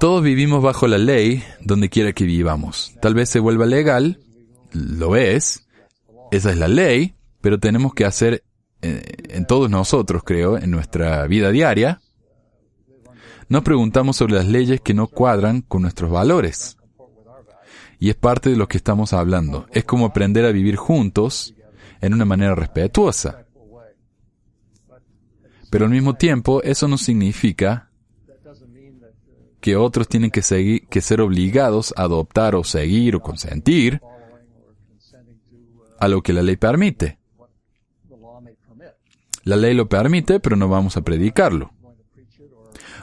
Todos 0.00 0.24
vivimos 0.24 0.62
bajo 0.62 0.86
la 0.86 0.96
ley 0.96 1.44
donde 1.60 1.90
quiera 1.90 2.14
que 2.14 2.24
vivamos. 2.24 2.94
Tal 3.02 3.12
vez 3.12 3.28
se 3.28 3.38
vuelva 3.38 3.66
legal, 3.66 4.18
lo 4.72 5.14
es, 5.14 5.66
esa 6.32 6.52
es 6.52 6.56
la 6.56 6.68
ley, 6.68 7.16
pero 7.42 7.60
tenemos 7.60 7.92
que 7.92 8.06
hacer 8.06 8.44
eh, 8.80 9.02
en 9.28 9.46
todos 9.46 9.68
nosotros, 9.68 10.22
creo, 10.24 10.56
en 10.56 10.70
nuestra 10.70 11.26
vida 11.26 11.50
diaria, 11.50 12.00
nos 13.50 13.62
preguntamos 13.62 14.16
sobre 14.16 14.36
las 14.36 14.46
leyes 14.46 14.80
que 14.80 14.94
no 14.94 15.06
cuadran 15.06 15.60
con 15.60 15.82
nuestros 15.82 16.10
valores. 16.10 16.78
Y 17.98 18.10
es 18.10 18.16
parte 18.16 18.50
de 18.50 18.56
lo 18.56 18.68
que 18.68 18.76
estamos 18.76 19.12
hablando. 19.12 19.66
Es 19.72 19.84
como 19.84 20.06
aprender 20.06 20.44
a 20.44 20.52
vivir 20.52 20.76
juntos 20.76 21.54
en 22.00 22.14
una 22.14 22.24
manera 22.24 22.54
respetuosa. 22.54 23.46
Pero 25.70 25.86
al 25.86 25.90
mismo 25.90 26.14
tiempo, 26.14 26.62
eso 26.62 26.86
no 26.86 26.98
significa 26.98 27.90
que 29.60 29.76
otros 29.76 30.08
tienen 30.08 30.30
que, 30.30 30.42
seguir, 30.42 30.86
que 30.88 31.00
ser 31.00 31.22
obligados 31.22 31.94
a 31.96 32.02
adoptar 32.02 32.54
o 32.54 32.64
seguir 32.64 33.16
o 33.16 33.22
consentir 33.22 34.00
a 35.98 36.06
lo 36.06 36.22
que 36.22 36.34
la 36.34 36.42
ley 36.42 36.56
permite. 36.56 37.18
La 39.44 39.56
ley 39.56 39.74
lo 39.74 39.88
permite, 39.88 40.38
pero 40.38 40.54
no 40.56 40.68
vamos 40.68 40.96
a 40.96 41.02
predicarlo, 41.02 41.72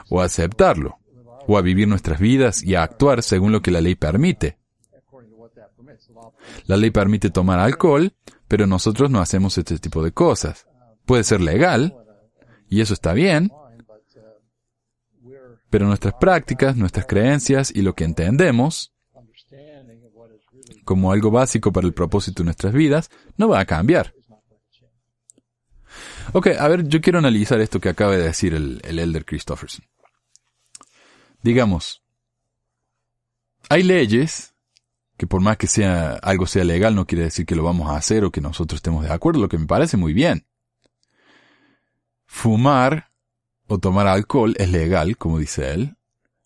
o 0.09 0.21
a 0.21 0.25
aceptarlo, 0.25 0.99
o 1.47 1.57
a 1.57 1.61
vivir 1.61 1.87
nuestras 1.87 2.19
vidas 2.19 2.63
y 2.63 2.75
a 2.75 2.83
actuar 2.83 3.23
según 3.23 3.51
lo 3.51 3.61
que 3.61 3.71
la 3.71 3.81
ley 3.81 3.95
permite. 3.95 4.60
La 6.65 6.77
ley 6.77 6.91
permite 6.91 7.29
tomar 7.29 7.59
alcohol, 7.59 8.13
pero 8.47 8.67
nosotros 8.67 9.09
no 9.09 9.19
hacemos 9.19 9.57
este 9.57 9.77
tipo 9.79 10.03
de 10.03 10.11
cosas. 10.11 10.67
Puede 11.05 11.23
ser 11.23 11.41
legal, 11.41 11.95
y 12.69 12.81
eso 12.81 12.93
está 12.93 13.13
bien, 13.13 13.51
pero 15.69 15.85
nuestras 15.85 16.13
prácticas, 16.15 16.75
nuestras 16.75 17.05
creencias 17.05 17.71
y 17.73 17.81
lo 17.81 17.95
que 17.95 18.03
entendemos 18.03 18.93
como 20.83 21.11
algo 21.11 21.31
básico 21.31 21.71
para 21.71 21.87
el 21.87 21.93
propósito 21.93 22.43
de 22.43 22.45
nuestras 22.45 22.73
vidas 22.73 23.09
no 23.37 23.49
va 23.49 23.59
a 23.59 23.65
cambiar. 23.65 24.13
Ok, 26.33 26.47
a 26.57 26.67
ver, 26.67 26.87
yo 26.87 27.01
quiero 27.01 27.19
analizar 27.19 27.59
esto 27.59 27.79
que 27.79 27.89
acaba 27.89 28.15
de 28.15 28.23
decir 28.23 28.53
el, 28.53 28.81
el 28.83 28.99
Elder 28.99 29.25
Christofferson. 29.25 29.85
Digamos, 31.41 32.03
hay 33.69 33.83
leyes 33.83 34.50
que 35.21 35.27
por 35.27 35.39
más 35.39 35.57
que 35.57 35.67
sea 35.67 36.13
algo 36.13 36.47
sea 36.47 36.63
legal 36.63 36.95
no 36.95 37.05
quiere 37.05 37.25
decir 37.25 37.45
que 37.45 37.53
lo 37.55 37.61
vamos 37.61 37.91
a 37.91 37.95
hacer 37.95 38.23
o 38.23 38.31
que 38.31 38.41
nosotros 38.41 38.79
estemos 38.79 39.03
de 39.03 39.13
acuerdo, 39.13 39.39
lo 39.39 39.49
que 39.49 39.59
me 39.59 39.67
parece 39.67 39.95
muy 39.95 40.13
bien. 40.13 40.47
Fumar 42.25 43.11
o 43.67 43.77
tomar 43.77 44.07
alcohol 44.07 44.55
es 44.57 44.71
legal, 44.71 45.17
como 45.17 45.37
dice 45.37 45.75
él, 45.75 45.95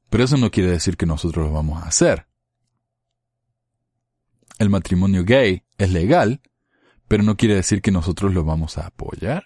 pero 0.09 0.26
eso 0.26 0.36
no 0.36 0.51
quiere 0.51 0.71
decir 0.71 0.97
que 0.97 1.05
nosotros 1.05 1.45
lo 1.47 1.53
vamos 1.53 1.82
a 1.82 1.88
hacer. 1.88 2.28
El 4.59 4.69
matrimonio 4.69 5.23
gay 5.23 5.63
es 5.78 5.89
legal, 5.93 6.41
pero 7.07 7.23
no 7.23 7.38
quiere 7.38 7.55
decir 7.55 7.82
que 7.82 7.91
nosotros 7.91 8.34
lo 8.34 8.43
vamos 8.43 8.78
a 8.78 8.88
apoyar. 8.88 9.45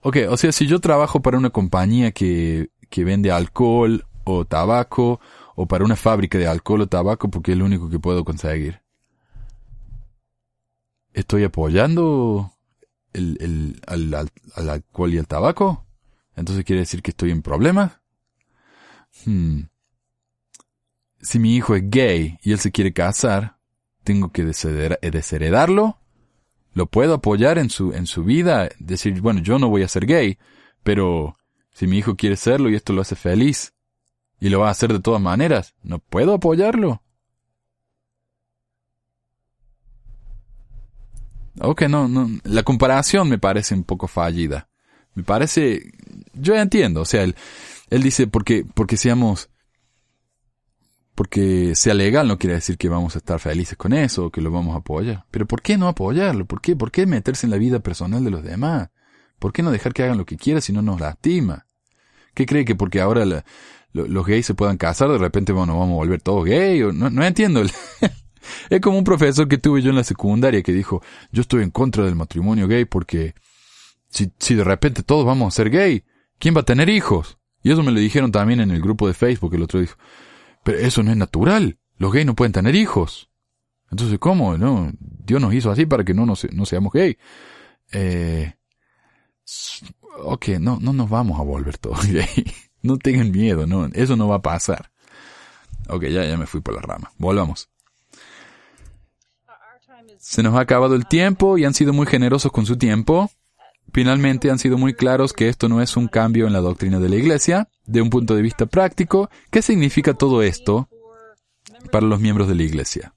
Ok, 0.00 0.18
o 0.28 0.36
sea, 0.36 0.52
si 0.52 0.68
yo 0.68 0.78
trabajo 0.78 1.22
para 1.22 1.38
una 1.38 1.50
compañía 1.50 2.12
que, 2.12 2.70
que 2.88 3.02
vende 3.02 3.32
alcohol 3.32 4.06
o 4.22 4.44
tabaco, 4.44 5.18
o 5.56 5.66
para 5.66 5.84
una 5.84 5.96
fábrica 5.96 6.38
de 6.38 6.46
alcohol 6.46 6.82
o 6.82 6.86
tabaco 6.86 7.30
porque 7.30 7.52
es 7.52 7.58
lo 7.58 7.64
único 7.64 7.90
que 7.90 7.98
puedo 7.98 8.24
conseguir. 8.24 8.82
¿Estoy 11.12 11.44
apoyando 11.44 12.52
el, 13.12 13.36
el, 13.40 13.80
al, 13.86 14.30
al, 14.54 14.70
alcohol 14.70 15.12
y 15.12 15.18
al 15.18 15.26
tabaco? 15.26 15.84
Entonces 16.36 16.64
quiere 16.64 16.80
decir 16.80 17.02
que 17.02 17.10
estoy 17.10 17.30
en 17.30 17.42
problemas. 17.42 18.00
Hmm. 19.24 19.62
Si 21.20 21.38
mi 21.38 21.56
hijo 21.56 21.74
es 21.74 21.82
gay 21.90 22.38
y 22.42 22.52
él 22.52 22.58
se 22.58 22.72
quiere 22.72 22.92
casar, 22.92 23.58
¿tengo 24.04 24.32
que 24.32 24.44
desheredarlo? 24.44 26.00
lo 26.72 26.86
puedo 26.86 27.14
apoyar 27.14 27.58
en 27.58 27.70
su, 27.70 27.92
en 27.92 28.06
su 28.06 28.24
vida, 28.24 28.68
decir, 28.78 29.20
bueno, 29.20 29.40
yo 29.40 29.58
no 29.58 29.68
voy 29.68 29.82
a 29.82 29.88
ser 29.88 30.06
gay, 30.06 30.38
pero 30.82 31.36
si 31.72 31.86
mi 31.86 31.98
hijo 31.98 32.16
quiere 32.16 32.36
serlo 32.36 32.70
y 32.70 32.74
esto 32.74 32.92
lo 32.92 33.02
hace 33.02 33.16
feliz, 33.16 33.74
y 34.40 34.48
lo 34.48 34.60
va 34.60 34.68
a 34.68 34.72
hacer 34.72 34.92
de 34.92 35.00
todas 35.00 35.20
maneras, 35.20 35.74
¿no 35.82 35.98
puedo 35.98 36.34
apoyarlo? 36.34 37.02
Ok, 41.60 41.82
no, 41.82 42.08
no, 42.08 42.28
la 42.44 42.62
comparación 42.62 43.28
me 43.28 43.38
parece 43.38 43.74
un 43.74 43.84
poco 43.84 44.08
fallida. 44.08 44.68
Me 45.14 45.22
parece, 45.22 45.92
yo 46.32 46.54
entiendo, 46.56 47.02
o 47.02 47.04
sea, 47.04 47.22
él, 47.22 47.36
él 47.90 48.02
dice 48.02 48.26
porque, 48.26 48.64
porque 48.74 48.96
seamos 48.96 49.50
porque 51.20 51.74
sea 51.74 51.92
legal 51.92 52.26
no 52.26 52.38
quiere 52.38 52.54
decir 52.54 52.78
que 52.78 52.88
vamos 52.88 53.14
a 53.14 53.18
estar 53.18 53.38
felices 53.38 53.76
con 53.76 53.92
eso 53.92 54.24
o 54.24 54.30
que 54.30 54.40
lo 54.40 54.50
vamos 54.50 54.74
a 54.74 54.78
apoyar. 54.78 55.26
Pero 55.30 55.44
¿por 55.44 55.60
qué 55.60 55.76
no 55.76 55.86
apoyarlo? 55.86 56.46
¿Por 56.46 56.62
qué? 56.62 56.76
¿Por 56.76 56.90
qué 56.90 57.04
meterse 57.04 57.46
en 57.46 57.50
la 57.50 57.58
vida 57.58 57.80
personal 57.80 58.24
de 58.24 58.30
los 58.30 58.42
demás? 58.42 58.88
¿Por 59.38 59.52
qué 59.52 59.62
no 59.62 59.70
dejar 59.70 59.92
que 59.92 60.02
hagan 60.02 60.16
lo 60.16 60.24
que 60.24 60.38
quieran 60.38 60.62
si 60.62 60.72
no 60.72 60.80
nos 60.80 60.98
lastima? 60.98 61.66
¿Qué 62.32 62.46
cree 62.46 62.64
que 62.64 62.74
porque 62.74 63.02
ahora 63.02 63.26
los 63.92 64.26
gays 64.26 64.46
se 64.46 64.54
puedan 64.54 64.76
casar, 64.76 65.10
de 65.10 65.18
repente 65.18 65.52
bueno, 65.52 65.78
vamos 65.78 65.94
a 65.94 65.96
volver 65.96 66.20
todos 66.20 66.44
gay? 66.44 66.80
No, 66.92 67.10
no 67.10 67.24
entiendo. 67.24 67.62
es 68.70 68.80
como 68.80 68.98
un 68.98 69.04
profesor 69.04 69.48
que 69.48 69.58
tuve 69.58 69.82
yo 69.82 69.90
en 69.90 69.96
la 69.96 70.04
secundaria 70.04 70.62
que 70.62 70.72
dijo, 70.72 71.02
yo 71.32 71.42
estoy 71.42 71.62
en 71.62 71.70
contra 71.70 72.04
del 72.04 72.14
matrimonio 72.14 72.68
gay 72.68 72.84
porque 72.84 73.34
si, 74.08 74.32
si 74.38 74.54
de 74.54 74.64
repente 74.64 75.02
todos 75.02 75.24
vamos 75.24 75.52
a 75.52 75.56
ser 75.56 75.70
gay, 75.70 76.04
¿quién 76.38 76.54
va 76.56 76.60
a 76.60 76.64
tener 76.64 76.88
hijos? 76.88 77.38
Y 77.62 77.72
eso 77.72 77.82
me 77.82 77.92
lo 77.92 78.00
dijeron 78.00 78.32
también 78.32 78.60
en 78.60 78.70
el 78.70 78.80
grupo 78.80 79.06
de 79.06 79.14
Facebook, 79.14 79.54
el 79.54 79.62
otro 79.62 79.80
dijo, 79.80 79.96
pero 80.64 80.78
eso 80.78 81.02
no 81.02 81.10
es 81.10 81.16
natural. 81.16 81.78
Los 81.96 82.12
gays 82.12 82.26
no 82.26 82.34
pueden 82.34 82.52
tener 82.52 82.74
hijos. 82.74 83.30
Entonces, 83.90 84.18
¿cómo? 84.18 84.56
No, 84.56 84.92
Dios 85.00 85.40
nos 85.40 85.52
hizo 85.52 85.70
así 85.70 85.84
para 85.84 86.04
que 86.04 86.14
no, 86.14 86.24
no 86.24 86.66
seamos 86.66 86.92
gay. 86.92 87.18
Eh, 87.92 88.54
ok, 90.22 90.48
no, 90.60 90.78
no 90.80 90.92
nos 90.92 91.10
vamos 91.10 91.38
a 91.38 91.42
volver 91.42 91.76
todos 91.78 92.06
gay. 92.10 92.26
No 92.82 92.96
tengan 92.96 93.30
miedo, 93.30 93.66
no, 93.66 93.86
eso 93.92 94.16
no 94.16 94.28
va 94.28 94.36
a 94.36 94.42
pasar. 94.42 94.90
Ok, 95.88 96.04
ya, 96.04 96.24
ya 96.24 96.36
me 96.36 96.46
fui 96.46 96.60
por 96.60 96.74
la 96.74 96.80
rama. 96.80 97.12
Volvamos. 97.18 97.68
Se 100.18 100.42
nos 100.42 100.54
ha 100.54 100.60
acabado 100.60 100.94
el 100.94 101.06
tiempo 101.06 101.58
y 101.58 101.64
han 101.64 101.74
sido 101.74 101.92
muy 101.92 102.06
generosos 102.06 102.52
con 102.52 102.66
su 102.66 102.76
tiempo. 102.76 103.30
Finalmente 103.92 104.50
han 104.50 104.58
sido 104.58 104.78
muy 104.78 104.94
claros 104.94 105.32
que 105.32 105.48
esto 105.48 105.68
no 105.68 105.82
es 105.82 105.96
un 105.96 106.06
cambio 106.06 106.46
en 106.46 106.52
la 106.52 106.60
doctrina 106.60 107.00
de 107.00 107.08
la 107.08 107.16
Iglesia, 107.16 107.68
de 107.86 108.02
un 108.02 108.10
punto 108.10 108.36
de 108.36 108.42
vista 108.42 108.66
práctico, 108.66 109.30
¿qué 109.50 109.62
significa 109.62 110.14
todo 110.14 110.42
esto 110.42 110.88
para 111.90 112.06
los 112.06 112.20
miembros 112.20 112.46
de 112.46 112.54
la 112.54 112.62
Iglesia? 112.62 113.14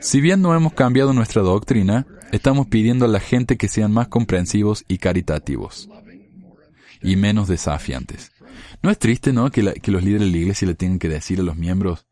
Si 0.00 0.20
bien 0.20 0.42
no 0.42 0.54
hemos 0.54 0.74
cambiado 0.74 1.14
nuestra 1.14 1.40
doctrina, 1.40 2.06
estamos 2.32 2.66
pidiendo 2.66 3.06
a 3.06 3.08
la 3.08 3.20
gente 3.20 3.56
que 3.56 3.68
sean 3.68 3.92
más 3.92 4.08
comprensivos 4.08 4.84
y 4.88 4.98
caritativos 4.98 5.88
y 7.02 7.16
menos 7.16 7.48
desafiantes. 7.48 8.32
¿No 8.82 8.90
es 8.90 8.98
triste, 8.98 9.32
no, 9.32 9.50
que, 9.50 9.62
los 9.62 10.02
líderes 10.02 10.26
de 10.26 10.30
la 10.30 10.36
iglesia 10.36 10.68
le 10.68 10.74
tengan 10.74 10.98
que 10.98 11.08
decir 11.08 11.40
a 11.40 11.42
los 11.42 11.56
miembros, 11.56 12.06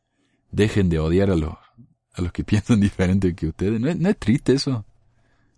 dejen 0.50 0.88
de 0.88 0.98
odiar 0.98 1.30
a 1.30 1.36
los, 1.36 1.54
a 2.12 2.22
los 2.22 2.32
que 2.32 2.44
piensan 2.44 2.80
diferente 2.80 3.34
que 3.34 3.48
ustedes? 3.48 3.80
¿No 3.80 4.08
es 4.08 4.18
triste 4.18 4.54
eso? 4.54 4.84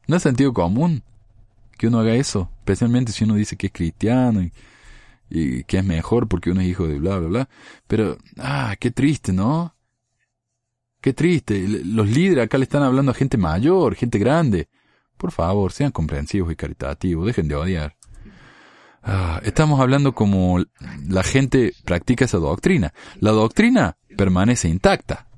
No 0.07 0.17
es 0.17 0.23
sentido 0.23 0.53
común 0.53 1.03
que 1.79 1.89
uno 1.89 2.01
haga 2.01 2.15
eso, 2.15 2.51
especialmente 2.59 3.13
si 3.13 3.25
uno 3.25 3.35
dice 3.35 3.57
que 3.57 3.67
es 3.67 3.73
cristiano 3.73 4.43
y, 4.43 4.53
que 5.65 5.79
es 5.79 5.85
mejor 5.85 6.29
porque 6.29 6.51
uno 6.51 6.61
es 6.61 6.69
hijo 6.69 6.87
de 6.87 6.99
bla, 6.99 7.19
bla, 7.19 7.29
bla. 7.29 7.49
Pero, 7.87 8.19
ah, 8.39 8.77
qué 8.79 8.91
triste, 8.91 9.33
¿no? 9.33 9.75
Qué 11.01 11.15
triste. 11.15 11.67
Los 11.67 12.09
líderes 12.09 12.45
acá 12.45 12.59
le 12.59 12.65
están 12.65 12.83
hablando 12.83 13.13
a 13.13 13.15
gente 13.15 13.39
mayor, 13.39 13.95
gente 13.95 14.19
grande. 14.19 14.69
Por 15.17 15.33
favor, 15.33 15.73
sean 15.73 15.91
comprensivos 15.91 16.53
y 16.53 16.57
caritativos, 16.57 17.27
dejen 17.27 17.49
de 17.49 17.55
odiar. 17.55 17.97
Ah, 19.03 19.41
estamos 19.43 19.81
hablando 19.81 20.15
como 20.15 20.59
la 21.09 21.23
gente 21.23 21.75
practica 21.85 22.25
esa 22.25 22.39
doctrina. 22.39 22.93
La 23.21 23.33
doctrina 23.33 23.97
permanece 24.17 24.69
intacta. 24.69 25.29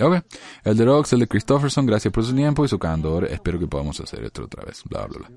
Ok. 0.00 0.22
El 0.64 0.76
de 0.76 0.84
Rox, 0.84 1.12
el 1.12 1.20
de 1.20 1.28
Christopherson, 1.28 1.86
gracias 1.86 2.12
por 2.12 2.24
su 2.24 2.34
tiempo 2.34 2.64
y 2.64 2.68
su 2.68 2.78
candor. 2.78 3.24
Espero 3.24 3.58
que 3.58 3.66
podamos 3.66 4.00
hacer 4.00 4.24
esto 4.24 4.44
otra 4.44 4.64
vez. 4.64 4.82
Bla, 4.84 5.06
bla, 5.06 5.18
bla. 5.18 5.30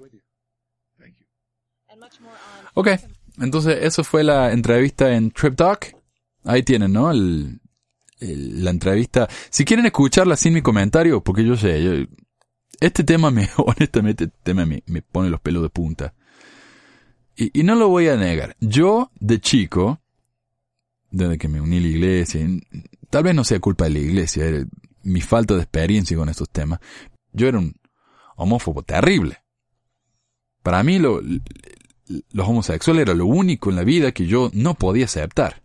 Ok. 2.73 2.87
Entonces, 3.39 3.77
eso 3.81 4.03
fue 4.03 4.23
la 4.23 4.51
entrevista 4.51 5.13
en 5.13 5.31
Trip 5.31 5.55
Talk. 5.55 5.95
Ahí 6.43 6.63
tienen, 6.63 6.91
¿no? 6.91 7.11
El, 7.11 7.59
la 8.19 8.71
entrevista. 8.71 9.27
Si 9.49 9.63
quieren 9.63 9.85
escucharla 9.85 10.35
sin 10.35 10.53
mi 10.53 10.61
comentario, 10.61 11.23
porque 11.23 11.45
yo 11.45 11.55
sé, 11.55 11.83
yo, 11.83 11.91
este 12.79 13.03
tema 13.03 13.31
me, 13.31 13.49
honestamente, 13.57 14.25
este 14.25 14.37
tema 14.43 14.65
me, 14.65 14.83
me 14.85 15.01
pone 15.01 15.29
los 15.29 15.41
pelos 15.41 15.63
de 15.63 15.69
punta. 15.69 16.13
Y, 17.35 17.59
y, 17.59 17.63
no 17.63 17.75
lo 17.75 17.89
voy 17.89 18.07
a 18.07 18.15
negar. 18.15 18.55
Yo, 18.59 19.11
de 19.19 19.39
chico, 19.39 20.01
desde 21.11 21.37
que 21.37 21.47
me 21.47 21.61
uní 21.61 21.77
a 21.77 21.81
la 21.81 21.87
iglesia, 21.87 22.47
tal 23.09 23.23
vez 23.23 23.35
no 23.35 23.43
sea 23.43 23.59
culpa 23.59 23.85
de 23.85 23.91
la 23.91 23.99
iglesia, 23.99 24.45
mi 25.03 25.21
falta 25.21 25.55
de 25.55 25.61
experiencia 25.61 26.17
con 26.17 26.29
estos 26.29 26.49
temas, 26.49 26.79
Yo 27.31 27.47
era 27.47 27.59
un 27.59 27.75
homófobo 28.35 28.83
terrible. 28.83 29.37
Para 30.63 30.83
mí 30.83 30.99
lo, 30.99 31.21
los 31.21 32.47
homosexuales 32.47 33.03
era 33.03 33.13
lo 33.13 33.25
único 33.25 33.69
en 33.69 33.75
la 33.75 33.83
vida 33.83 34.11
que 34.11 34.25
yo 34.25 34.49
no 34.53 34.73
podía 34.73 35.05
aceptar. 35.05 35.61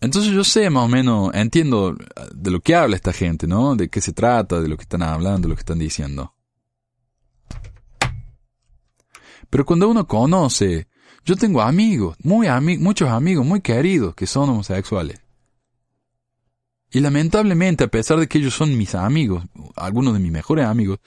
Entonces 0.00 0.32
yo 0.32 0.44
sé 0.44 0.68
más 0.70 0.84
o 0.84 0.88
menos, 0.88 1.30
entiendo 1.34 1.96
de 2.34 2.50
lo 2.50 2.60
que 2.60 2.74
habla 2.74 2.96
esta 2.96 3.12
gente, 3.12 3.46
¿no? 3.46 3.76
De 3.76 3.88
qué 3.88 4.00
se 4.00 4.12
trata, 4.12 4.60
de 4.60 4.68
lo 4.68 4.76
que 4.76 4.82
están 4.82 5.02
hablando, 5.02 5.42
de 5.42 5.48
lo 5.48 5.54
que 5.54 5.60
están 5.60 5.78
diciendo. 5.78 6.34
Pero 9.48 9.64
cuando 9.64 9.88
uno 9.88 10.06
conoce, 10.06 10.88
yo 11.24 11.36
tengo 11.36 11.62
amigos, 11.62 12.16
muy 12.22 12.48
muchos 12.78 13.08
amigos 13.08 13.46
muy 13.46 13.60
queridos 13.60 14.14
que 14.14 14.26
son 14.26 14.50
homosexuales. 14.50 15.20
Y 16.90 17.00
lamentablemente, 17.00 17.84
a 17.84 17.88
pesar 17.88 18.18
de 18.18 18.28
que 18.28 18.38
ellos 18.38 18.54
son 18.54 18.76
mis 18.76 18.94
amigos, 18.94 19.44
algunos 19.76 20.14
de 20.14 20.20
mis 20.20 20.32
mejores 20.32 20.66
amigos, 20.66 21.00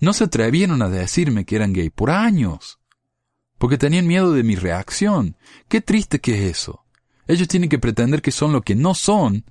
no 0.00 0.12
se 0.12 0.24
atrevieron 0.24 0.82
a 0.82 0.88
decirme 0.88 1.44
que 1.44 1.56
eran 1.56 1.72
gay 1.72 1.90
por 1.90 2.10
años. 2.10 2.80
Porque 3.58 3.78
tenían 3.78 4.06
miedo 4.06 4.32
de 4.32 4.42
mi 4.42 4.56
reacción. 4.56 5.36
Qué 5.68 5.80
triste 5.80 6.20
que 6.20 6.34
es 6.34 6.58
eso. 6.58 6.81
Ellos 7.26 7.48
tienen 7.48 7.68
que 7.68 7.78
pretender 7.78 8.22
que 8.22 8.32
son 8.32 8.52
lo 8.52 8.62
que 8.62 8.74
no 8.74 8.94
son, 8.94 9.44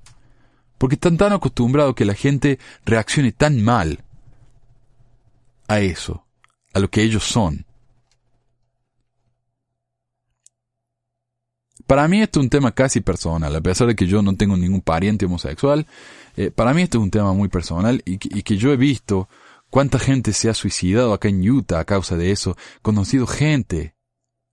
porque 0.77 0.95
están 0.95 1.17
tan 1.17 1.33
acostumbrados 1.33 1.95
que 1.95 2.05
la 2.05 2.13
gente 2.13 2.59
reaccione 2.85 3.31
tan 3.31 3.63
mal 3.63 4.03
a 5.67 5.79
eso, 5.79 6.25
a 6.73 6.79
lo 6.79 6.89
que 6.89 7.03
ellos 7.03 7.23
son. 7.23 7.65
Para 11.87 12.07
mí 12.07 12.21
esto 12.21 12.39
es 12.39 12.45
un 12.45 12.49
tema 12.49 12.71
casi 12.71 13.01
personal, 13.01 13.55
a 13.55 13.61
pesar 13.61 13.87
de 13.87 13.95
que 13.95 14.07
yo 14.07 14.21
no 14.21 14.35
tengo 14.35 14.55
ningún 14.55 14.81
pariente 14.81 15.25
homosexual, 15.25 15.85
eh, 16.37 16.49
para 16.49 16.73
mí 16.73 16.83
esto 16.83 16.97
es 16.97 17.03
un 17.03 17.11
tema 17.11 17.33
muy 17.33 17.49
personal 17.49 18.01
y 18.05 18.17
que 18.17 18.57
yo 18.57 18.71
he 18.71 18.77
visto 18.77 19.27
cuánta 19.69 19.99
gente 19.99 20.33
se 20.33 20.49
ha 20.49 20.53
suicidado 20.53 21.13
acá 21.13 21.29
en 21.29 21.49
Utah 21.49 21.79
a 21.79 21.85
causa 21.85 22.15
de 22.15 22.31
eso, 22.31 22.55
conocido 22.81 23.27
gente, 23.27 23.95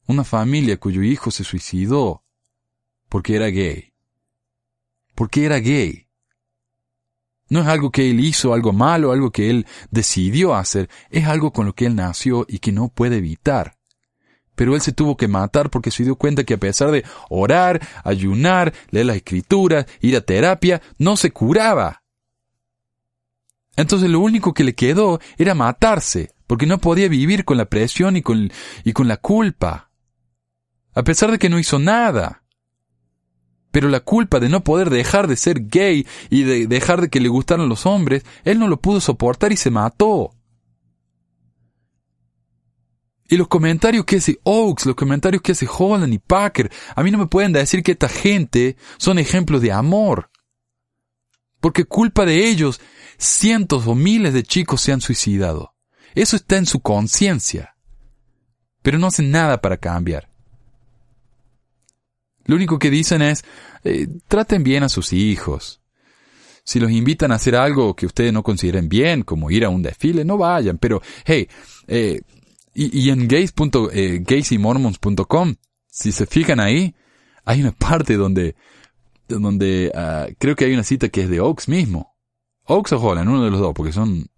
una 0.06 0.24
familia 0.24 0.78
cuyo 0.78 1.02
hijo 1.02 1.30
se 1.30 1.44
suicidó 1.44 2.24
porque 3.08 3.36
era 3.36 3.48
gay. 3.48 3.92
Porque 5.14 5.44
era 5.44 5.58
gay. 5.58 6.08
No 7.48 7.60
es 7.60 7.66
algo 7.66 7.90
que 7.90 8.10
él 8.10 8.20
hizo, 8.20 8.52
algo 8.52 8.72
malo, 8.72 9.12
algo 9.12 9.30
que 9.30 9.50
él 9.50 9.66
decidió 9.90 10.54
hacer, 10.54 10.90
es 11.10 11.26
algo 11.26 11.52
con 11.52 11.66
lo 11.66 11.74
que 11.74 11.86
él 11.86 11.96
nació 11.96 12.44
y 12.48 12.58
que 12.58 12.72
no 12.72 12.88
puede 12.88 13.16
evitar. 13.16 13.78
Pero 14.54 14.74
él 14.74 14.80
se 14.80 14.92
tuvo 14.92 15.16
que 15.16 15.28
matar 15.28 15.70
porque 15.70 15.90
se 15.90 16.04
dio 16.04 16.16
cuenta 16.16 16.44
que 16.44 16.54
a 16.54 16.58
pesar 16.58 16.90
de 16.90 17.04
orar, 17.30 17.80
ayunar, 18.04 18.74
leer 18.90 19.06
las 19.06 19.16
escrituras, 19.16 19.86
ir 20.00 20.16
a 20.16 20.20
terapia, 20.20 20.82
no 20.98 21.16
se 21.16 21.30
curaba. 21.30 22.02
Entonces 23.76 24.10
lo 24.10 24.18
único 24.18 24.52
que 24.52 24.64
le 24.64 24.74
quedó 24.74 25.20
era 25.38 25.54
matarse, 25.54 26.32
porque 26.48 26.66
no 26.66 26.78
podía 26.78 27.08
vivir 27.08 27.44
con 27.44 27.56
la 27.56 27.66
presión 27.66 28.16
y 28.16 28.22
con, 28.22 28.50
y 28.82 28.92
con 28.92 29.06
la 29.06 29.18
culpa. 29.18 29.92
A 30.92 31.04
pesar 31.04 31.30
de 31.30 31.38
que 31.38 31.48
no 31.48 31.60
hizo 31.60 31.78
nada. 31.78 32.42
Pero 33.70 33.88
la 33.88 34.00
culpa 34.00 34.40
de 34.40 34.48
no 34.48 34.64
poder 34.64 34.90
dejar 34.90 35.26
de 35.28 35.36
ser 35.36 35.66
gay 35.68 36.06
y 36.30 36.42
de 36.42 36.66
dejar 36.66 37.00
de 37.00 37.08
que 37.10 37.20
le 37.20 37.28
gustaran 37.28 37.68
los 37.68 37.86
hombres, 37.86 38.24
él 38.44 38.58
no 38.58 38.68
lo 38.68 38.80
pudo 38.80 39.00
soportar 39.00 39.52
y 39.52 39.56
se 39.56 39.70
mató. 39.70 40.32
Y 43.28 43.36
los 43.36 43.48
comentarios 43.48 44.06
que 44.06 44.16
hace 44.16 44.40
Oaks, 44.42 44.86
los 44.86 44.96
comentarios 44.96 45.42
que 45.42 45.52
hace 45.52 45.68
Holland 45.68 46.14
y 46.14 46.18
Packer, 46.18 46.70
a 46.96 47.02
mí 47.02 47.10
no 47.10 47.18
me 47.18 47.26
pueden 47.26 47.52
decir 47.52 47.82
que 47.82 47.92
esta 47.92 48.08
gente 48.08 48.76
son 48.96 49.18
ejemplos 49.18 49.60
de 49.60 49.70
amor. 49.70 50.30
Porque 51.60 51.84
culpa 51.84 52.24
de 52.24 52.48
ellos, 52.48 52.80
cientos 53.18 53.86
o 53.86 53.94
miles 53.94 54.32
de 54.32 54.44
chicos 54.44 54.80
se 54.80 54.92
han 54.92 55.02
suicidado. 55.02 55.74
Eso 56.14 56.36
está 56.36 56.56
en 56.56 56.64
su 56.64 56.80
conciencia. 56.80 57.76
Pero 58.80 58.98
no 58.98 59.08
hacen 59.08 59.30
nada 59.30 59.60
para 59.60 59.76
cambiar. 59.76 60.30
Lo 62.48 62.56
único 62.56 62.78
que 62.78 62.90
dicen 62.90 63.20
es, 63.20 63.44
eh, 63.84 64.08
traten 64.26 64.64
bien 64.64 64.82
a 64.82 64.88
sus 64.88 65.12
hijos. 65.12 65.82
Si 66.64 66.80
los 66.80 66.90
invitan 66.90 67.30
a 67.30 67.34
hacer 67.34 67.54
algo 67.54 67.94
que 67.94 68.06
ustedes 68.06 68.32
no 68.32 68.42
consideren 68.42 68.88
bien, 68.88 69.22
como 69.22 69.50
ir 69.50 69.66
a 69.66 69.68
un 69.68 69.82
desfile, 69.82 70.24
no 70.24 70.38
vayan. 70.38 70.78
Pero, 70.78 71.02
hey, 71.26 71.46
eh, 71.86 72.22
y, 72.72 73.10
en 73.10 73.28
gays. 73.28 73.52
Eh, 73.92 74.24
si 75.90 76.12
se 76.12 76.26
fijan 76.26 76.60
ahí, 76.60 76.94
hay 77.44 77.60
una 77.60 77.72
parte 77.72 78.16
donde, 78.16 78.56
donde 79.28 79.92
uh, 79.94 80.34
creo 80.38 80.56
que 80.56 80.64
hay 80.64 80.72
una 80.72 80.84
cita 80.84 81.10
que 81.10 81.22
es 81.22 81.28
de 81.28 81.40
Oaks 81.40 81.68
mismo. 81.68 82.16
Oaks 82.64 82.92
o 82.92 82.98
Holland, 83.00 83.28
uno 83.28 83.44
de 83.44 83.50
los 83.50 83.60
dos, 83.60 83.74
porque 83.74 83.92
son, 83.92 84.30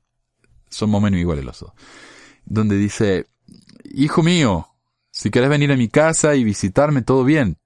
son 0.68 0.90
más 0.90 0.98
o 0.98 1.02
menos 1.02 1.20
iguales 1.20 1.44
los 1.44 1.60
dos. 1.60 1.72
Donde 2.44 2.76
dice, 2.76 3.26
hijo 3.84 4.24
mío, 4.24 4.66
si 5.12 5.30
quieres 5.30 5.50
venir 5.50 5.70
a 5.70 5.76
mi 5.76 5.88
casa 5.88 6.34
y 6.34 6.42
visitarme, 6.42 7.02
todo 7.02 7.22
bien. 7.22 7.59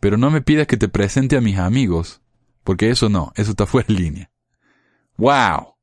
Pero 0.00 0.16
no 0.16 0.30
me 0.30 0.40
pidas 0.40 0.66
que 0.66 0.76
te 0.76 0.88
presente 0.88 1.36
a 1.36 1.40
mis 1.40 1.58
amigos, 1.58 2.22
porque 2.64 2.90
eso 2.90 3.08
no, 3.08 3.32
eso 3.36 3.50
está 3.50 3.66
fuera 3.66 3.86
de 3.88 3.94
línea. 3.94 4.30
¡Wow! 5.16 5.74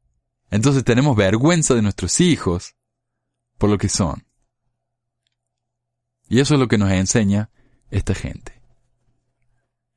Entonces 0.49 0.84
tenemos 0.84 1.15
vergüenza 1.15 1.76
de 1.76 1.82
nuestros 1.82 2.20
hijos 2.20 2.76
por 3.57 3.70
lo 3.70 3.78
que 3.78 3.89
son. 3.89 4.26
Y 6.30 6.39
eso 6.39 6.55
es 6.55 6.59
lo 6.59 6.68
que 6.68 6.78
nos 6.78 6.91
enseña 6.91 7.49
esta 7.89 8.13
gente. 8.13 8.57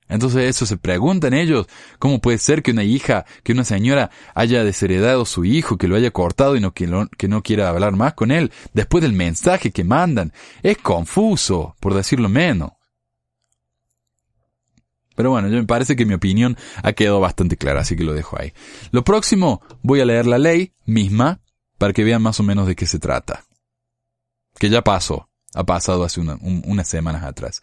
Entonces 0.08 0.48
eso 0.48 0.66
se 0.66 0.76
preguntan 0.76 1.34
ellos, 1.34 1.66
¿cómo 2.00 2.20
puede 2.20 2.38
ser 2.38 2.62
que 2.62 2.72
una 2.72 2.82
hija, 2.82 3.24
que 3.44 3.52
una 3.52 3.64
señora 3.64 4.10
haya 4.34 4.64
desheredado 4.64 5.22
a 5.22 5.26
su 5.26 5.44
hijo, 5.44 5.78
que 5.78 5.86
lo 5.86 5.94
haya 5.94 6.10
cortado 6.10 6.56
y 6.56 6.60
no, 6.60 6.72
que, 6.72 6.88
que 7.16 7.28
no 7.28 7.42
quiera 7.44 7.68
hablar 7.68 7.94
más 7.94 8.14
con 8.14 8.32
él, 8.32 8.50
después 8.74 9.02
del 9.02 9.12
mensaje 9.12 9.70
que 9.70 9.84
mandan? 9.84 10.32
Es 10.64 10.78
confuso, 10.78 11.76
por 11.78 11.94
decirlo 11.94 12.28
menos. 12.28 12.72
Pero 15.20 15.32
bueno, 15.32 15.48
yo 15.48 15.58
me 15.58 15.66
parece 15.66 15.96
que 15.96 16.06
mi 16.06 16.14
opinión 16.14 16.56
ha 16.82 16.94
quedado 16.94 17.20
bastante 17.20 17.58
clara, 17.58 17.82
así 17.82 17.94
que 17.94 18.04
lo 18.04 18.14
dejo 18.14 18.40
ahí. 18.40 18.54
Lo 18.90 19.04
próximo, 19.04 19.60
voy 19.82 20.00
a 20.00 20.06
leer 20.06 20.24
la 20.24 20.38
ley 20.38 20.72
misma 20.86 21.42
para 21.76 21.92
que 21.92 22.04
vean 22.04 22.22
más 22.22 22.40
o 22.40 22.42
menos 22.42 22.66
de 22.66 22.74
qué 22.74 22.86
se 22.86 22.98
trata. 22.98 23.44
Que 24.58 24.70
ya 24.70 24.80
pasó, 24.80 25.28
ha 25.52 25.64
pasado 25.64 26.04
hace 26.04 26.22
unas 26.22 26.88
semanas 26.88 27.22
atrás. 27.24 27.60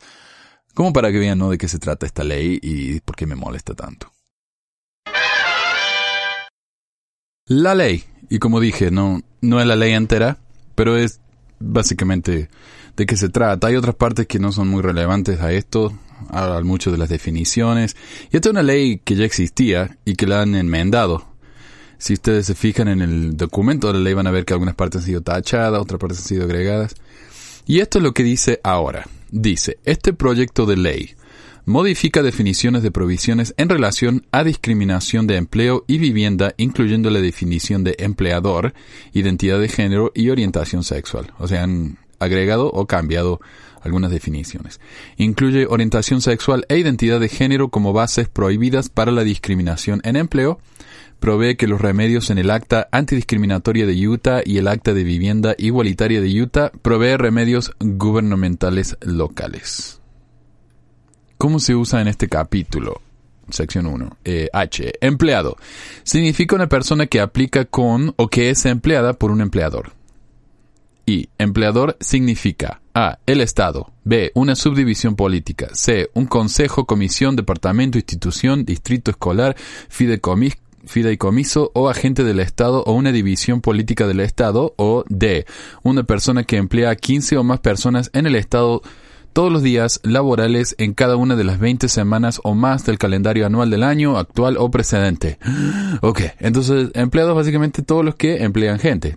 Como 0.75 0.93
para 0.93 1.11
que 1.11 1.17
vean 1.17 1.39
¿no? 1.39 1.49
de 1.49 1.57
qué 1.57 1.67
se 1.67 1.79
trata 1.79 2.05
esta 2.05 2.23
ley 2.23 2.59
y 2.61 2.99
por 2.99 3.15
qué 3.15 3.25
me 3.25 3.33
molesta 3.33 3.73
tanto. 3.73 4.13
La 7.47 7.73
ley, 7.73 8.03
y 8.29 8.37
como 8.37 8.59
dije, 8.59 8.91
no, 8.91 9.23
no 9.41 9.59
es 9.59 9.65
la 9.65 9.75
ley 9.75 9.93
entera, 9.93 10.37
pero 10.75 10.95
es 10.95 11.21
básicamente 11.59 12.51
de 12.95 13.05
qué 13.07 13.17
se 13.17 13.29
trata. 13.29 13.65
Hay 13.65 13.77
otras 13.77 13.95
partes 13.95 14.27
que 14.27 14.37
no 14.37 14.51
son 14.51 14.67
muy 14.67 14.83
relevantes 14.83 15.41
a 15.41 15.51
esto, 15.51 15.97
hablan 16.29 16.65
mucho 16.65 16.91
de 16.91 16.97
las 16.97 17.09
definiciones. 17.09 17.95
Y 18.31 18.37
esta 18.37 18.49
es 18.49 18.51
una 18.51 18.63
ley 18.63 19.01
que 19.03 19.15
ya 19.15 19.25
existía 19.25 19.97
y 20.05 20.15
que 20.15 20.27
la 20.27 20.41
han 20.41 20.55
enmendado. 20.55 21.27
Si 21.97 22.13
ustedes 22.13 22.45
se 22.45 22.55
fijan 22.55 22.87
en 22.87 23.01
el 23.01 23.37
documento 23.37 23.87
de 23.87 23.93
la 23.93 23.99
ley 23.99 24.13
van 24.13 24.27
a 24.27 24.31
ver 24.31 24.45
que 24.45 24.53
algunas 24.53 24.75
partes 24.75 25.01
han 25.01 25.07
sido 25.07 25.21
tachadas, 25.21 25.81
otras 25.81 25.99
partes 25.99 26.19
han 26.19 26.25
sido 26.25 26.43
agregadas. 26.43 26.95
Y 27.65 27.79
esto 27.79 27.97
es 27.97 28.03
lo 28.03 28.13
que 28.13 28.23
dice 28.23 28.59
ahora. 28.63 29.07
Dice, 29.29 29.77
este 29.83 30.13
proyecto 30.13 30.65
de 30.65 30.77
ley 30.77 31.15
modifica 31.65 32.23
definiciones 32.23 32.81
de 32.81 32.91
provisiones 32.91 33.53
en 33.57 33.67
relación 33.67 34.25
a 34.31 34.45
discriminación 34.45 35.27
de 35.27 35.35
empleo 35.35 35.83
y 35.85 35.97
vivienda, 35.97 36.53
incluyendo 36.55 37.09
la 37.09 37.19
definición 37.19 37.83
de 37.83 37.97
empleador, 37.99 38.73
identidad 39.11 39.59
de 39.59 39.67
género 39.67 40.13
y 40.15 40.29
orientación 40.29 40.85
sexual. 40.85 41.33
O 41.39 41.47
sea, 41.47 41.63
han 41.63 41.97
agregado 42.19 42.67
o 42.67 42.87
cambiado 42.87 43.41
algunas 43.87 44.11
definiciones. 44.11 44.79
Incluye 45.17 45.65
orientación 45.67 46.21
sexual 46.21 46.65
e 46.69 46.77
identidad 46.77 47.19
de 47.19 47.29
género 47.29 47.69
como 47.69 47.93
bases 47.93 48.29
prohibidas 48.29 48.89
para 48.89 49.11
la 49.11 49.23
discriminación 49.23 50.01
en 50.03 50.15
empleo. 50.15 50.59
Provee 51.19 51.55
que 51.55 51.67
los 51.67 51.81
remedios 51.81 52.29
en 52.29 52.37
el 52.37 52.51
acta 52.51 52.87
antidiscriminatoria 52.91 53.87
de 53.87 54.07
Utah 54.07 54.41
y 54.45 54.59
el 54.59 54.67
acta 54.67 54.93
de 54.93 55.03
vivienda 55.03 55.55
igualitaria 55.57 56.21
de 56.21 56.41
Utah 56.41 56.71
provee 56.83 57.17
remedios 57.17 57.71
gubernamentales 57.79 58.97
locales. 59.01 59.99
¿Cómo 61.37 61.59
se 61.59 61.75
usa 61.75 62.01
en 62.01 62.07
este 62.07 62.27
capítulo? 62.27 63.01
Sección 63.49 63.85
1. 63.85 64.17
Eh, 64.25 64.49
H. 64.51 64.93
Empleado. 65.01 65.57
Significa 66.03 66.55
una 66.55 66.67
persona 66.67 67.07
que 67.07 67.19
aplica 67.19 67.65
con 67.65 68.13
o 68.17 68.27
que 68.27 68.49
es 68.49 68.65
empleada 68.65 69.13
por 69.13 69.31
un 69.31 69.41
empleador. 69.41 69.93
Y 71.05 71.29
empleador 71.37 71.95
significa 71.99 72.81
A. 72.99 73.19
El 73.27 73.41
Estado. 73.41 73.91
B. 74.05 74.31
Una 74.33 74.55
subdivisión 74.55 75.15
política. 75.15 75.67
C. 75.73 76.09
Un 76.15 76.25
consejo, 76.25 76.85
comisión, 76.87 77.35
departamento, 77.35 77.99
institución, 77.99 78.65
distrito 78.65 79.11
escolar, 79.11 79.55
fideicomiso 79.87 81.69
o 81.75 81.89
agente 81.89 82.23
del 82.23 82.39
Estado 82.39 82.81
o 82.87 82.93
una 82.93 83.11
división 83.11 83.61
política 83.61 84.07
del 84.07 84.19
Estado. 84.19 84.73
O 84.77 85.03
D. 85.09 85.45
Una 85.83 86.05
persona 86.05 86.43
que 86.43 86.57
emplea 86.57 86.89
a 86.89 86.95
15 86.95 87.37
o 87.37 87.43
más 87.43 87.59
personas 87.59 88.09
en 88.13 88.25
el 88.25 88.33
Estado 88.33 88.81
todos 89.31 89.51
los 89.51 89.61
días 89.61 89.99
laborales 90.01 90.73
en 90.79 90.95
cada 90.95 91.17
una 91.17 91.35
de 91.35 91.43
las 91.43 91.59
20 91.59 91.89
semanas 91.89 92.41
o 92.43 92.55
más 92.55 92.83
del 92.83 92.97
calendario 92.97 93.45
anual 93.45 93.69
del 93.69 93.83
año 93.83 94.17
actual 94.17 94.57
o 94.57 94.71
precedente. 94.71 95.37
Ok, 96.01 96.21
entonces 96.39 96.89
empleados 96.95 97.35
básicamente 97.35 97.83
todos 97.83 98.03
los 98.03 98.15
que 98.15 98.43
emplean 98.43 98.79
gente. 98.79 99.15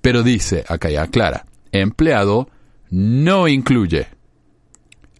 Pero 0.00 0.22
dice, 0.22 0.64
acá 0.68 0.88
ya 0.88 1.02
aclara, 1.02 1.46
empleado 1.72 2.48
no 2.90 3.48
incluye 3.48 4.08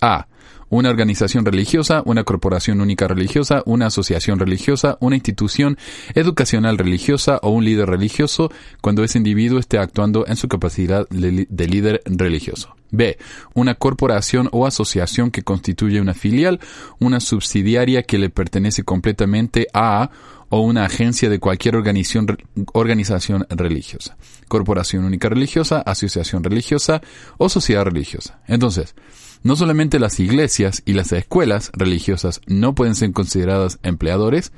A 0.01 0.27
una 0.71 0.91
organización 0.91 1.45
religiosa, 1.45 2.03
una 2.05 2.25
corporación 2.25 2.81
única 2.81 3.09
religiosa, 3.09 3.63
una 3.65 3.87
asociación 3.87 4.39
religiosa, 4.39 4.99
una 5.01 5.17
institución 5.17 5.79
educacional 6.15 6.79
religiosa 6.79 7.39
o 7.43 7.51
un 7.51 7.65
líder 7.65 7.89
religioso 7.89 8.51
cuando 8.81 9.03
ese 9.05 9.19
individuo 9.19 9.59
esté 9.59 9.79
actuando 9.79 10.27
en 10.27 10.37
su 10.37 10.49
capacidad 10.49 11.09
de 11.09 11.67
líder 11.67 12.03
religioso. 12.05 12.75
B. 12.91 13.19
Una 13.55 13.75
corporación 13.75 14.49
o 14.53 14.67
asociación 14.67 15.31
que 15.31 15.43
constituye 15.43 16.01
una 16.01 16.15
filial, 16.15 16.61
una 16.99 17.21
subsidiaria 17.21 18.03
que 18.03 18.19
le 18.19 18.31
pertenece 18.31 18.83
completamente 18.83 19.67
a 19.75 20.11
o 20.51 20.61
una 20.61 20.85
agencia 20.85 21.29
de 21.29 21.39
cualquier 21.39 21.77
organización, 21.77 23.47
religiosa. 23.51 24.17
Corporación 24.49 25.05
única 25.05 25.29
religiosa, 25.29 25.81
asociación 25.81 26.43
religiosa 26.43 27.01
o 27.37 27.49
sociedad 27.49 27.85
religiosa. 27.85 28.41
Entonces, 28.47 28.95
no 29.43 29.57
solamente 29.57 29.99
las 29.99 30.19
iglesias 30.21 30.83
y 30.85 30.95
las 30.95 31.13
escuelas 31.13 31.71
religiosas 31.75 32.41
no 32.47 32.75
pueden 32.75 32.95
ser 32.95 33.13
consideradas 33.13 33.79
empleadores, 33.83 34.53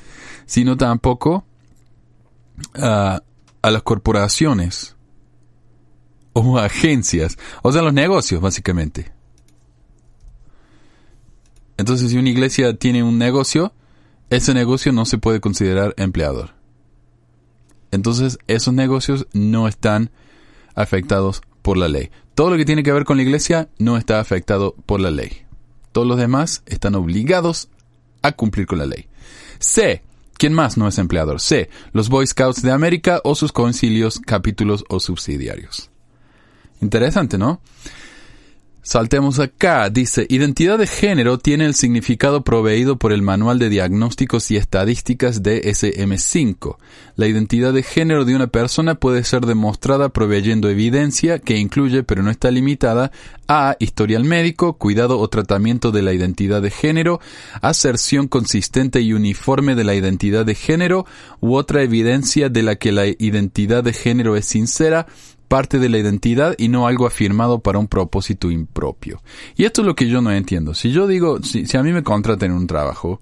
sino 0.47 0.77
tampoco 0.77 1.45
ah, 2.77 3.23
a 3.63 3.71
las 3.71 3.83
corporaciones 3.83 4.97
o 6.33 6.59
agencias, 6.59 7.37
o 7.63 7.73
sea, 7.73 7.83
los 7.83 7.93
negocios, 7.93 8.41
básicamente. 8.41 9.13
Entonces, 11.77 12.11
si 12.11 12.19
una 12.19 12.31
iglesia 12.31 12.77
tiene 12.77 13.03
un 13.03 13.19
negocio, 13.19 13.73
ese 14.29 14.55
negocio 14.55 14.93
no 14.93 15.05
se 15.05 15.19
puede 15.19 15.41
considerar 15.41 15.95
empleador. 15.97 16.60
Entonces, 17.91 18.39
esos 18.47 18.75
negocios 18.75 19.27
no 19.33 19.69
están 19.69 20.11
afectados 20.75 21.43
por 21.63 21.77
la 21.77 21.89
ley. 21.89 22.11
Todo 22.35 22.51
lo 22.51 22.57
que 22.57 22.65
tiene 22.65 22.83
que 22.83 22.93
ver 22.93 23.05
con 23.05 23.17
la 23.17 23.23
iglesia 23.23 23.69
no 23.79 23.97
está 23.97 24.21
afectado 24.21 24.75
por 24.87 25.01
la 25.01 25.11
ley. 25.11 25.45
Todos 25.93 26.07
los 26.07 26.19
demás 26.19 26.63
están 26.67 26.95
obligados 26.95 27.69
a 28.23 28.33
cumplir 28.33 28.67
con 28.67 28.79
la 28.79 28.87
ley. 28.87 29.09
C. 29.59 30.03
¿Quién 30.35 30.55
más 30.55 30.79
no 30.79 30.89
es 30.89 30.99
empleador? 30.99 31.41
C. 31.41 31.69
Los 31.93 32.09
Boy 32.09 32.27
Scouts 32.27 32.63
de 32.63 32.73
América 32.73 33.21
o 33.25 33.35
sus 33.35 33.53
concilios, 33.53 34.21
capítulos 34.21 34.85
o 34.89 35.01
subsidiarios. 35.01 35.91
Interesante, 36.81 37.37
¿no? 37.37 37.61
Saltemos 38.91 39.39
acá. 39.39 39.89
Dice, 39.89 40.27
identidad 40.29 40.77
de 40.77 40.89
género 40.89 41.39
tiene 41.39 41.65
el 41.65 41.77
significado 41.77 42.43
proveído 42.43 42.99
por 42.99 43.13
el 43.13 43.23
Manual 43.23 43.61
de 43.61 43.69
Diagnósticos 43.69 44.51
y 44.51 44.57
Estadísticas 44.57 45.45
de 45.45 45.63
SM5. 45.63 46.77
La 47.15 47.29
identidad 47.29 47.73
de 47.73 47.85
género 47.85 48.25
de 48.25 48.35
una 48.35 48.49
persona 48.49 48.97
puede 48.97 49.23
ser 49.23 49.47
demostrada 49.47 50.09
proveyendo 50.09 50.69
evidencia 50.69 51.39
que 51.39 51.57
incluye, 51.57 52.03
pero 52.03 52.25
no 52.25 52.33
está 52.33 52.51
limitada, 52.51 53.13
a 53.47 53.77
historial 53.79 54.25
médico, 54.25 54.73
cuidado 54.73 55.21
o 55.21 55.29
tratamiento 55.29 55.93
de 55.93 56.03
la 56.03 56.13
identidad 56.13 56.61
de 56.61 56.73
género, 56.73 57.21
aserción 57.63 58.27
consistente 58.27 59.03
y 59.03 59.13
uniforme 59.13 59.77
de 59.77 59.85
la 59.85 59.95
identidad 59.95 60.45
de 60.45 60.57
género 60.57 61.07
u 61.39 61.55
otra 61.55 61.85
evidencia 61.85 62.49
de 62.49 62.65
la 62.65 62.75
que 62.75 62.91
la 62.91 63.07
identidad 63.07 63.85
de 63.85 63.93
género 63.93 64.35
es 64.35 64.47
sincera, 64.47 65.07
parte 65.51 65.81
de 65.81 65.89
la 65.89 65.99
identidad 65.99 66.55
y 66.59 66.69
no 66.69 66.87
algo 66.87 67.09
afirmado 67.09 67.59
para 67.59 67.81
un 67.81 67.89
propósito 67.89 68.53
impropio. 68.53 69.21
Y 69.57 69.65
esto 69.65 69.81
es 69.81 69.87
lo 69.89 69.97
que 69.97 70.09
yo 70.09 70.23
no 70.23 70.31
entiendo. 70.31 70.75
Si 70.75 70.93
yo 70.93 71.09
digo, 71.09 71.43
si, 71.43 71.77
a 71.77 71.83
mí 71.83 71.93
me 71.93 72.05
contratan 72.05 72.53
en 72.53 72.57
un 72.57 72.69
trabajo 72.69 73.21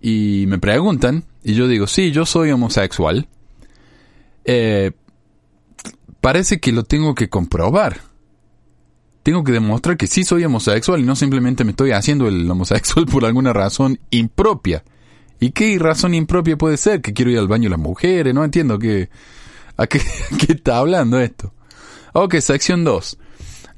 y 0.00 0.44
me 0.48 0.58
preguntan, 0.58 1.22
y 1.44 1.54
yo 1.54 1.68
digo, 1.68 1.86
sí, 1.86 2.10
yo 2.10 2.26
soy 2.26 2.50
homosexual, 2.50 3.28
eh, 4.44 4.90
parece 6.20 6.58
que 6.58 6.72
lo 6.72 6.82
tengo 6.82 7.14
que 7.14 7.28
comprobar. 7.28 8.00
Tengo 9.22 9.44
que 9.44 9.52
demostrar 9.52 9.96
que 9.96 10.08
sí 10.08 10.24
soy 10.24 10.42
homosexual 10.42 10.98
y 10.98 11.04
no 11.04 11.14
simplemente 11.14 11.62
me 11.62 11.70
estoy 11.70 11.92
haciendo 11.92 12.26
el 12.26 12.50
homosexual 12.50 13.06
por 13.10 13.24
alguna 13.24 13.52
razón 13.52 14.00
impropia. 14.10 14.82
¿Y 15.38 15.52
qué 15.52 15.78
razón 15.78 16.12
impropia 16.14 16.58
puede 16.58 16.76
ser? 16.76 17.00
Que 17.00 17.12
quiero 17.12 17.30
ir 17.30 17.38
al 17.38 17.46
baño 17.46 17.70
las 17.70 17.78
mujeres, 17.78 18.34
no 18.34 18.42
entiendo 18.42 18.80
que 18.80 19.10
¿A 19.76 19.86
qué, 19.86 20.00
está 20.48 20.78
hablando 20.78 21.18
esto? 21.18 21.52
Ok, 22.12 22.36
sección 22.40 22.84
2. 22.84 23.18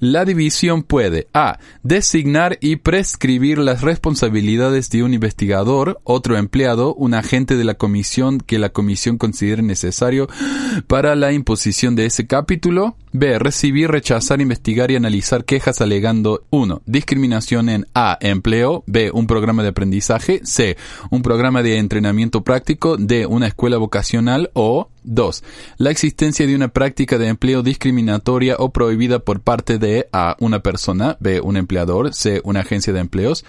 La 0.01 0.25
división 0.25 0.83
puede 0.83 1.29
A. 1.33 1.59
Designar 1.83 2.59
y 2.61 2.77
prescribir 2.77 3.59
las 3.59 3.81
responsabilidades 3.81 4.91
de 4.91 5.03
un 5.03 5.15
investigador, 5.15 6.01
otro 6.05 6.37
empleado, 6.37 6.95
un 6.95 7.15
agente 7.15 7.57
de 7.57 7.65
la 7.65 7.75
comisión 7.75 8.39
que 8.39 8.59
la 8.59 8.71
comisión 8.71 9.19
considere 9.19 9.63
necesario 9.63 10.29
para 10.89 11.15
la 11.15 11.33
imposición 11.33 11.95
de 11.95 12.07
ese 12.07 12.27
capítulo. 12.27 12.97
B. 13.13 13.39
Recibir, 13.39 13.91
rechazar, 13.91 14.41
investigar 14.41 14.91
y 14.91 14.97
analizar 14.97 15.45
quejas 15.45 15.81
alegando 15.81 16.45
1. 16.51 16.83
Discriminación 16.85 17.69
en 17.69 17.87
A. 17.95 18.19
Empleo. 18.21 18.83
B. 18.87 19.11
Un 19.11 19.29
programa 19.29 19.63
de 19.63 19.69
aprendizaje. 19.69 20.41
C. 20.43 20.77
Un 21.11 21.23
programa 21.23 21.63
de 21.63 21.79
entrenamiento 21.79 22.43
práctico. 22.43 22.97
D. 22.97 23.25
Una 23.27 23.47
escuela 23.47 23.79
vocacional. 23.79 24.51
O 24.55 24.91
2. 25.05 25.45
La 25.79 25.91
existencia 25.91 26.47
de 26.47 26.55
una 26.55 26.69
práctica 26.69 27.19
de 27.19 27.29
empleo 27.29 27.63
discriminatoria 27.63 28.57
o 28.59 28.73
prohibida 28.73 29.21
por 29.21 29.41
parte 29.41 29.79
de 29.79 30.09
A. 30.13 30.37
Una 30.41 30.61
persona. 30.61 31.17
B. 31.21 31.41
Un 31.41 31.57
empleador. 31.57 32.13
C. 32.15 32.41
Una 32.45 32.61
agencia 32.61 32.93
de 32.93 33.01
empleos. 33.01 33.45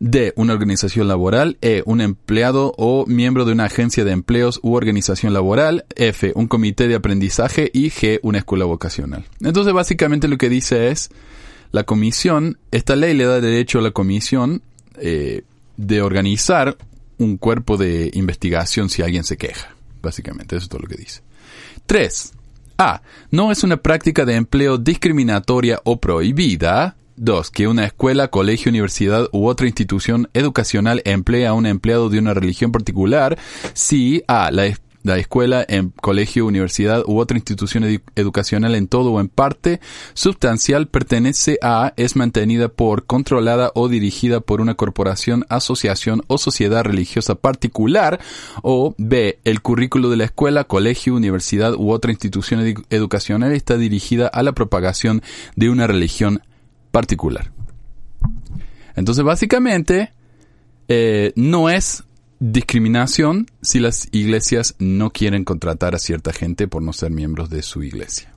D. 0.00 0.32
Una 0.36 0.54
organización 0.54 1.08
laboral. 1.08 1.58
E. 1.60 1.82
Un 1.86 2.00
empleado 2.00 2.74
o 2.76 3.06
miembro 3.06 3.44
de 3.44 3.52
una 3.52 3.64
agencia 3.64 4.04
de 4.04 4.12
empleos 4.12 4.60
u 4.62 4.74
organización 4.74 5.32
laboral. 5.32 5.84
F. 5.96 6.32
Un 6.34 6.48
comité 6.48 6.88
de 6.88 6.96
aprendizaje. 6.96 7.70
Y 7.72 7.90
G. 7.90 8.18
Una 8.22 8.38
escuela 8.38 8.64
vocacional. 8.64 9.24
Entonces, 9.40 9.72
básicamente 9.72 10.28
lo 10.28 10.38
que 10.38 10.48
dice 10.48 10.90
es, 10.90 11.10
la 11.72 11.84
comisión, 11.84 12.58
esta 12.70 12.96
ley 12.96 13.14
le 13.14 13.24
da 13.24 13.40
derecho 13.40 13.80
a 13.80 13.82
la 13.82 13.90
comisión 13.90 14.62
eh, 14.96 15.42
de 15.76 16.02
organizar 16.02 16.76
un 17.18 17.36
cuerpo 17.36 17.76
de 17.76 18.10
investigación 18.14 18.88
si 18.88 19.02
alguien 19.02 19.24
se 19.24 19.36
queja. 19.36 19.73
Básicamente, 20.04 20.56
eso 20.56 20.64
es 20.64 20.68
todo 20.68 20.82
lo 20.82 20.88
que 20.88 20.96
dice. 20.96 21.22
3. 21.86 22.32
A. 22.78 23.02
No 23.30 23.50
es 23.50 23.64
una 23.64 23.76
práctica 23.76 24.24
de 24.24 24.34
empleo 24.34 24.78
discriminatoria 24.78 25.80
o 25.84 26.00
prohibida. 26.00 26.96
2. 27.16 27.50
Que 27.50 27.68
una 27.68 27.84
escuela, 27.84 28.28
colegio, 28.28 28.70
universidad 28.70 29.28
u 29.32 29.46
otra 29.46 29.66
institución 29.66 30.28
educacional 30.34 31.00
emplee 31.04 31.46
a 31.46 31.52
un 31.52 31.66
empleado 31.66 32.08
de 32.08 32.18
una 32.18 32.34
religión 32.34 32.72
particular 32.72 33.38
si 33.72 34.22
A. 34.26 34.50
La, 34.50 34.66
la 35.04 35.18
escuela, 35.18 35.64
en 35.68 35.90
colegio, 35.90 36.46
universidad 36.46 37.04
u 37.06 37.18
otra 37.18 37.36
institución 37.36 37.84
educacional 38.16 38.74
en 38.74 38.88
todo 38.88 39.12
o 39.12 39.20
en 39.20 39.28
parte 39.28 39.80
sustancial 40.14 40.88
pertenece 40.88 41.58
a, 41.62 41.92
es 41.96 42.16
mantenida 42.16 42.68
por, 42.68 43.04
controlada 43.04 43.70
o 43.74 43.88
dirigida 43.88 44.40
por 44.40 44.62
una 44.62 44.74
corporación, 44.74 45.44
asociación 45.50 46.22
o 46.26 46.38
sociedad 46.38 46.84
religiosa 46.84 47.34
particular, 47.34 48.18
o 48.62 48.94
B, 48.96 49.38
el 49.44 49.60
currículo 49.60 50.08
de 50.08 50.16
la 50.16 50.24
escuela, 50.24 50.64
colegio, 50.64 51.14
universidad 51.14 51.74
u 51.74 51.90
otra 51.90 52.10
institución 52.10 52.74
educacional 52.88 53.52
está 53.52 53.76
dirigida 53.76 54.26
a 54.28 54.42
la 54.42 54.52
propagación 54.52 55.22
de 55.54 55.68
una 55.68 55.86
religión 55.86 56.40
particular. 56.90 57.52
Entonces, 58.96 59.22
básicamente, 59.22 60.12
eh, 60.88 61.32
no 61.36 61.68
es 61.68 62.04
discriminación 62.52 63.46
si 63.62 63.80
las 63.80 64.08
iglesias 64.12 64.74
no 64.78 65.10
quieren 65.10 65.44
contratar 65.44 65.94
a 65.94 65.98
cierta 65.98 66.30
gente 66.32 66.68
por 66.68 66.82
no 66.82 66.92
ser 66.92 67.10
miembros 67.10 67.48
de 67.48 67.62
su 67.62 67.82
iglesia. 67.82 68.34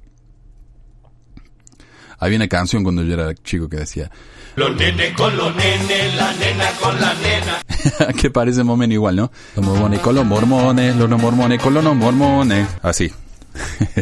Había 2.18 2.38
una 2.38 2.48
canción 2.48 2.84
cuando 2.84 3.04
yo 3.04 3.14
era 3.14 3.36
chico 3.36 3.68
que 3.68 3.78
decía 3.78 4.10
Los 4.56 4.76
nenes 4.78 5.14
con 5.14 5.36
los 5.36 5.54
nenes, 5.56 6.16
la 6.16 6.34
nena 6.34 6.72
con 6.82 7.00
la 7.02 7.14
nena. 7.16 8.14
que 8.22 8.32
parece 8.32 8.64
momen 8.64 8.94
igual, 8.94 9.18
¿no? 9.18 9.32
Los 9.58 9.66
mormones 9.66 10.00
con 10.00 10.16
los 10.16 10.26
mormones, 10.26 10.96
los 10.96 11.10
no 11.10 11.18
mormones 11.18 11.62
con 11.62 11.74
los 11.74 11.84
no 11.84 11.94
mormones. 11.94 12.66
Así. 12.82 13.12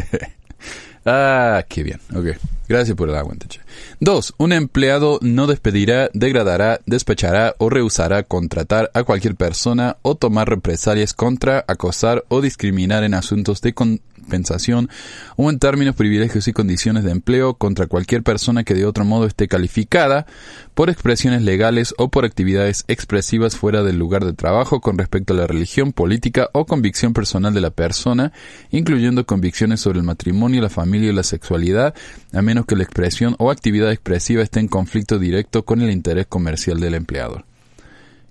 ah, 1.04 1.64
qué 1.68 1.82
bien. 1.82 2.00
Ok. 2.14 2.26
Gracias 2.68 2.96
por 2.96 3.08
el 3.08 3.14
aguante, 3.14 3.46
che. 3.48 3.60
2. 4.00 4.34
Un 4.38 4.52
empleado 4.52 5.18
no 5.22 5.46
despedirá, 5.46 6.10
degradará, 6.12 6.80
despechará 6.86 7.54
o 7.58 7.70
rehusará 7.70 8.22
contratar 8.24 8.90
a 8.94 9.04
cualquier 9.04 9.36
persona 9.36 9.96
o 10.02 10.16
tomar 10.16 10.48
represalias 10.48 11.14
contra, 11.14 11.64
acosar 11.68 12.24
o 12.28 12.40
discriminar 12.40 13.04
en 13.04 13.14
asuntos 13.14 13.60
de 13.60 13.74
compensación 13.74 14.90
o 15.36 15.50
en 15.50 15.58
términos, 15.58 15.94
privilegios 15.94 16.48
y 16.48 16.52
condiciones 16.52 17.04
de 17.04 17.12
empleo 17.12 17.54
contra 17.54 17.86
cualquier 17.86 18.22
persona 18.22 18.64
que 18.64 18.74
de 18.74 18.84
otro 18.84 19.04
modo 19.04 19.26
esté 19.26 19.46
calificada 19.46 20.26
por 20.74 20.90
expresiones 20.90 21.42
legales 21.42 21.94
o 21.96 22.10
por 22.10 22.24
actividades 22.24 22.84
expresivas 22.88 23.56
fuera 23.56 23.82
del 23.82 23.98
lugar 23.98 24.24
de 24.24 24.32
trabajo 24.32 24.80
con 24.80 24.98
respecto 24.98 25.32
a 25.32 25.36
la 25.36 25.46
religión, 25.46 25.92
política 25.92 26.50
o 26.52 26.66
convicción 26.66 27.12
personal 27.12 27.54
de 27.54 27.60
la 27.60 27.70
persona, 27.70 28.32
incluyendo 28.70 29.24
convicciones 29.26 29.80
sobre 29.80 30.00
el 30.00 30.04
matrimonio, 30.04 30.60
la 30.60 30.68
familia 30.68 31.10
y 31.10 31.14
la 31.14 31.22
sexualidad, 31.22 31.94
a 32.32 32.42
menos 32.42 32.55
que 32.64 32.76
la 32.76 32.84
expresión 32.84 33.34
o 33.38 33.50
actividad 33.50 33.66
actividad 33.66 33.92
expresiva 33.92 34.42
esté 34.42 34.60
en 34.60 34.68
conflicto 34.68 35.18
directo 35.18 35.64
con 35.64 35.82
el 35.82 35.90
interés 35.90 36.26
comercial 36.26 36.80
del 36.80 36.94
empleador. 36.94 37.44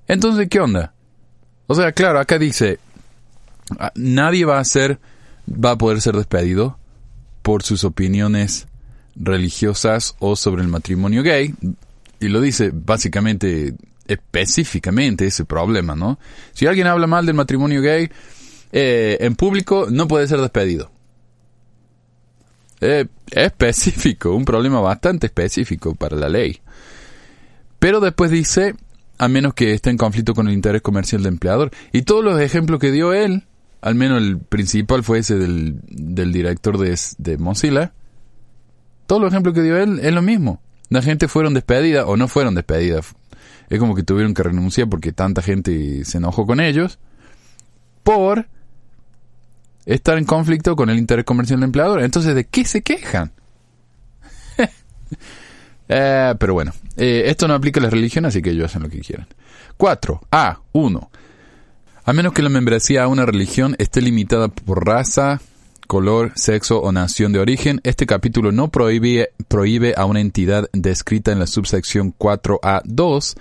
Entonces, 0.07 0.47
¿qué 0.49 0.59
onda? 0.59 0.93
O 1.67 1.75
sea, 1.75 1.91
claro, 1.91 2.19
acá 2.19 2.37
dice, 2.39 2.79
ah, 3.79 3.91
nadie 3.95 4.45
va 4.45 4.59
a 4.59 4.63
ser, 4.63 4.99
va 5.47 5.71
a 5.71 5.77
poder 5.77 6.01
ser 6.01 6.15
despedido 6.15 6.77
por 7.41 7.63
sus 7.63 7.83
opiniones 7.83 8.67
religiosas 9.15 10.15
o 10.19 10.35
sobre 10.35 10.61
el 10.61 10.67
matrimonio 10.67 11.23
gay. 11.23 11.53
Y 12.19 12.27
lo 12.27 12.41
dice 12.41 12.71
básicamente, 12.73 13.75
específicamente 14.07 15.27
ese 15.27 15.45
problema, 15.45 15.95
¿no? 15.95 16.19
Si 16.53 16.67
alguien 16.67 16.87
habla 16.87 17.07
mal 17.07 17.25
del 17.25 17.35
matrimonio 17.35 17.81
gay 17.81 18.09
eh, 18.71 19.17
en 19.19 19.35
público, 19.35 19.87
no 19.89 20.07
puede 20.07 20.27
ser 20.27 20.39
despedido. 20.39 20.94
Es 22.85 23.07
específico, 23.31 24.35
un 24.35 24.45
problema 24.45 24.79
bastante 24.79 25.27
específico 25.27 25.95
para 25.95 26.15
la 26.15 26.29
ley. 26.29 26.61
Pero 27.79 27.99
después 27.99 28.31
dice, 28.31 28.75
a 29.17 29.27
menos 29.27 29.53
que 29.53 29.73
esté 29.73 29.89
en 29.89 29.97
conflicto 29.97 30.33
con 30.33 30.47
el 30.47 30.53
interés 30.53 30.81
comercial 30.81 31.23
del 31.23 31.33
empleador. 31.33 31.71
Y 31.91 32.03
todos 32.03 32.23
los 32.23 32.39
ejemplos 32.39 32.79
que 32.79 32.91
dio 32.91 33.13
él, 33.13 33.43
al 33.81 33.95
menos 33.95 34.21
el 34.21 34.39
principal 34.39 35.03
fue 35.03 35.19
ese 35.19 35.35
del, 35.35 35.79
del 35.87 36.31
director 36.31 36.77
de, 36.77 36.97
de 37.17 37.37
Mozilla, 37.37 37.93
todos 39.07 39.21
los 39.21 39.31
ejemplos 39.31 39.53
que 39.53 39.61
dio 39.61 39.77
él 39.77 39.99
es 40.01 40.13
lo 40.13 40.21
mismo. 40.21 40.61
La 40.89 41.01
gente 41.01 41.27
fueron 41.27 41.53
despedidas 41.53 42.05
o 42.07 42.17
no 42.17 42.27
fueron 42.27 42.55
despedidas. 42.55 43.13
Es 43.69 43.79
como 43.79 43.95
que 43.95 44.03
tuvieron 44.03 44.33
que 44.33 44.43
renunciar 44.43 44.89
porque 44.89 45.11
tanta 45.11 45.41
gente 45.41 46.05
se 46.05 46.17
enojó 46.17 46.45
con 46.45 46.59
ellos 46.59 46.99
por 48.03 48.47
estar 49.85 50.17
en 50.17 50.25
conflicto 50.25 50.75
con 50.75 50.89
el 50.89 50.97
interés 50.97 51.25
comercial 51.25 51.59
del 51.59 51.67
empleador. 51.67 52.01
Entonces, 52.01 52.35
¿de 52.35 52.45
qué 52.45 52.65
se 52.65 52.81
quejan? 52.81 53.31
Eh, 55.87 56.33
pero 56.39 56.55
bueno, 56.55 56.73
eh, 56.97 57.25
esto 57.27 57.47
no 57.47 57.53
aplica 57.53 57.79
a 57.79 57.83
la 57.83 57.91
religión, 57.91 58.25
así 58.25 58.41
que 58.41 58.49
ellos 58.49 58.65
hacen 58.65 58.81
lo 58.81 58.89
que 58.89 59.01
quieran. 59.01 59.27
4. 59.77 60.19
A. 60.31 60.59
1. 60.71 61.11
A 62.05 62.13
menos 62.13 62.33
que 62.33 62.41
la 62.41 62.49
membresía 62.49 63.03
a 63.03 63.07
una 63.07 63.23
religión 63.23 63.75
esté 63.77 64.01
limitada 64.01 64.47
por 64.47 64.83
raza, 64.83 65.41
color, 65.87 66.31
sexo 66.35 66.81
o 66.81 66.91
nación 66.91 67.33
de 67.33 67.39
origen, 67.39 67.81
este 67.83 68.05
capítulo 68.05 68.51
no 68.51 68.69
prohíbe, 68.69 69.29
prohíbe 69.47 69.93
a 69.95 70.05
una 70.05 70.21
entidad 70.21 70.69
descrita 70.73 71.31
en 71.31 71.39
la 71.39 71.47
subsección 71.47 72.13
4A2 72.17 73.35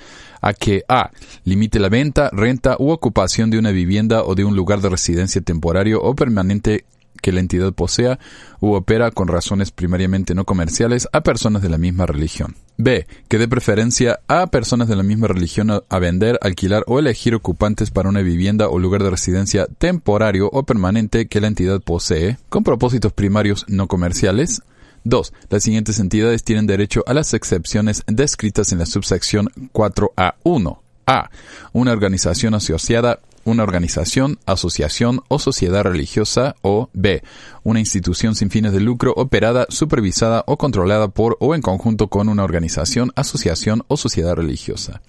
a 0.44 0.52
que 0.52 0.84
A. 0.88 1.10
limite 1.44 1.78
la 1.78 1.88
venta, 1.88 2.28
renta 2.32 2.76
u 2.78 2.90
ocupación 2.90 3.48
de 3.50 3.58
una 3.58 3.70
vivienda 3.70 4.22
o 4.24 4.34
de 4.34 4.44
un 4.44 4.54
lugar 4.54 4.80
de 4.82 4.90
residencia 4.90 5.40
temporario 5.40 6.02
o 6.02 6.14
permanente 6.14 6.84
que 7.22 7.32
la 7.32 7.40
entidad 7.40 7.72
posea 7.72 8.18
u 8.60 8.74
opera 8.74 9.10
con 9.10 9.28
razones 9.28 9.70
primariamente 9.70 10.34
no 10.34 10.44
comerciales 10.44 11.08
a 11.12 11.22
personas 11.22 11.62
de 11.62 11.70
la 11.70 11.78
misma 11.78 12.04
religión. 12.04 12.56
B. 12.76 13.06
Que 13.28 13.38
dé 13.38 13.48
preferencia 13.48 14.20
a 14.28 14.48
personas 14.48 14.88
de 14.88 14.96
la 14.96 15.02
misma 15.02 15.28
religión 15.28 15.70
a, 15.70 15.98
vender, 15.98 16.38
alquilar 16.42 16.84
o 16.86 16.98
elegir 16.98 17.34
ocupantes 17.34 17.90
para 17.90 18.10
una 18.10 18.20
vivienda 18.20 18.68
o 18.68 18.78
lugar 18.78 19.02
de 19.02 19.10
residencia 19.10 19.66
temporario 19.78 20.50
o 20.52 20.64
permanente 20.64 21.26
que 21.26 21.40
la 21.40 21.46
entidad 21.46 21.80
posee, 21.80 22.36
con 22.50 22.62
propósitos 22.62 23.14
primarios 23.14 23.64
no 23.68 23.86
comerciales. 23.86 24.60
2. 25.04 25.32
Las 25.50 25.62
siguientes 25.62 25.98
entidades 26.00 26.44
tienen 26.44 26.66
derecho 26.66 27.04
a 27.06 27.14
las 27.14 27.34
excepciones 27.34 28.02
descritas 28.06 28.72
en 28.72 28.78
la 28.78 28.86
subsección 28.86 29.48
4A1. 29.72 30.78
A. 31.06 31.30
Una 31.72 31.92
organización 31.92 32.54
asociada 32.54 33.20
una 33.44 33.62
organización, 33.62 34.38
asociación 34.46 35.20
o 35.28 35.38
sociedad 35.38 35.84
religiosa 35.84 36.56
o 36.62 36.88
B, 36.92 37.22
una 37.62 37.80
institución 37.80 38.34
sin 38.34 38.50
fines 38.50 38.72
de 38.72 38.80
lucro 38.80 39.12
operada, 39.16 39.66
supervisada 39.68 40.44
o 40.46 40.56
controlada 40.56 41.08
por 41.08 41.36
o 41.40 41.54
en 41.54 41.62
conjunto 41.62 42.08
con 42.08 42.28
una 42.28 42.44
organización, 42.44 43.12
asociación 43.16 43.84
o 43.88 43.96
sociedad 43.96 44.34
religiosa. 44.34 45.02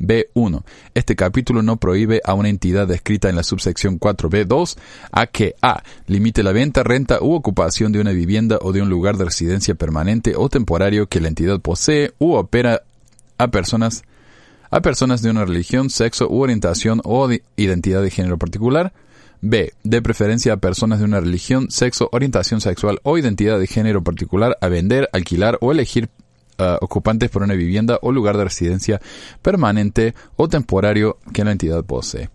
B1. 0.00 0.62
Este 0.94 1.16
capítulo 1.16 1.62
no 1.62 1.76
prohíbe 1.76 2.20
a 2.24 2.34
una 2.34 2.48
entidad 2.48 2.86
descrita 2.86 3.28
en 3.28 3.36
la 3.36 3.42
subsección 3.42 3.98
4B2 3.98 4.76
a 5.12 5.26
que 5.26 5.54
A. 5.62 5.82
limite 6.06 6.42
la 6.42 6.52
venta, 6.52 6.82
renta 6.82 7.18
u 7.20 7.34
ocupación 7.34 7.92
de 7.92 8.00
una 8.00 8.12
vivienda 8.12 8.58
o 8.60 8.72
de 8.72 8.82
un 8.82 8.88
lugar 8.88 9.16
de 9.16 9.24
residencia 9.24 9.74
permanente 9.74 10.34
o 10.36 10.48
temporario 10.48 11.06
que 11.08 11.20
la 11.20 11.28
entidad 11.28 11.60
posee 11.60 12.12
u 12.18 12.34
opera 12.34 12.82
a 13.38 13.48
personas 13.48 14.02
a 14.70 14.80
personas 14.80 15.22
de 15.22 15.30
una 15.30 15.44
religión, 15.44 15.88
sexo 15.88 16.28
u 16.28 16.40
orientación 16.40 17.00
o 17.04 17.28
identidad 17.56 18.02
de 18.02 18.10
género 18.10 18.38
particular. 18.38 18.92
B. 19.40 19.72
De 19.84 20.02
preferencia 20.02 20.54
a 20.54 20.56
personas 20.56 20.98
de 20.98 21.04
una 21.04 21.20
religión, 21.20 21.70
sexo, 21.70 22.08
orientación 22.12 22.60
sexual 22.60 22.98
o 23.02 23.18
identidad 23.18 23.58
de 23.58 23.66
género 23.66 24.02
particular 24.02 24.56
a 24.60 24.68
vender, 24.68 25.08
alquilar 25.12 25.58
o 25.60 25.70
elegir 25.70 26.08
uh, 26.58 26.76
ocupantes 26.80 27.30
por 27.30 27.42
una 27.42 27.54
vivienda 27.54 27.98
o 28.02 28.12
lugar 28.12 28.36
de 28.36 28.44
residencia 28.44 29.00
permanente 29.42 30.14
o 30.36 30.48
temporario 30.48 31.18
que 31.32 31.44
la 31.44 31.52
entidad 31.52 31.84
posee. 31.84 32.30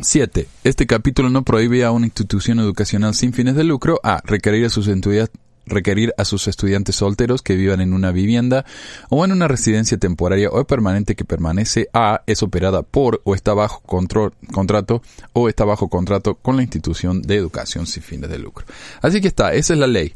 7. 0.00 0.48
Este 0.64 0.86
capítulo 0.86 1.30
no 1.30 1.44
prohíbe 1.44 1.84
a 1.84 1.92
una 1.92 2.06
institución 2.06 2.58
educacional 2.58 3.14
sin 3.14 3.32
fines 3.32 3.54
de 3.54 3.64
lucro 3.64 4.00
a 4.02 4.20
requerir 4.24 4.66
a 4.66 4.70
sus 4.70 4.88
entidades 4.88 5.30
requerir 5.66 6.12
a 6.18 6.24
sus 6.24 6.46
estudiantes 6.48 6.96
solteros 6.96 7.42
que 7.42 7.56
vivan 7.56 7.80
en 7.80 7.94
una 7.94 8.12
vivienda 8.12 8.64
o 9.08 9.24
en 9.24 9.32
una 9.32 9.48
residencia 9.48 9.98
temporaria 9.98 10.50
o 10.50 10.64
permanente 10.64 11.14
que 11.14 11.24
permanece 11.24 11.88
a 11.92 12.22
es 12.26 12.42
operada 12.42 12.82
por 12.82 13.20
o 13.24 13.34
está 13.34 13.54
bajo 13.54 13.80
control, 13.80 14.34
contrato 14.52 15.02
o 15.32 15.48
está 15.48 15.64
bajo 15.64 15.88
contrato 15.88 16.34
con 16.34 16.56
la 16.56 16.62
institución 16.62 17.22
de 17.22 17.36
educación 17.36 17.86
sin 17.86 18.02
fines 18.02 18.30
de 18.30 18.38
lucro. 18.38 18.66
Así 19.00 19.20
que 19.20 19.28
está, 19.28 19.54
esa 19.54 19.72
es 19.74 19.78
la 19.78 19.86
ley. 19.86 20.14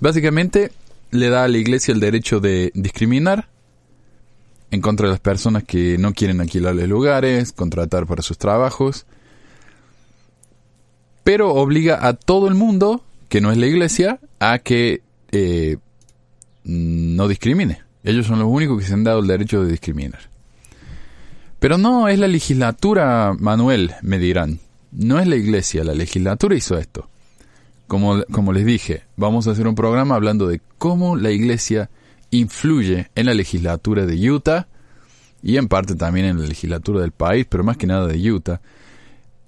Básicamente 0.00 0.72
le 1.10 1.28
da 1.28 1.44
a 1.44 1.48
la 1.48 1.58
iglesia 1.58 1.92
el 1.92 2.00
derecho 2.00 2.40
de 2.40 2.70
discriminar 2.74 3.48
en 4.70 4.80
contra 4.80 5.06
de 5.06 5.12
las 5.12 5.20
personas 5.20 5.64
que 5.64 5.98
no 5.98 6.12
quieren 6.12 6.40
alquilarles 6.40 6.88
lugares, 6.88 7.52
contratar 7.52 8.06
para 8.06 8.22
sus 8.22 8.38
trabajos, 8.38 9.06
pero 11.24 11.52
obliga 11.54 12.06
a 12.06 12.14
todo 12.14 12.48
el 12.48 12.54
mundo 12.54 13.04
que 13.28 13.40
no 13.40 13.50
es 13.50 13.58
la 13.58 13.66
iglesia, 13.66 14.20
a 14.38 14.58
que 14.58 15.02
eh, 15.32 15.76
no 16.64 17.28
discrimine. 17.28 17.82
Ellos 18.02 18.26
son 18.26 18.38
los 18.38 18.48
únicos 18.48 18.78
que 18.78 18.86
se 18.86 18.94
han 18.94 19.04
dado 19.04 19.20
el 19.20 19.26
derecho 19.26 19.62
de 19.62 19.70
discriminar. 19.70 20.20
Pero 21.58 21.76
no 21.76 22.08
es 22.08 22.18
la 22.18 22.26
legislatura, 22.26 23.34
Manuel, 23.38 23.92
me 24.02 24.18
dirán. 24.18 24.60
No 24.92 25.20
es 25.20 25.26
la 25.26 25.36
iglesia, 25.36 25.84
la 25.84 25.94
legislatura 25.94 26.56
hizo 26.56 26.78
esto. 26.78 27.09
Como, 27.90 28.52
les 28.52 28.64
dije, 28.64 29.02
vamos 29.16 29.48
a 29.48 29.50
hacer 29.50 29.66
un 29.66 29.74
programa 29.74 30.14
hablando 30.14 30.46
de 30.46 30.60
cómo 30.78 31.16
la 31.16 31.32
iglesia 31.32 31.90
influye 32.30 33.10
en 33.16 33.26
la 33.26 33.34
legislatura 33.34 34.06
de 34.06 34.30
Utah 34.30 34.68
y 35.42 35.56
en 35.56 35.66
parte 35.66 35.96
también 35.96 36.26
en 36.26 36.40
la 36.40 36.46
legislatura 36.46 37.00
del 37.00 37.10
país, 37.10 37.48
pero 37.50 37.64
más 37.64 37.76
que 37.76 37.88
nada 37.88 38.06
de 38.06 38.30
Utah, 38.30 38.60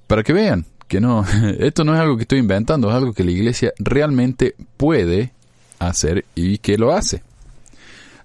para 0.09 0.25
que 0.25 0.33
vean 0.33 0.67
que 0.89 1.01
no, 1.01 1.25
esto 1.61 1.85
no 1.85 1.95
es 1.95 2.01
algo 2.01 2.17
que 2.17 2.23
estoy 2.23 2.41
inventando, 2.41 2.91
es 2.91 2.97
algo 2.97 3.13
que 3.13 3.23
la 3.23 3.31
iglesia 3.31 3.73
realmente 3.79 4.57
puede 4.77 5.33
hacer 5.79 6.25
y 6.35 6.59
que 6.59 6.77
lo 6.77 6.93
hace. 6.93 7.23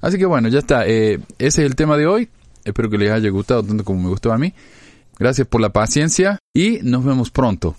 Así 0.01 0.18
que 0.18 0.26
bueno, 0.26 0.49
ya 0.49 0.57
está. 0.57 0.88
Eh, 0.88 1.20
ese 1.38 1.61
es 1.61 1.70
el 1.70 1.76
tema 1.76 1.95
de 1.95 2.07
hoy. 2.07 2.28
Espero 2.65 2.89
que 2.89 2.97
les 2.97 3.11
haya 3.11 3.30
gustado 3.30 3.61
tanto 3.61 3.84
como 3.84 4.01
me 4.01 4.09
gustó 4.09 4.34
a 4.34 4.39
mí. 4.39 4.51
Gracias 5.20 5.47
por 5.47 5.61
la 5.61 5.70
paciencia 5.70 6.39
y 6.55 6.80
nos 6.82 7.05
vemos 7.05 7.30
pronto. 7.30 7.76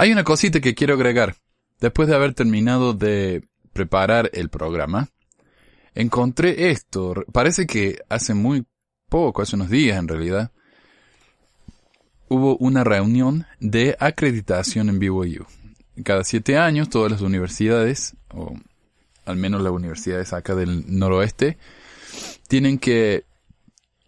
Hay 0.00 0.12
una 0.12 0.22
cosita 0.22 0.60
que 0.60 0.76
quiero 0.76 0.94
agregar. 0.94 1.34
Después 1.80 2.06
de 2.06 2.14
haber 2.14 2.32
terminado 2.32 2.94
de 2.94 3.48
preparar 3.72 4.30
el 4.32 4.48
programa, 4.48 5.08
encontré 5.92 6.70
esto. 6.70 7.24
Parece 7.32 7.66
que 7.66 7.98
hace 8.08 8.32
muy 8.32 8.64
poco, 9.08 9.42
hace 9.42 9.56
unos 9.56 9.70
días 9.70 9.98
en 9.98 10.06
realidad, 10.06 10.52
hubo 12.28 12.56
una 12.58 12.84
reunión 12.84 13.46
de 13.58 13.96
acreditación 13.98 14.88
en 14.88 15.00
BYU. 15.00 15.44
Cada 16.04 16.22
siete 16.22 16.58
años 16.58 16.90
todas 16.90 17.10
las 17.10 17.20
universidades, 17.20 18.14
o 18.32 18.54
al 19.24 19.36
menos 19.36 19.62
las 19.62 19.72
universidades 19.72 20.32
acá 20.32 20.54
del 20.54 20.84
noroeste, 20.96 21.58
tienen 22.46 22.78
que 22.78 23.24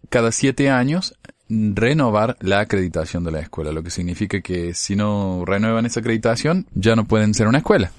cada 0.07 0.31
siete 0.31 0.69
años 0.69 1.17
renovar 1.51 2.37
la 2.39 2.61
acreditación 2.61 3.23
de 3.23 3.31
la 3.31 3.39
escuela, 3.41 3.71
lo 3.71 3.83
que 3.83 3.89
significa 3.89 4.39
que 4.39 4.73
si 4.73 4.95
no 4.95 5.43
renuevan 5.45 5.85
esa 5.85 5.99
acreditación 5.99 6.65
ya 6.73 6.95
no 6.95 7.05
pueden 7.05 7.33
ser 7.33 7.47
una 7.47 7.57
escuela, 7.57 7.91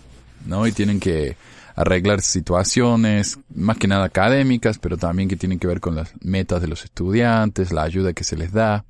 ¿no? 0.46 0.66
Y 0.66 0.72
tienen 0.72 1.00
que 1.00 1.36
arreglar 1.74 2.22
situaciones, 2.22 3.38
más 3.54 3.76
que 3.76 3.88
nada 3.88 4.04
académicas, 4.04 4.78
pero 4.78 4.96
también 4.96 5.28
que 5.28 5.36
tienen 5.36 5.58
que 5.58 5.66
ver 5.66 5.80
con 5.80 5.94
las 5.94 6.12
metas 6.22 6.62
de 6.62 6.68
los 6.68 6.84
estudiantes, 6.84 7.72
la 7.72 7.82
ayuda 7.82 8.14
que 8.14 8.24
se 8.24 8.36
les 8.36 8.52
da, 8.52 8.84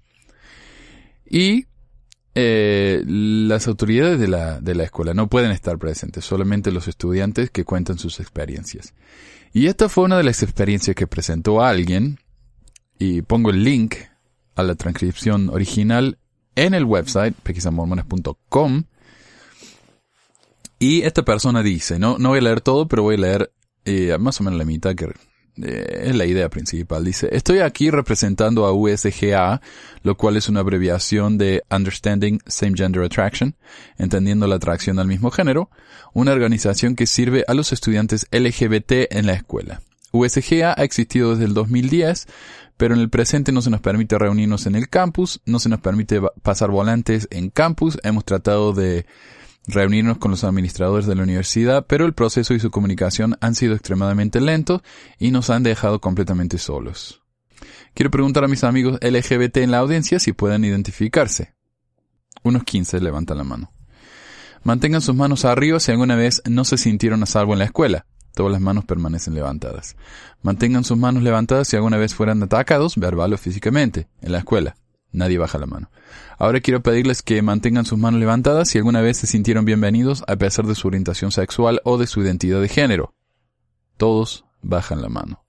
y 1.28 1.66
eh, 2.34 3.02
las 3.06 3.66
autoridades 3.66 4.18
de 4.18 4.28
la, 4.28 4.60
de 4.60 4.74
la 4.74 4.84
escuela 4.84 5.12
no 5.12 5.28
pueden 5.28 5.50
estar 5.50 5.76
presentes, 5.78 6.24
solamente 6.24 6.70
los 6.70 6.86
estudiantes 6.86 7.50
que 7.50 7.64
cuentan 7.64 7.98
sus 7.98 8.20
experiencias. 8.20 8.94
Y 9.52 9.66
esta 9.66 9.88
fue 9.88 10.04
una 10.04 10.16
de 10.16 10.24
las 10.24 10.42
experiencias 10.42 10.94
que 10.94 11.06
presentó 11.06 11.62
alguien, 11.62 12.18
y 12.98 13.22
pongo 13.22 13.50
el 13.50 13.64
link 13.64 13.94
a 14.54 14.62
la 14.62 14.74
transcripción 14.74 15.48
original 15.50 16.18
en 16.54 16.74
el 16.74 16.84
website 16.84 17.34
pequisamormones.com. 17.42 18.84
Y 20.78 21.02
esta 21.02 21.22
persona 21.22 21.62
dice, 21.62 21.98
no, 21.98 22.18
no 22.18 22.30
voy 22.30 22.38
a 22.38 22.42
leer 22.42 22.60
todo, 22.60 22.88
pero 22.88 23.04
voy 23.04 23.14
a 23.14 23.18
leer 23.18 23.52
eh, 23.84 24.16
más 24.18 24.40
o 24.40 24.44
menos 24.44 24.58
la 24.58 24.64
mitad 24.64 24.94
que 24.94 25.12
eh, 25.62 26.04
es 26.06 26.16
la 26.16 26.24
idea 26.24 26.48
principal. 26.48 27.04
Dice, 27.04 27.28
estoy 27.30 27.58
aquí 27.58 27.90
representando 27.90 28.64
a 28.64 28.72
USGA, 28.72 29.60
lo 30.02 30.16
cual 30.16 30.36
es 30.36 30.48
una 30.48 30.60
abreviación 30.60 31.36
de 31.36 31.62
Understanding 31.70 32.40
Same 32.46 32.72
Gender 32.74 33.02
Attraction, 33.02 33.54
entendiendo 33.98 34.46
la 34.46 34.56
atracción 34.56 34.98
al 34.98 35.06
mismo 35.06 35.30
género, 35.30 35.70
una 36.14 36.32
organización 36.32 36.96
que 36.96 37.06
sirve 37.06 37.44
a 37.46 37.54
los 37.54 37.72
estudiantes 37.72 38.26
LGBT 38.32 39.10
en 39.10 39.26
la 39.26 39.34
escuela. 39.34 39.82
USGA 40.12 40.74
ha 40.76 40.84
existido 40.84 41.32
desde 41.32 41.46
el 41.46 41.54
2010, 41.54 42.26
pero 42.76 42.94
en 42.94 43.00
el 43.00 43.10
presente 43.10 43.52
no 43.52 43.62
se 43.62 43.70
nos 43.70 43.80
permite 43.80 44.18
reunirnos 44.18 44.66
en 44.66 44.74
el 44.74 44.88
campus, 44.88 45.40
no 45.46 45.58
se 45.58 45.68
nos 45.68 45.80
permite 45.80 46.20
pasar 46.42 46.70
volantes 46.70 47.28
en 47.30 47.50
campus, 47.50 47.98
hemos 48.02 48.24
tratado 48.24 48.72
de 48.72 49.06
reunirnos 49.66 50.18
con 50.18 50.30
los 50.30 50.44
administradores 50.44 51.06
de 51.06 51.14
la 51.14 51.22
universidad, 51.22 51.86
pero 51.86 52.04
el 52.04 52.14
proceso 52.14 52.54
y 52.54 52.60
su 52.60 52.70
comunicación 52.70 53.36
han 53.40 53.54
sido 53.54 53.74
extremadamente 53.74 54.40
lentos 54.40 54.82
y 55.18 55.30
nos 55.30 55.50
han 55.50 55.62
dejado 55.62 56.00
completamente 56.00 56.58
solos. 56.58 57.22
Quiero 57.94 58.10
preguntar 58.10 58.44
a 58.44 58.48
mis 58.48 58.64
amigos 58.64 58.98
LGBT 59.02 59.58
en 59.58 59.70
la 59.70 59.78
audiencia 59.78 60.18
si 60.18 60.32
pueden 60.32 60.64
identificarse. 60.64 61.54
Unos 62.42 62.64
15 62.64 63.00
levantan 63.00 63.38
la 63.38 63.44
mano. 63.44 63.72
Mantengan 64.64 65.00
sus 65.02 65.14
manos 65.14 65.44
arriba 65.44 65.80
si 65.80 65.90
alguna 65.90 66.16
vez 66.16 66.42
no 66.48 66.64
se 66.64 66.78
sintieron 66.78 67.22
a 67.22 67.26
salvo 67.26 67.52
en 67.52 67.58
la 67.58 67.64
escuela. 67.66 68.06
Todas 68.34 68.52
las 68.52 68.60
manos 68.60 68.84
permanecen 68.84 69.34
levantadas. 69.34 69.96
Mantengan 70.42 70.84
sus 70.84 70.96
manos 70.96 71.22
levantadas 71.22 71.68
si 71.68 71.76
alguna 71.76 71.98
vez 71.98 72.14
fueran 72.14 72.42
atacados, 72.42 72.96
verbal 72.96 73.32
o 73.32 73.38
físicamente, 73.38 74.08
en 74.20 74.32
la 74.32 74.38
escuela. 74.38 74.76
Nadie 75.12 75.36
baja 75.36 75.58
la 75.58 75.66
mano. 75.66 75.90
Ahora 76.38 76.60
quiero 76.60 76.82
pedirles 76.82 77.22
que 77.22 77.42
mantengan 77.42 77.84
sus 77.84 77.98
manos 77.98 78.18
levantadas 78.18 78.68
si 78.68 78.78
alguna 78.78 79.02
vez 79.02 79.18
se 79.18 79.26
sintieron 79.26 79.66
bienvenidos 79.66 80.24
a 80.26 80.36
pesar 80.36 80.66
de 80.66 80.74
su 80.74 80.88
orientación 80.88 81.30
sexual 81.30 81.80
o 81.84 81.98
de 81.98 82.06
su 82.06 82.22
identidad 82.22 82.62
de 82.62 82.68
género. 82.68 83.14
Todos 83.98 84.46
bajan 84.62 85.02
la 85.02 85.10
mano. 85.10 85.44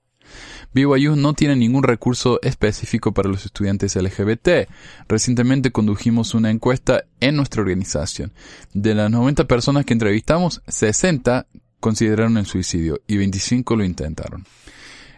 BYU 0.74 1.14
no 1.16 1.34
tiene 1.34 1.54
ningún 1.54 1.84
recurso 1.84 2.40
específico 2.42 3.14
para 3.14 3.28
los 3.28 3.46
estudiantes 3.46 3.94
LGBT. 3.94 4.68
Recientemente 5.08 5.70
condujimos 5.70 6.34
una 6.34 6.50
encuesta 6.50 7.04
en 7.20 7.36
nuestra 7.36 7.62
organización. 7.62 8.32
De 8.72 8.94
las 8.94 9.10
90 9.10 9.46
personas 9.46 9.84
que 9.84 9.92
entrevistamos, 9.92 10.62
60 10.66 11.46
consideraron 11.84 12.38
el 12.38 12.46
suicidio 12.46 13.02
y 13.06 13.18
25 13.18 13.76
lo 13.76 13.84
intentaron. 13.84 14.46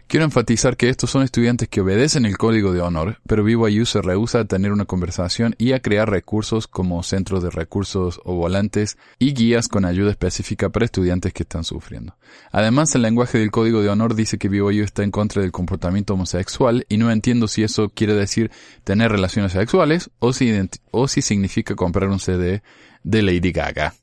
Quiero 0.08 0.24
enfatizar 0.24 0.76
que 0.76 0.88
estos 0.88 1.10
son 1.10 1.22
estudiantes 1.22 1.68
que 1.68 1.80
obedecen 1.80 2.26
el 2.26 2.36
código 2.36 2.72
de 2.72 2.80
honor, 2.80 3.20
pero 3.24 3.44
BYU 3.44 3.86
se 3.86 4.02
rehúsa 4.02 4.40
a 4.40 4.44
tener 4.46 4.72
una 4.72 4.84
conversación 4.84 5.54
y 5.58 5.74
a 5.74 5.80
crear 5.80 6.10
recursos 6.10 6.66
como 6.66 7.04
centros 7.04 7.44
de 7.44 7.50
recursos 7.50 8.20
o 8.24 8.34
volantes 8.34 8.98
y 9.20 9.32
guías 9.32 9.68
con 9.68 9.84
ayuda 9.84 10.10
específica 10.10 10.70
para 10.70 10.86
estudiantes 10.86 11.32
que 11.32 11.44
están 11.44 11.62
sufriendo. 11.62 12.16
Además, 12.50 12.92
el 12.96 13.02
lenguaje 13.02 13.38
del 13.38 13.52
código 13.52 13.80
de 13.80 13.88
honor 13.88 14.16
dice 14.16 14.36
que 14.36 14.48
BYU 14.48 14.82
está 14.82 15.04
en 15.04 15.12
contra 15.12 15.42
del 15.42 15.52
comportamiento 15.52 16.14
homosexual 16.14 16.84
y 16.88 16.96
no 16.96 17.12
entiendo 17.12 17.46
si 17.46 17.62
eso 17.62 17.90
quiere 17.90 18.14
decir 18.14 18.50
tener 18.82 19.12
relaciones 19.12 19.52
sexuales 19.52 20.10
o 20.18 20.32
si, 20.32 20.52
o 20.90 21.06
si 21.06 21.22
significa 21.22 21.76
comprar 21.76 22.08
un 22.08 22.18
CD 22.18 22.64
de 23.04 23.22
Lady 23.22 23.52
Gaga. 23.52 23.94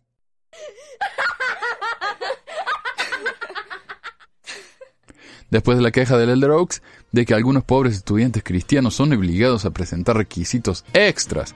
Después 5.53 5.77
de 5.77 5.83
la 5.83 5.91
queja 5.91 6.17
del 6.17 6.31
Elder 6.31 6.49
Oaks 6.49 6.81
de 7.11 7.25
que 7.25 7.35
algunos 7.35 7.63
pobres 7.63 7.93
estudiantes 7.95 8.43
cristianos 8.43 8.95
son 8.95 9.13
obligados 9.13 9.65
a 9.65 9.69
presentar 9.69 10.17
requisitos 10.17 10.83
extras 10.93 11.53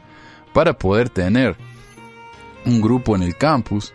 para 0.53 0.77
poder 0.77 1.09
tener 1.09 1.55
un 2.63 2.79
grupo 2.79 3.15
en 3.15 3.23
el 3.23 3.35
campus, 3.35 3.93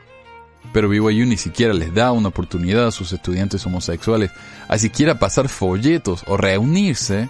pero 0.73 0.89
BYU 0.89 1.25
ni 1.25 1.37
siquiera 1.37 1.73
les 1.73 1.95
da 1.95 2.11
una 2.11 2.29
oportunidad 2.29 2.89
a 2.89 2.91
sus 2.91 3.13
estudiantes 3.13 3.65
homosexuales 3.65 4.33
a 4.67 4.77
siquiera 4.77 5.21
pasar 5.21 5.49
folletos 5.49 6.25
o 6.27 6.37
reunirse, 6.37 7.29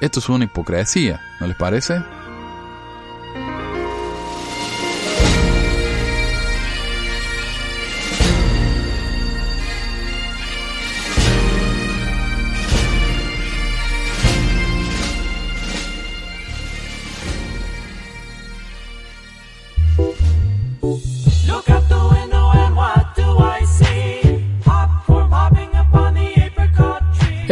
esto 0.00 0.20
es 0.20 0.28
una 0.30 0.44
hipocresía, 0.44 1.20
¿no 1.40 1.46
les 1.46 1.56
parece? 1.56 2.02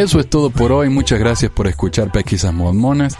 Eso 0.02 0.18
es 0.18 0.28
todo 0.28 0.50
por 0.50 0.72
hoy. 0.72 0.88
Muchas 0.88 1.20
gracias 1.20 1.52
por 1.52 1.68
escuchar 1.68 2.10
Pesquisas 2.10 2.52
Mormonas. 2.52 3.16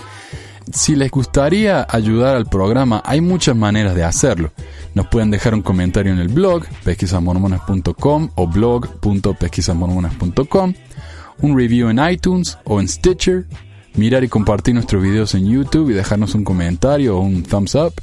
Si 0.72 0.97
les 0.97 1.12
gustaría 1.12 1.87
ayudar 1.89 2.35
al 2.35 2.47
programa, 2.47 3.01
hay 3.07 3.20
muchas 3.20 3.55
maneras 3.55 3.95
de 3.95 4.03
hacerlo. 4.03 4.51
Nos 4.93 5.07
pueden 5.07 5.30
dejar 5.30 5.55
un 5.55 5.62
comentario 5.62 6.12
en 6.12 6.18
el 6.18 6.26
blog 6.26 6.64
pesquisasmormonas.com 6.83 8.30
o 8.35 8.47
blog.pesquisasmormonas.com, 8.49 10.74
un 11.43 11.57
review 11.57 11.89
en 11.89 12.05
iTunes 12.05 12.59
o 12.64 12.80
en 12.80 12.89
Stitcher, 12.89 13.47
mirar 13.95 14.24
y 14.24 14.28
compartir 14.28 14.74
nuestros 14.74 15.05
videos 15.05 15.37
en 15.37 15.47
YouTube 15.47 15.91
y 15.91 15.95
dejarnos 15.95 16.35
un 16.35 16.43
comentario 16.43 17.16
o 17.16 17.20
un 17.20 17.45
thumbs 17.45 17.76
up, 17.76 17.95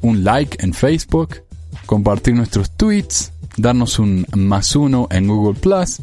un 0.00 0.22
like 0.22 0.64
en 0.64 0.74
Facebook, 0.74 1.42
compartir 1.86 2.36
nuestros 2.36 2.70
tweets, 2.70 3.32
darnos 3.56 3.98
un 3.98 4.24
más 4.36 4.76
uno 4.76 5.08
en 5.10 5.26
Google 5.26 5.58
Plus 5.58 6.02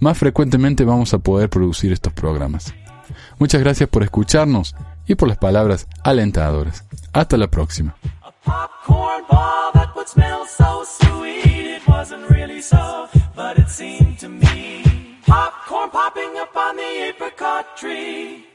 más 0.00 0.18
frecuentemente 0.18 0.84
vamos 0.84 1.14
a 1.14 1.18
poder 1.18 1.48
producir 1.48 1.92
estos 1.92 2.12
programas. 2.12 2.74
Muchas 3.38 3.60
gracias 3.60 3.88
por 3.88 4.02
escucharnos 4.02 4.74
y 5.06 5.14
por 5.14 5.28
las 5.28 5.38
palabras 5.38 5.86
alentadoras. 6.02 6.84
Hasta 7.12 7.36
la 7.36 7.48
próxima. 7.48 7.96
Popcorn 8.44 9.26
popping 15.90 16.36
up 16.36 16.56
on 16.56 16.76
the 16.76 17.08
apricot 17.08 17.76
tree. 17.76 18.45